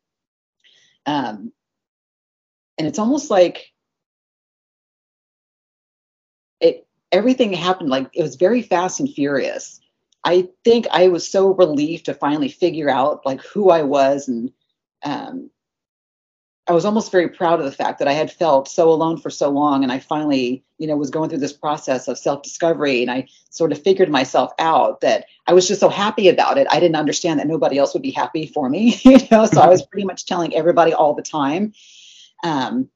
Um, 1.05 1.51
and 2.77 2.87
it's 2.87 2.99
almost 2.99 3.29
like 3.29 3.72
everything 7.13 7.53
happened 7.53 7.89
like 7.89 8.09
it 8.13 8.23
was 8.23 8.35
very 8.35 8.61
fast 8.61 8.99
and 8.99 9.09
furious. 9.09 9.79
I 10.25 10.49
think 10.63 10.87
I 10.91 11.07
was 11.07 11.27
so 11.27 11.53
relieved 11.53 12.05
to 12.05 12.13
finally 12.13 12.49
figure 12.49 12.89
out 12.89 13.25
like 13.25 13.41
who 13.41 13.69
I 13.69 13.83
was 13.83 14.27
and 14.27 14.51
um, 15.03 15.49
I 16.67 16.71
was 16.71 16.85
almost 16.85 17.11
very 17.11 17.27
proud 17.27 17.59
of 17.59 17.65
the 17.65 17.73
fact 17.73 17.99
that 17.99 18.07
I 18.07 18.13
had 18.13 18.31
felt 18.31 18.69
so 18.69 18.89
alone 18.89 19.17
for 19.17 19.29
so 19.29 19.49
long, 19.49 19.83
and 19.83 19.91
I 19.91 19.99
finally, 19.99 20.63
you 20.77 20.87
know, 20.87 20.95
was 20.95 21.09
going 21.09 21.29
through 21.29 21.39
this 21.39 21.51
process 21.51 22.07
of 22.07 22.17
self-discovery, 22.17 23.01
and 23.01 23.11
I 23.11 23.27
sort 23.49 23.73
of 23.73 23.83
figured 23.83 24.09
myself 24.09 24.53
out 24.59 25.01
that 25.01 25.25
I 25.45 25.51
was 25.51 25.67
just 25.67 25.81
so 25.81 25.89
happy 25.89 26.29
about 26.29 26.57
it. 26.57 26.67
I 26.71 26.79
didn't 26.79 26.95
understand 26.95 27.41
that 27.41 27.47
nobody 27.47 27.77
else 27.77 27.93
would 27.93 28.01
be 28.01 28.11
happy 28.11 28.47
for 28.47 28.69
me, 28.69 28.97
you 29.03 29.17
know. 29.29 29.45
So 29.45 29.59
I 29.59 29.67
was 29.67 29.85
pretty 29.85 30.05
much 30.05 30.25
telling 30.25 30.55
everybody 30.55 30.93
all 30.93 31.13
the 31.13 31.21
time. 31.21 31.73
Um, 32.45 32.89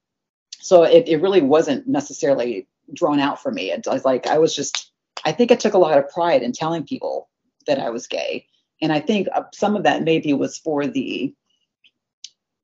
so 0.60 0.84
it, 0.84 1.10
it 1.10 1.22
really 1.22 1.42
wasn't 1.42 1.88
necessarily 1.88 2.68
drawn 2.94 3.20
out 3.20 3.42
for 3.42 3.52
me. 3.52 3.72
It 3.72 3.86
was 3.86 4.06
like 4.06 4.28
I 4.28 4.38
was 4.38 4.56
just, 4.56 4.92
I 5.26 5.32
think 5.32 5.52
I 5.52 5.56
took 5.56 5.74
a 5.74 5.80
lot 5.80 5.98
of 5.98 6.10
pride 6.10 6.44
in 6.44 6.52
telling 6.52 6.86
people 6.86 7.30
that 7.68 7.80
I 7.80 7.90
was 7.90 8.08
gay, 8.08 8.48
and 8.82 8.92
I 8.92 9.00
think 9.00 9.28
uh, 9.34 9.44
some 9.54 9.76
of 9.76 9.84
that 9.84 10.04
maybe 10.04 10.34
was 10.34 10.58
for 10.58 10.88
the 10.88 11.34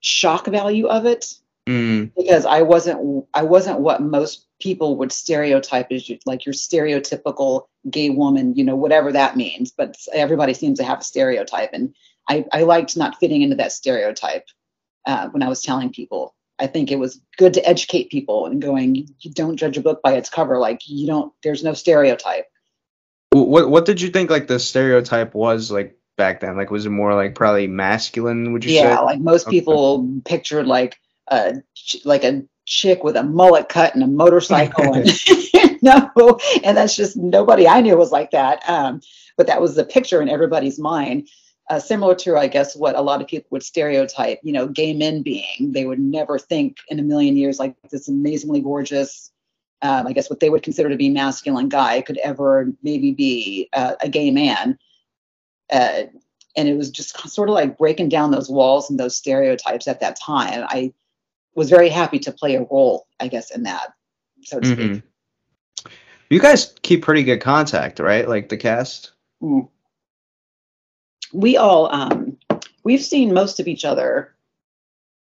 shock 0.01 0.47
value 0.47 0.87
of 0.87 1.05
it 1.05 1.33
Mm. 1.67 2.11
because 2.15 2.45
I 2.45 2.61
wasn't 2.61 3.25
I 3.33 3.43
wasn't 3.43 3.79
what 3.79 4.01
most 4.01 4.47
people 4.59 4.97
would 4.97 5.13
stereotype 5.13 5.91
as 5.91 6.09
you, 6.09 6.19
like 6.25 6.45
your 6.45 6.53
stereotypical 6.53 7.67
gay 7.89 8.09
woman, 8.09 8.53
you 8.55 8.65
know, 8.65 8.75
whatever 8.75 9.13
that 9.13 9.37
means. 9.37 9.71
But 9.71 9.95
everybody 10.13 10.53
seems 10.53 10.79
to 10.79 10.83
have 10.83 10.99
a 10.99 11.03
stereotype, 11.03 11.69
and 11.71 11.95
I, 12.27 12.45
I 12.51 12.63
liked 12.63 12.97
not 12.97 13.17
fitting 13.19 13.43
into 13.43 13.55
that 13.57 13.71
stereotype 13.71 14.45
uh, 15.05 15.29
when 15.29 15.41
I 15.41 15.47
was 15.47 15.61
telling 15.61 15.91
people. 15.91 16.35
I 16.63 16.67
think 16.67 16.91
it 16.91 16.97
was 16.97 17.19
good 17.37 17.53
to 17.55 17.67
educate 17.67 18.09
people 18.09 18.45
and 18.45 18.61
going, 18.61 18.95
you 19.19 19.31
don't 19.31 19.57
judge 19.57 19.77
a 19.77 19.81
book 19.81 20.01
by 20.01 20.13
its 20.13 20.29
cover. 20.29 20.57
Like 20.57 20.81
you 20.87 21.05
don't, 21.05 21.33
there's 21.43 21.63
no 21.63 21.73
stereotype. 21.73 22.45
What 23.31 23.69
what 23.69 23.85
did 23.85 23.99
you 23.99 24.09
think 24.09 24.29
like 24.29 24.47
the 24.47 24.59
stereotype 24.59 25.33
was 25.33 25.71
like 25.71 25.97
back 26.17 26.39
then? 26.39 26.55
Like 26.55 26.71
was 26.71 26.85
it 26.85 26.91
more 26.91 27.15
like 27.15 27.35
probably 27.35 27.67
masculine? 27.67 28.53
Would 28.53 28.63
you 28.63 28.75
yeah, 28.75 28.97
say? 28.97 29.03
like 29.03 29.19
most 29.19 29.47
Okay. 29.47 29.59
people 29.59 30.21
pictured 30.23 30.67
like 30.67 30.99
a 31.27 31.55
like 32.05 32.23
a 32.23 32.43
chick 32.65 33.03
with 33.03 33.17
a 33.17 33.23
mullet 33.23 33.67
cut 33.67 33.93
and 33.93 34.03
a 34.03 34.07
motorcycle 34.07 34.93
and 34.93 35.11
no 35.81 36.39
and 36.63 36.77
that's 36.77 36.95
just 36.95 37.17
nobody 37.17 37.67
i 37.67 37.81
knew 37.81 37.97
was 37.97 38.11
like 38.11 38.31
that 38.31 38.67
um, 38.69 39.01
but 39.35 39.47
that 39.47 39.61
was 39.61 39.75
the 39.75 39.83
picture 39.83 40.21
in 40.21 40.29
everybody's 40.29 40.79
mind 40.79 41.27
uh, 41.69 41.79
similar 41.79 42.15
to 42.15 42.37
i 42.37 42.47
guess 42.47 42.75
what 42.75 42.95
a 42.95 43.01
lot 43.01 43.21
of 43.21 43.27
people 43.27 43.47
would 43.51 43.63
stereotype 43.63 44.39
you 44.43 44.51
know 44.51 44.67
gay 44.67 44.93
men 44.93 45.21
being 45.21 45.71
they 45.71 45.85
would 45.85 45.99
never 45.99 46.37
think 46.37 46.77
in 46.89 46.99
a 46.99 47.03
million 47.03 47.37
years 47.37 47.59
like 47.59 47.75
this 47.89 48.07
amazingly 48.07 48.61
gorgeous 48.61 49.31
um, 49.81 50.07
i 50.07 50.13
guess 50.13 50.29
what 50.29 50.39
they 50.39 50.49
would 50.49 50.63
consider 50.63 50.89
to 50.89 50.97
be 50.97 51.09
masculine 51.09 51.69
guy 51.69 52.01
could 52.01 52.17
ever 52.17 52.71
maybe 52.81 53.11
be 53.11 53.69
uh, 53.73 53.95
a 54.01 54.09
gay 54.09 54.31
man 54.31 54.77
uh, 55.71 56.03
and 56.55 56.67
it 56.67 56.77
was 56.77 56.91
just 56.91 57.17
sort 57.29 57.49
of 57.49 57.55
like 57.55 57.77
breaking 57.77 58.09
down 58.09 58.31
those 58.31 58.49
walls 58.49 58.89
and 58.89 58.99
those 58.99 59.15
stereotypes 59.15 59.87
at 59.87 59.99
that 59.99 60.17
time 60.19 60.65
i 60.69 60.91
was 61.55 61.69
very 61.69 61.89
happy 61.89 62.19
to 62.19 62.31
play 62.31 62.55
a 62.55 62.63
role 62.63 63.07
i 63.19 63.27
guess 63.27 63.51
in 63.51 63.63
that 63.63 63.93
so 64.43 64.59
to 64.59 64.67
speak 64.67 64.91
Mhm. 64.91 65.03
You 66.33 66.39
guys 66.39 66.73
keep 66.81 67.03
pretty 67.03 67.21
good 67.21 67.41
contact, 67.41 67.99
right? 67.99 68.27
Like 68.27 68.49
the 68.49 68.57
cast. 68.57 69.11
Mm. 69.41 69.69
We 71.33 71.57
all 71.57 71.93
um, 71.93 72.37
we've 72.83 73.03
seen 73.03 73.33
most 73.33 73.59
of 73.59 73.67
each 73.67 73.83
other 73.83 74.33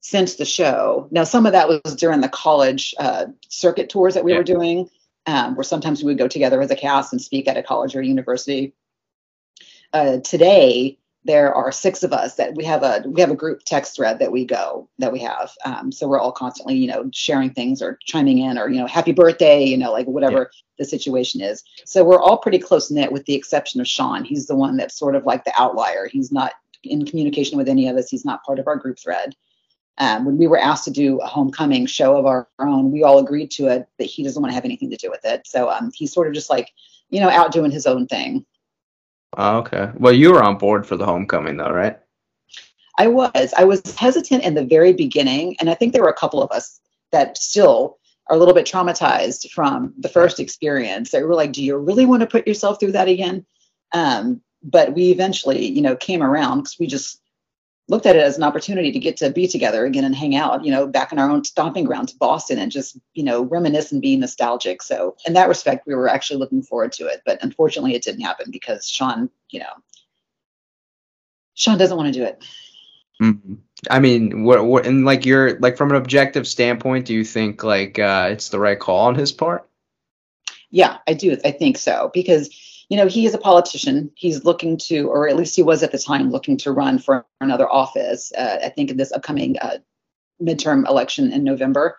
since 0.00 0.36
the 0.36 0.44
show 0.44 1.08
now 1.10 1.24
some 1.24 1.46
of 1.46 1.52
that 1.52 1.68
was 1.68 1.96
during 1.96 2.20
the 2.20 2.28
college 2.28 2.94
uh, 2.98 3.26
circuit 3.48 3.90
tours 3.90 4.14
that 4.14 4.24
we 4.24 4.32
Yeah. 4.32 4.38
were 4.38 4.44
doing 4.44 4.88
um, 5.26 5.56
where 5.56 5.64
sometimes 5.64 6.02
we 6.02 6.06
would 6.06 6.18
go 6.18 6.28
together 6.28 6.60
as 6.62 6.70
a 6.70 6.76
cast 6.76 7.12
and 7.12 7.20
speak 7.20 7.48
at 7.48 7.56
a 7.56 7.62
college 7.62 7.96
or 7.96 8.02
university 8.02 8.72
uh, 9.92 10.18
today 10.18 10.96
there 11.26 11.52
are 11.52 11.72
six 11.72 12.04
of 12.04 12.12
us 12.12 12.36
that 12.36 12.54
we 12.54 12.64
have 12.64 12.82
a 12.82 13.02
we 13.06 13.20
have 13.20 13.30
a 13.30 13.36
group 13.36 13.62
text 13.64 13.96
thread 13.96 14.20
that 14.20 14.30
we 14.30 14.44
go 14.44 14.88
that 14.98 15.12
we 15.12 15.18
have. 15.18 15.50
Um, 15.64 15.90
so 15.90 16.06
we're 16.06 16.20
all 16.20 16.32
constantly 16.32 16.76
you 16.76 16.86
know 16.86 17.10
sharing 17.12 17.50
things 17.50 17.82
or 17.82 17.98
chiming 18.04 18.38
in 18.38 18.56
or 18.56 18.68
you 18.68 18.78
know 18.78 18.86
happy 18.86 19.12
birthday 19.12 19.64
you 19.64 19.76
know 19.76 19.92
like 19.92 20.06
whatever 20.06 20.50
the 20.78 20.84
situation 20.84 21.40
is. 21.40 21.64
So 21.84 22.04
we're 22.04 22.20
all 22.20 22.38
pretty 22.38 22.58
close 22.58 22.90
knit 22.90 23.10
with 23.10 23.26
the 23.26 23.34
exception 23.34 23.80
of 23.80 23.88
sean. 23.88 24.24
He's 24.24 24.46
the 24.46 24.54
one 24.54 24.76
that's 24.76 24.98
sort 24.98 25.16
of 25.16 25.24
like 25.24 25.44
the 25.44 25.52
outlier. 25.58 26.06
He's 26.06 26.30
not 26.30 26.52
in 26.84 27.04
communication 27.04 27.58
with 27.58 27.68
any 27.68 27.88
of 27.88 27.96
us. 27.96 28.08
He's 28.08 28.24
not 28.24 28.44
part 28.44 28.58
of 28.58 28.68
our 28.68 28.76
group 28.76 28.98
thread. 28.98 29.34
Um, 29.98 30.26
when 30.26 30.36
we 30.36 30.46
were 30.46 30.58
asked 30.58 30.84
to 30.84 30.90
do 30.90 31.18
a 31.20 31.26
homecoming 31.26 31.86
show 31.86 32.18
of 32.18 32.26
our 32.26 32.46
own 32.58 32.92
we 32.92 33.02
all 33.02 33.18
agreed 33.18 33.50
to 33.52 33.68
it 33.68 33.88
but 33.96 34.06
he 34.06 34.22
doesn't 34.22 34.42
want 34.42 34.50
to 34.50 34.54
have 34.54 34.66
anything 34.66 34.90
to 34.90 34.96
do 34.96 35.10
with 35.10 35.24
it. 35.24 35.46
So 35.46 35.70
um, 35.70 35.90
he's 35.92 36.12
sort 36.12 36.28
of 36.28 36.34
just 36.34 36.50
like 36.50 36.70
you 37.10 37.20
know 37.20 37.30
out 37.30 37.50
doing 37.50 37.72
his 37.72 37.86
own 37.86 38.06
thing 38.06 38.46
Oh, 39.36 39.58
okay. 39.58 39.90
Well, 39.96 40.12
you 40.12 40.32
were 40.32 40.42
on 40.42 40.58
board 40.58 40.86
for 40.86 40.96
the 40.96 41.06
homecoming 41.06 41.56
though, 41.56 41.72
right? 41.72 41.98
I 42.98 43.08
was. 43.08 43.52
I 43.56 43.64
was 43.64 43.82
hesitant 43.94 44.44
in 44.44 44.54
the 44.54 44.64
very 44.64 44.92
beginning, 44.92 45.56
and 45.60 45.68
I 45.68 45.74
think 45.74 45.92
there 45.92 46.02
were 46.02 46.08
a 46.08 46.14
couple 46.14 46.42
of 46.42 46.50
us 46.50 46.80
that 47.12 47.36
still 47.36 47.98
are 48.28 48.36
a 48.36 48.38
little 48.38 48.54
bit 48.54 48.66
traumatized 48.66 49.50
from 49.50 49.92
the 49.98 50.08
first 50.08 50.40
experience. 50.40 51.10
They 51.10 51.22
were 51.22 51.34
like, 51.34 51.52
"Do 51.52 51.62
you 51.62 51.76
really 51.76 52.06
want 52.06 52.22
to 52.22 52.26
put 52.26 52.46
yourself 52.46 52.80
through 52.80 52.92
that 52.92 53.08
again?" 53.08 53.44
Um, 53.92 54.40
but 54.62 54.94
we 54.94 55.10
eventually, 55.10 55.66
you 55.66 55.82
know, 55.82 55.94
came 55.94 56.22
around 56.22 56.62
because 56.62 56.76
we 56.78 56.86
just 56.86 57.20
looked 57.88 58.06
at 58.06 58.16
it 58.16 58.22
as 58.22 58.36
an 58.36 58.42
opportunity 58.42 58.90
to 58.90 58.98
get 58.98 59.16
to 59.18 59.30
be 59.30 59.46
together 59.46 59.84
again 59.84 60.04
and 60.04 60.14
hang 60.14 60.34
out, 60.34 60.64
you 60.64 60.72
know, 60.72 60.86
back 60.86 61.12
in 61.12 61.18
our 61.18 61.30
own 61.30 61.44
stomping 61.44 61.84
ground 61.84 62.08
to 62.08 62.16
Boston 62.16 62.58
and 62.58 62.72
just, 62.72 62.98
you 63.14 63.22
know, 63.22 63.42
reminisce 63.42 63.92
and 63.92 64.02
be 64.02 64.16
nostalgic. 64.16 64.82
So 64.82 65.16
in 65.26 65.34
that 65.34 65.48
respect, 65.48 65.86
we 65.86 65.94
were 65.94 66.08
actually 66.08 66.38
looking 66.38 66.62
forward 66.62 66.92
to 66.92 67.06
it. 67.06 67.22
But 67.24 67.42
unfortunately, 67.42 67.94
it 67.94 68.02
didn't 68.02 68.22
happen 68.22 68.50
because 68.50 68.88
Sean, 68.88 69.30
you 69.50 69.60
know, 69.60 69.72
Sean 71.54 71.78
doesn't 71.78 71.96
want 71.96 72.12
to 72.12 72.18
do 72.18 72.24
it. 72.24 72.44
Mhm. 73.22 73.58
I 73.88 74.00
mean, 74.00 74.44
what, 74.44 74.64
what, 74.64 74.86
and 74.86 75.04
like 75.04 75.24
you're 75.24 75.58
like 75.60 75.76
from 75.76 75.90
an 75.90 75.96
objective 75.96 76.46
standpoint, 76.46 77.06
do 77.06 77.14
you 77.14 77.24
think 77.24 77.62
like 77.62 77.98
uh, 77.98 78.28
it's 78.32 78.48
the 78.48 78.58
right 78.58 78.78
call 78.78 79.06
on 79.06 79.14
his 79.14 79.32
part? 79.32 79.68
Yeah, 80.70 80.98
I 81.06 81.14
do. 81.14 81.36
I 81.44 81.52
think 81.52 81.78
so 81.78 82.10
because 82.12 82.50
you 82.88 82.96
know 82.96 83.06
he 83.06 83.26
is 83.26 83.34
a 83.34 83.38
politician. 83.38 84.10
He's 84.14 84.44
looking 84.44 84.78
to, 84.88 85.08
or 85.08 85.28
at 85.28 85.36
least 85.36 85.56
he 85.56 85.62
was 85.62 85.82
at 85.82 85.92
the 85.92 85.98
time, 85.98 86.30
looking 86.30 86.56
to 86.58 86.72
run 86.72 86.98
for 86.98 87.26
another 87.40 87.70
office. 87.70 88.32
Uh, 88.36 88.58
I 88.64 88.68
think 88.68 88.90
in 88.90 88.96
this 88.96 89.12
upcoming 89.12 89.58
uh, 89.58 89.78
midterm 90.42 90.88
election 90.88 91.32
in 91.32 91.44
November. 91.44 91.98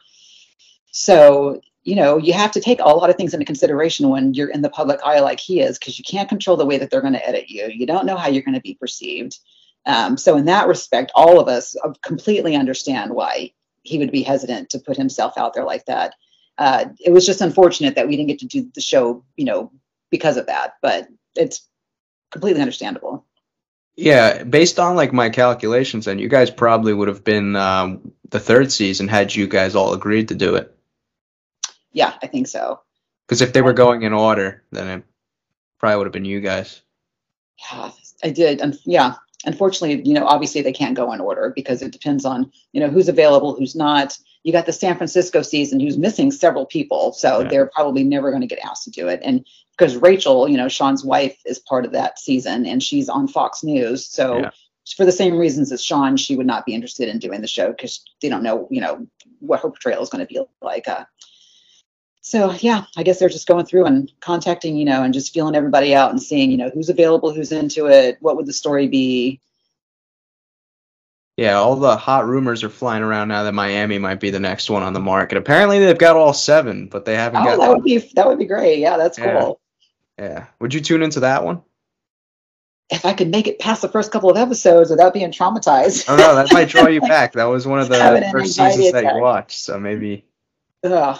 So 0.91 1.61
you 1.83 1.95
know 1.95 2.17
you 2.17 2.33
have 2.33 2.51
to 2.51 2.61
take 2.61 2.79
a 2.79 2.83
lot 2.83 3.09
of 3.09 3.15
things 3.15 3.33
into 3.33 3.45
consideration 3.45 4.09
when 4.09 4.33
you're 4.33 4.49
in 4.49 4.61
the 4.61 4.69
public 4.69 4.99
eye 5.03 5.19
like 5.19 5.39
he 5.39 5.61
is, 5.61 5.77
because 5.77 5.97
you 5.97 6.05
can't 6.07 6.29
control 6.29 6.57
the 6.57 6.65
way 6.65 6.77
that 6.77 6.89
they're 6.89 7.01
going 7.01 7.13
to 7.13 7.27
edit 7.27 7.49
you. 7.49 7.67
You 7.67 7.85
don't 7.85 8.05
know 8.05 8.17
how 8.17 8.29
you're 8.29 8.43
going 8.43 8.55
to 8.55 8.61
be 8.61 8.75
perceived. 8.75 9.39
Um, 9.85 10.17
so 10.17 10.35
in 10.35 10.45
that 10.45 10.67
respect, 10.67 11.11
all 11.15 11.39
of 11.39 11.47
us 11.47 11.75
uh, 11.81 11.93
completely 12.03 12.55
understand 12.55 13.13
why 13.13 13.53
he 13.83 13.97
would 13.97 14.11
be 14.11 14.21
hesitant 14.21 14.69
to 14.71 14.79
put 14.79 14.97
himself 14.97 15.37
out 15.37 15.53
there 15.53 15.63
like 15.63 15.85
that 15.85 16.13
uh, 16.57 16.85
it 16.99 17.11
was 17.11 17.25
just 17.25 17.41
unfortunate 17.41 17.95
that 17.95 18.07
we 18.07 18.15
didn't 18.15 18.29
get 18.29 18.39
to 18.39 18.47
do 18.47 18.69
the 18.73 18.81
show, 18.81 19.23
you 19.35 19.45
know, 19.45 19.71
because 20.09 20.37
of 20.37 20.47
that. 20.47 20.73
But 20.81 21.07
it's 21.35 21.67
completely 22.31 22.61
understandable. 22.61 23.25
Yeah, 23.95 24.43
based 24.43 24.79
on 24.79 24.95
like 24.95 25.11
my 25.11 25.29
calculations, 25.29 26.05
then 26.05 26.19
you 26.19 26.29
guys 26.29 26.51
probably 26.51 26.93
would 26.93 27.07
have 27.07 27.23
been 27.23 27.55
um, 27.55 28.11
the 28.29 28.39
third 28.39 28.71
season 28.71 29.07
had 29.07 29.33
you 29.33 29.47
guys 29.47 29.75
all 29.75 29.93
agreed 29.93 30.27
to 30.27 30.35
do 30.35 30.55
it. 30.55 30.75
Yeah, 31.91 32.13
I 32.21 32.27
think 32.27 32.47
so. 32.47 32.81
Because 33.27 33.41
if 33.41 33.53
they 33.53 33.61
were 33.63 33.73
going 33.73 34.03
in 34.03 34.13
order, 34.13 34.63
then 34.71 34.99
it 34.99 35.03
probably 35.79 35.97
would 35.97 36.05
have 36.05 36.13
been 36.13 36.25
you 36.25 36.41
guys. 36.41 36.81
Yeah, 37.71 37.89
I 38.23 38.29
did. 38.29 38.61
And 38.61 38.77
yeah, 38.85 39.15
unfortunately, 39.45 40.03
you 40.07 40.13
know, 40.13 40.25
obviously 40.27 40.61
they 40.61 40.73
can't 40.73 40.95
go 40.95 41.11
in 41.11 41.19
order 41.19 41.51
because 41.55 41.81
it 41.81 41.91
depends 41.91 42.23
on, 42.23 42.51
you 42.73 42.79
know, 42.79 42.89
who's 42.89 43.09
available, 43.09 43.55
who's 43.55 43.75
not. 43.75 44.17
You 44.43 44.53
got 44.53 44.67
the 44.67 44.73
San 44.73 44.95
Francisco 44.95 45.41
season 45.41 45.79
who's 45.79 45.97
missing 45.97 46.31
several 46.31 46.67
people. 46.67 47.13
So 47.13 47.41
Yeah. 47.41 47.47
they're 47.49 47.65
probably 47.73 48.03
never 48.03 48.29
going 48.29 48.41
to 48.41 48.47
get 48.47 48.63
asked 48.63 48.83
to 48.83 48.91
do 48.91 49.07
it. 49.07 49.21
And 49.23 49.45
because 49.77 49.95
Rachel, 49.97 50.47
you 50.49 50.57
know, 50.57 50.67
Sean's 50.67 51.05
wife 51.05 51.37
is 51.45 51.59
part 51.59 51.85
of 51.85 51.91
that 51.91 52.17
season 52.19 52.65
and 52.65 52.81
she's 52.81 53.09
on 53.09 53.27
Fox 53.27 53.63
News. 53.63 54.05
So 54.07 54.39
Yeah. 54.39 54.49
for 54.95 55.05
the 55.05 55.11
same 55.11 55.37
reasons 55.37 55.71
as 55.71 55.83
Sean, 55.83 56.17
she 56.17 56.35
would 56.35 56.47
not 56.47 56.65
be 56.65 56.73
interested 56.73 57.09
in 57.09 57.19
doing 57.19 57.41
the 57.41 57.47
show 57.47 57.69
because 57.69 58.03
they 58.21 58.29
don't 58.29 58.41
know, 58.43 58.67
you 58.71 58.81
know, 58.81 59.05
what 59.39 59.59
her 59.61 59.69
portrayal 59.69 60.01
is 60.01 60.09
going 60.09 60.25
to 60.25 60.33
be 60.33 60.41
like. 60.61 60.87
Uh, 60.87 61.05
so 62.21 62.51
yeah, 62.59 62.85
I 62.97 63.03
guess 63.03 63.19
they're 63.19 63.29
just 63.29 63.47
going 63.47 63.65
through 63.65 63.85
and 63.85 64.11
contacting, 64.19 64.75
you 64.75 64.85
know, 64.85 65.03
and 65.03 65.13
just 65.13 65.33
feeling 65.33 65.55
everybody 65.55 65.93
out 65.93 66.09
and 66.09 66.21
seeing, 66.21 66.49
you 66.51 66.57
know, 66.57 66.69
who's 66.73 66.89
available, 66.89 67.31
who's 67.31 67.51
into 67.51 67.85
it, 67.85 68.17
what 68.19 68.35
would 68.35 68.47
the 68.47 68.53
story 68.53 68.87
be. 68.87 69.39
Yeah, 71.37 71.57
all 71.57 71.75
the 71.75 71.95
hot 71.97 72.25
rumors 72.25 72.63
are 72.63 72.69
flying 72.69 73.03
around 73.03 73.27
now 73.27 73.43
that 73.43 73.53
Miami 73.53 73.99
might 73.99 74.19
be 74.19 74.31
the 74.31 74.39
next 74.39 74.71
one 74.71 74.81
on 74.81 74.93
the 74.93 74.99
market. 74.99 75.37
Apparently, 75.37 75.77
they've 75.77 75.95
got 75.97 76.15
all 76.15 76.33
seven, 76.33 76.87
but 76.87 77.05
they 77.05 77.13
haven't 77.13 77.41
Oh, 77.41 77.45
got. 77.45 77.59
that 77.59 77.69
would 77.69 77.83
be 77.83 77.99
that 78.15 78.27
would 78.27 78.39
be 78.39 78.45
great. 78.45 78.79
Yeah, 78.79 78.97
that's 78.97 79.19
Yeah. 79.19 79.39
cool. 79.39 79.59
Yeah, 80.17 80.47
would 80.59 80.73
you 80.73 80.81
tune 80.81 81.03
into 81.03 81.21
that 81.21 81.43
one? 81.43 81.61
if 82.89 83.05
I 83.05 83.13
could 83.13 83.29
make 83.29 83.47
it 83.47 83.59
past 83.59 83.81
the 83.81 83.89
first 83.89 84.11
couple 84.11 84.29
of 84.29 84.37
episodes 84.37 84.89
without 84.89 85.13
being 85.13 85.31
traumatized. 85.31 86.05
Oh 86.07 86.15
no, 86.15 86.35
that 86.35 86.53
might 86.53 86.69
draw 86.69 86.87
you 86.87 87.01
back. 87.07 87.33
That 87.33 87.45
was 87.45 87.67
one 87.67 87.79
of 87.79 87.89
the 87.89 88.29
first 88.31 88.55
seasons 88.55 88.91
that 88.93 89.15
you 89.15 89.21
watched, 89.21 89.59
so 89.59 89.79
maybe. 89.79 90.25
Ugh. 90.83 91.19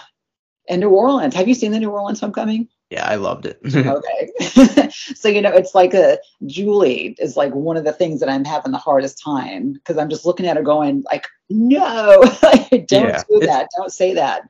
And 0.68 0.80
New 0.80 0.90
Orleans. 0.90 1.34
Have 1.34 1.48
you 1.48 1.54
seen 1.54 1.72
the 1.72 1.78
New 1.78 1.90
Orleans 1.90 2.20
Homecoming? 2.20 2.68
Yeah, 2.90 3.06
I 3.06 3.16
loved 3.16 3.46
it. 3.46 3.60
okay. 3.74 4.90
so 4.90 5.28
you 5.28 5.42
know, 5.42 5.52
it's 5.52 5.74
like 5.74 5.92
a 5.92 6.18
Julie 6.46 7.16
is 7.18 7.36
like 7.36 7.54
one 7.54 7.76
of 7.76 7.84
the 7.84 7.92
things 7.92 8.20
that 8.20 8.30
I'm 8.30 8.44
having 8.44 8.72
the 8.72 8.78
hardest 8.78 9.22
time 9.22 9.74
because 9.74 9.98
I'm 9.98 10.08
just 10.08 10.24
looking 10.24 10.46
at 10.46 10.56
her 10.56 10.62
going 10.62 11.04
like, 11.10 11.26
no, 11.50 12.22
don't 12.70 12.90
Yeah, 12.90 13.22
do 13.28 13.40
that, 13.40 13.68
don't 13.76 13.92
say 13.92 14.14
that. 14.14 14.42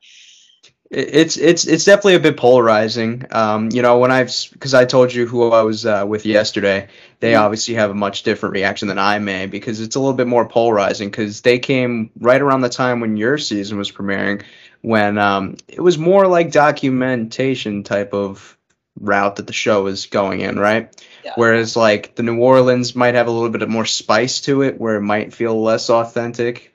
It- 0.91 1.09
it's 1.15 1.37
it's 1.37 1.65
it's 1.67 1.85
definitely 1.85 2.15
a 2.15 2.19
bit 2.19 2.35
polarizing. 2.37 3.25
Um, 3.31 3.69
you 3.71 3.81
know, 3.81 3.99
when 3.99 4.11
I've 4.11 4.33
because 4.53 4.73
I 4.73 4.85
told 4.85 5.13
you 5.13 5.27
who 5.27 5.51
I 5.51 5.61
was 5.61 5.85
uh, 5.85 6.03
with 6.07 6.25
yesterday, 6.25 6.87
they 7.19 7.33
Mhm. 7.33 7.41
obviously 7.41 7.75
have 7.75 7.91
a 7.91 7.95
much 7.95 8.23
different 8.23 8.53
reaction 8.53 8.87
than 8.87 8.97
I 8.97 9.19
may 9.19 9.45
because 9.45 9.81
it's 9.81 9.95
a 9.95 9.99
little 9.99 10.15
bit 10.15 10.27
more 10.27 10.47
polarizing 10.47 11.09
because 11.09 11.41
they 11.41 11.59
came 11.59 12.09
right 12.19 12.41
around 12.41 12.61
the 12.61 12.69
time 12.69 12.99
when 13.01 13.17
your 13.17 13.37
season 13.37 13.77
was 13.77 13.91
premiering, 13.91 14.41
when 14.81 15.17
um, 15.19 15.57
it 15.67 15.81
was 15.81 15.97
more 15.99 16.25
like 16.27 16.51
documentation 16.51 17.83
type 17.83 18.13
of 18.13 18.57
route 18.99 19.35
that 19.37 19.47
the 19.47 19.53
show 19.53 19.83
was 19.83 20.07
going 20.07 20.41
in, 20.41 20.57
right? 20.59 20.89
Yeah. 21.23 21.33
Whereas 21.35 21.75
like 21.75 22.15
the 22.15 22.23
New 22.23 22.39
Orleans 22.39 22.95
might 22.95 23.13
have 23.15 23.27
a 23.27 23.31
little 23.31 23.49
bit 23.49 23.61
of 23.61 23.69
more 23.69 23.85
spice 23.85 24.41
to 24.41 24.63
it, 24.63 24.79
where 24.81 24.95
it 24.95 25.01
might 25.01 25.33
feel 25.33 25.61
less 25.61 25.89
authentic. 25.89 26.73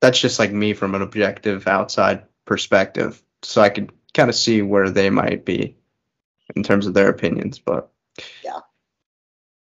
That's 0.00 0.20
just 0.20 0.38
like 0.38 0.52
me 0.52 0.74
from 0.74 0.94
an 0.94 1.02
objective 1.02 1.66
outside 1.66 2.22
perspective, 2.44 3.20
so 3.42 3.62
I 3.62 3.68
could 3.68 3.92
kind 4.14 4.28
of 4.28 4.34
see 4.34 4.62
where 4.62 4.90
they 4.90 5.10
might 5.10 5.44
be 5.44 5.76
in 6.56 6.62
terms 6.62 6.86
of 6.86 6.94
their 6.94 7.08
opinions. 7.08 7.58
But 7.58 7.90
Yeah. 8.42 8.60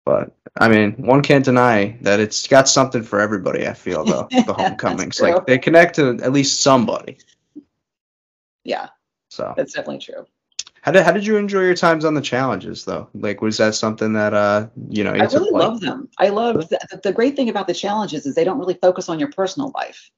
but 0.05 0.35
I 0.59 0.67
mean, 0.67 0.93
one 0.93 1.21
can't 1.21 1.45
deny 1.45 1.97
that 2.01 2.19
it's 2.19 2.47
got 2.47 2.67
something 2.67 3.03
for 3.03 3.19
everybody. 3.19 3.67
I 3.67 3.73
feel 3.73 4.03
though 4.03 4.27
the 4.45 4.53
homecomings, 4.53 5.21
like 5.21 5.45
they 5.45 5.57
connect 5.57 5.95
to 5.95 6.19
at 6.23 6.33
least 6.33 6.61
somebody. 6.61 7.17
Yeah, 8.63 8.89
So 9.29 9.53
that's 9.57 9.73
definitely 9.73 9.99
true. 9.99 10.25
how 10.81 10.91
did 10.91 11.03
how 11.03 11.11
did 11.11 11.25
you 11.25 11.37
enjoy 11.37 11.61
your 11.61 11.75
times 11.75 12.05
on 12.05 12.13
the 12.13 12.21
challenges 12.21 12.85
though? 12.85 13.09
Like 13.13 13.41
was 13.41 13.57
that 13.57 13.75
something 13.75 14.13
that 14.13 14.33
uh 14.33 14.67
you 14.89 15.03
know 15.03 15.13
you 15.13 15.21
I 15.23 15.25
really 15.25 15.51
love 15.51 15.79
them. 15.79 16.09
I 16.19 16.29
love 16.29 16.69
the, 16.69 16.99
the 17.03 17.13
great 17.13 17.35
thing 17.35 17.49
about 17.49 17.67
the 17.67 17.73
challenges 17.73 18.25
is 18.25 18.35
they 18.35 18.43
don't 18.43 18.59
really 18.59 18.75
focus 18.75 19.09
on 19.09 19.19
your 19.19 19.31
personal 19.31 19.71
life. 19.73 20.11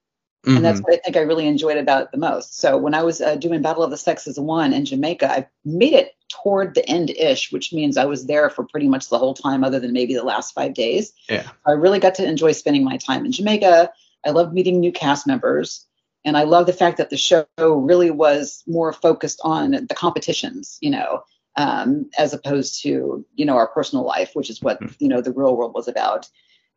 And 0.46 0.64
that's 0.64 0.80
Mhm. 0.80 0.84
what 0.84 0.94
I 0.94 0.98
think 0.98 1.16
I 1.18 1.22
really 1.22 1.48
enjoyed 1.48 1.78
about 1.78 2.04
it 2.04 2.12
the 2.12 2.18
most. 2.18 2.60
So 2.60 2.78
when 2.78 2.94
I 2.94 3.04
was 3.04 3.22
uh, 3.22 3.36
doing 3.36 3.62
Battle 3.62 3.84
of 3.84 3.92
the 3.92 3.98
Sexes 3.98 4.40
one 4.40 4.74
in 4.74 4.86
Jamaica, 4.86 5.32
I 5.32 5.48
made 5.64 5.94
it 5.94 6.16
toward 6.30 6.76
the 6.76 6.88
end 6.90 7.12
ish, 7.12 7.52
which 7.52 7.72
means 7.72 7.96
I 7.98 8.06
was 8.06 8.26
there 8.26 8.50
for 8.50 8.64
pretty 8.66 8.88
much 8.88 9.10
the 9.10 9.20
whole 9.20 9.34
time, 9.34 9.64
other 9.64 9.80
than 9.80 9.94
maybe 9.94 10.14
the 10.14 10.24
last 10.24 10.54
five 10.54 10.74
days. 10.74 11.14
Yeah. 11.30 11.48
I 11.66 11.72
really 11.72 12.00
got 12.00 12.16
to 12.16 12.28
enjoy 12.28 12.52
spending 12.52 12.84
my 12.84 12.98
time 12.98 13.26
in 13.26 13.32
Jamaica. 13.32 13.92
I 14.26 14.30
loved 14.32 14.54
meeting 14.54 14.80
new 14.80 14.92
cast 14.92 15.28
members. 15.28 15.86
And 16.26 16.38
I 16.38 16.44
love 16.44 16.66
the 16.66 16.74
fact 16.74 16.98
that 16.98 17.10
the 17.10 17.18
show 17.18 17.46
really 17.58 18.10
was 18.10 18.64
more 18.66 18.94
focused 18.94 19.42
on 19.44 19.72
the 19.72 19.96
competitions, 19.96 20.78
you 20.82 20.90
know, 20.90 21.22
um, 21.58 22.10
as 22.18 22.34
opposed 22.34 22.82
to, 22.84 23.26
you 23.36 23.46
know, 23.46 23.58
our 23.58 23.68
personal 23.68 24.06
life, 24.06 24.32
which 24.34 24.50
is 24.50 24.62
what, 24.62 24.82
Mhm. 24.82 24.96
you 25.00 25.08
know, 25.10 25.22
the 25.22 25.34
real 25.34 25.56
world 25.56 25.74
was 25.76 25.88
about 25.88 26.30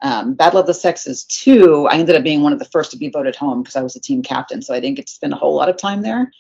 um, 0.03 0.35
Battle 0.35 0.61
of 0.61 0.67
the 0.67 0.75
Sexes 0.75 1.25
2, 1.25 1.87
I 1.89 1.97
ended 1.97 2.17
up 2.17 2.23
being 2.23 2.43
one 2.43 2.53
of 2.53 2.59
the 2.59 2.65
first 2.67 2.91
to 2.91 2.97
be 2.99 3.09
voted 3.09 3.37
home 3.37 3.63
because 3.63 3.77
I 3.77 3.83
was 3.83 3.97
a 3.97 4.01
team 4.01 4.23
captain, 4.23 4.63
so 4.63 4.75
I 4.75 4.81
didn't 4.81 4.97
get 4.97 5.07
to 5.07 5.13
spend 5.13 5.33
a 5.33 5.37
whole 5.37 5.55
lot 5.55 5.69
of 5.69 5.77
time 5.77 6.03
there. 6.03 6.31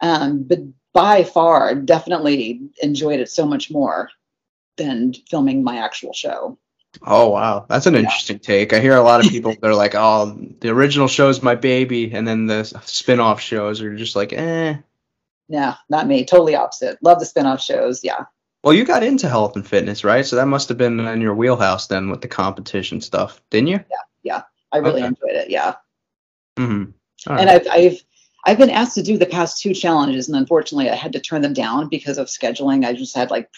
Um, 0.00 0.42
but 0.44 0.60
by 0.92 1.24
far, 1.24 1.74
definitely 1.74 2.60
enjoyed 2.82 3.20
it 3.20 3.30
so 3.30 3.46
much 3.46 3.70
more 3.70 4.10
than 4.76 5.12
filming 5.30 5.62
my 5.62 5.76
actual 5.78 6.12
show. 6.12 6.58
Oh 7.06 7.28
wow, 7.28 7.66
that's 7.68 7.84
an 7.86 7.92
Yeah. 7.94 8.00
interesting 8.00 8.38
take. 8.38 8.72
I 8.72 8.80
hear 8.80 8.96
a 8.96 9.02
lot 9.02 9.22
of 9.24 9.30
people 9.30 9.54
they're 9.60 9.74
like, 9.74 9.94
"Oh, 9.94 10.34
the 10.60 10.70
original 10.70 11.08
show's 11.08 11.42
my 11.42 11.54
baby," 11.54 12.10
and 12.12 12.26
then 12.26 12.46
the 12.46 12.64
spin-off 12.84 13.38
shows 13.40 13.82
are 13.82 13.94
just 13.94 14.16
like, 14.16 14.32
"Eh." 14.32 14.76
Yeah, 15.48 15.74
not 15.90 16.06
me. 16.06 16.24
Totally 16.24 16.54
opposite. 16.56 16.98
Love 17.02 17.20
the 17.20 17.26
spin-off 17.26 17.60
shows. 17.60 18.02
Yeah. 18.02 18.24
Well, 18.66 18.74
you 18.74 18.84
got 18.84 19.04
into 19.04 19.28
health 19.28 19.54
and 19.54 19.64
fitness, 19.64 20.02
right? 20.02 20.26
So 20.26 20.34
that 20.34 20.46
must 20.46 20.68
have 20.70 20.76
been 20.76 20.98
in 20.98 21.20
your 21.20 21.36
wheelhouse 21.36 21.86
then 21.86 22.10
with 22.10 22.20
the 22.20 22.26
competition 22.26 23.00
stuff, 23.00 23.40
didn't 23.48 23.68
you? 23.68 23.76
Yeah, 23.88 23.96
yeah. 24.24 24.42
I 24.72 24.78
really 24.78 25.02
Okay. 25.02 25.06
enjoyed 25.06 25.36
it. 25.36 25.50
Yeah. 25.50 25.76
Mm-hmm. 26.58 26.90
and 27.30 27.48
I've, 27.48 27.68
I've 27.70 28.02
I've 28.44 28.58
been 28.58 28.70
asked 28.70 28.96
to 28.96 29.04
do 29.04 29.18
the 29.18 29.26
past 29.26 29.62
two 29.62 29.72
challenges, 29.72 30.26
and 30.26 30.36
unfortunately, 30.36 30.90
I 30.90 30.96
had 30.96 31.12
to 31.12 31.20
turn 31.20 31.42
them 31.42 31.52
down 31.52 31.88
because 31.88 32.18
of 32.18 32.26
scheduling. 32.26 32.84
I 32.84 32.92
just 32.92 33.14
had 33.14 33.30
like 33.30 33.48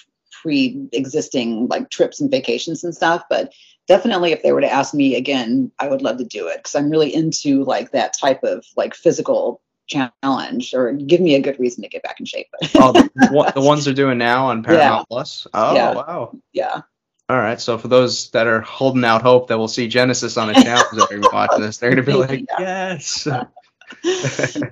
pre-existing 0.42 1.68
like 1.68 1.88
trips 1.88 2.20
and 2.20 2.30
vacations 2.30 2.84
and 2.84 2.94
stuff. 2.94 3.22
But 3.30 3.54
definitely, 3.86 4.32
if 4.32 4.42
they 4.42 4.52
were 4.52 4.61
to 4.61 4.70
ask 4.70 4.92
me 4.92 5.16
again, 5.16 5.72
I 5.78 5.88
would 5.88 6.02
love 6.02 6.18
to 6.18 6.24
do 6.26 6.48
it 6.48 6.59
because 6.59 6.74
I'm 6.74 6.90
really 6.90 7.14
into 7.14 7.64
like 7.64 7.92
that 7.92 8.12
type 8.20 8.44
of 8.44 8.62
like 8.76 8.94
physical 8.94 9.62
challenge, 9.89 10.74
or 10.74 10.93
give 10.93 11.20
me 11.20 11.34
a 11.34 11.41
good 11.41 11.59
reason 11.59 11.82
to 11.82 11.89
get 11.89 12.03
back 12.03 12.20
in 12.20 12.26
shape. 12.26 12.47
oh, 12.76 12.93
the, 12.93 13.53
the 13.55 13.61
ones 13.61 13.84
they're 13.84 13.95
doing 13.95 14.18
now 14.18 14.47
on 14.47 14.62
Paramount 14.62 15.09
Plus. 15.09 15.47
Oh 15.55 15.74
Yeah. 15.74 15.95
wow. 15.95 16.32
yeah, 16.53 16.82
All 17.28 17.36
right. 17.39 17.61
So 17.61 17.78
for 17.78 17.89
those 17.89 18.30
that 18.30 18.47
are 18.47 18.61
holding 18.61 19.05
out 19.05 19.22
hope 19.22 19.49
that 19.49 19.59
we'll 19.59 19.68
see 19.68 19.89
Genesis 19.89 20.36
on 20.36 20.51
a 20.51 20.55
challenge 20.55 20.91
that 20.93 21.11
are 21.12 21.30
watching 21.32 21.62
this, 21.62 21.78
they're 21.78 21.91
gonna 21.91 22.03
be 22.03 22.12
like, 22.28 22.45
Yeah. 22.59 22.99
"Yes." 22.99 23.26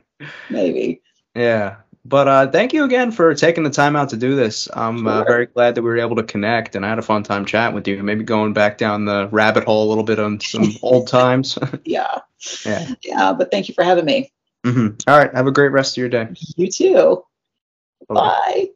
maybe. 0.51 1.03
Yeah. 1.35 1.77
But 2.05 2.29
uh, 2.29 2.47
thank 2.53 2.73
you 2.73 2.85
again 2.85 3.11
for 3.11 3.35
taking 3.35 3.65
the 3.65 3.71
time 3.71 3.97
out 3.97 4.11
to 4.11 4.17
do 4.17 4.37
this. 4.37 4.69
I'm 4.73 5.09
uh, 5.09 5.25
very 5.25 5.47
glad 5.47 5.75
that 5.75 5.83
we 5.83 5.89
were 5.91 5.99
able 5.99 6.15
to 6.17 6.23
connect, 6.23 6.77
and 6.77 6.87
I 6.87 6.89
had 6.89 7.01
a 7.01 7.03
fun 7.03 7.25
time 7.25 7.45
chatting 7.45 7.75
with 7.75 7.89
you. 7.89 8.01
Maybe 8.01 8.23
going 8.23 8.53
back 8.53 8.79
down 8.79 9.07
the 9.07 9.27
rabbit 9.33 9.65
hole 9.65 9.87
a 9.87 9.89
little 9.89 10.05
bit 10.05 10.21
on 10.21 10.39
some 10.39 10.71
old 10.83 11.09
times. 11.09 11.59
Yeah, 11.85 12.21
yeah. 12.65 12.95
yeah. 13.03 13.33
But 13.33 13.51
thank 13.51 13.67
you 13.69 13.75
for 13.75 13.83
having 13.83 14.05
me. 14.05 14.31
Hmm 14.67 14.89
All 15.07 15.19
right. 15.19 15.33
Have 15.35 15.47
a 15.47 15.53
great 15.53 15.73
rest 15.73 15.97
of 15.97 16.01
your 16.01 16.09
day. 16.09 16.29
You 16.57 16.69
too. 16.71 17.25
Bye. 18.09 18.15
Bye. 18.15 18.67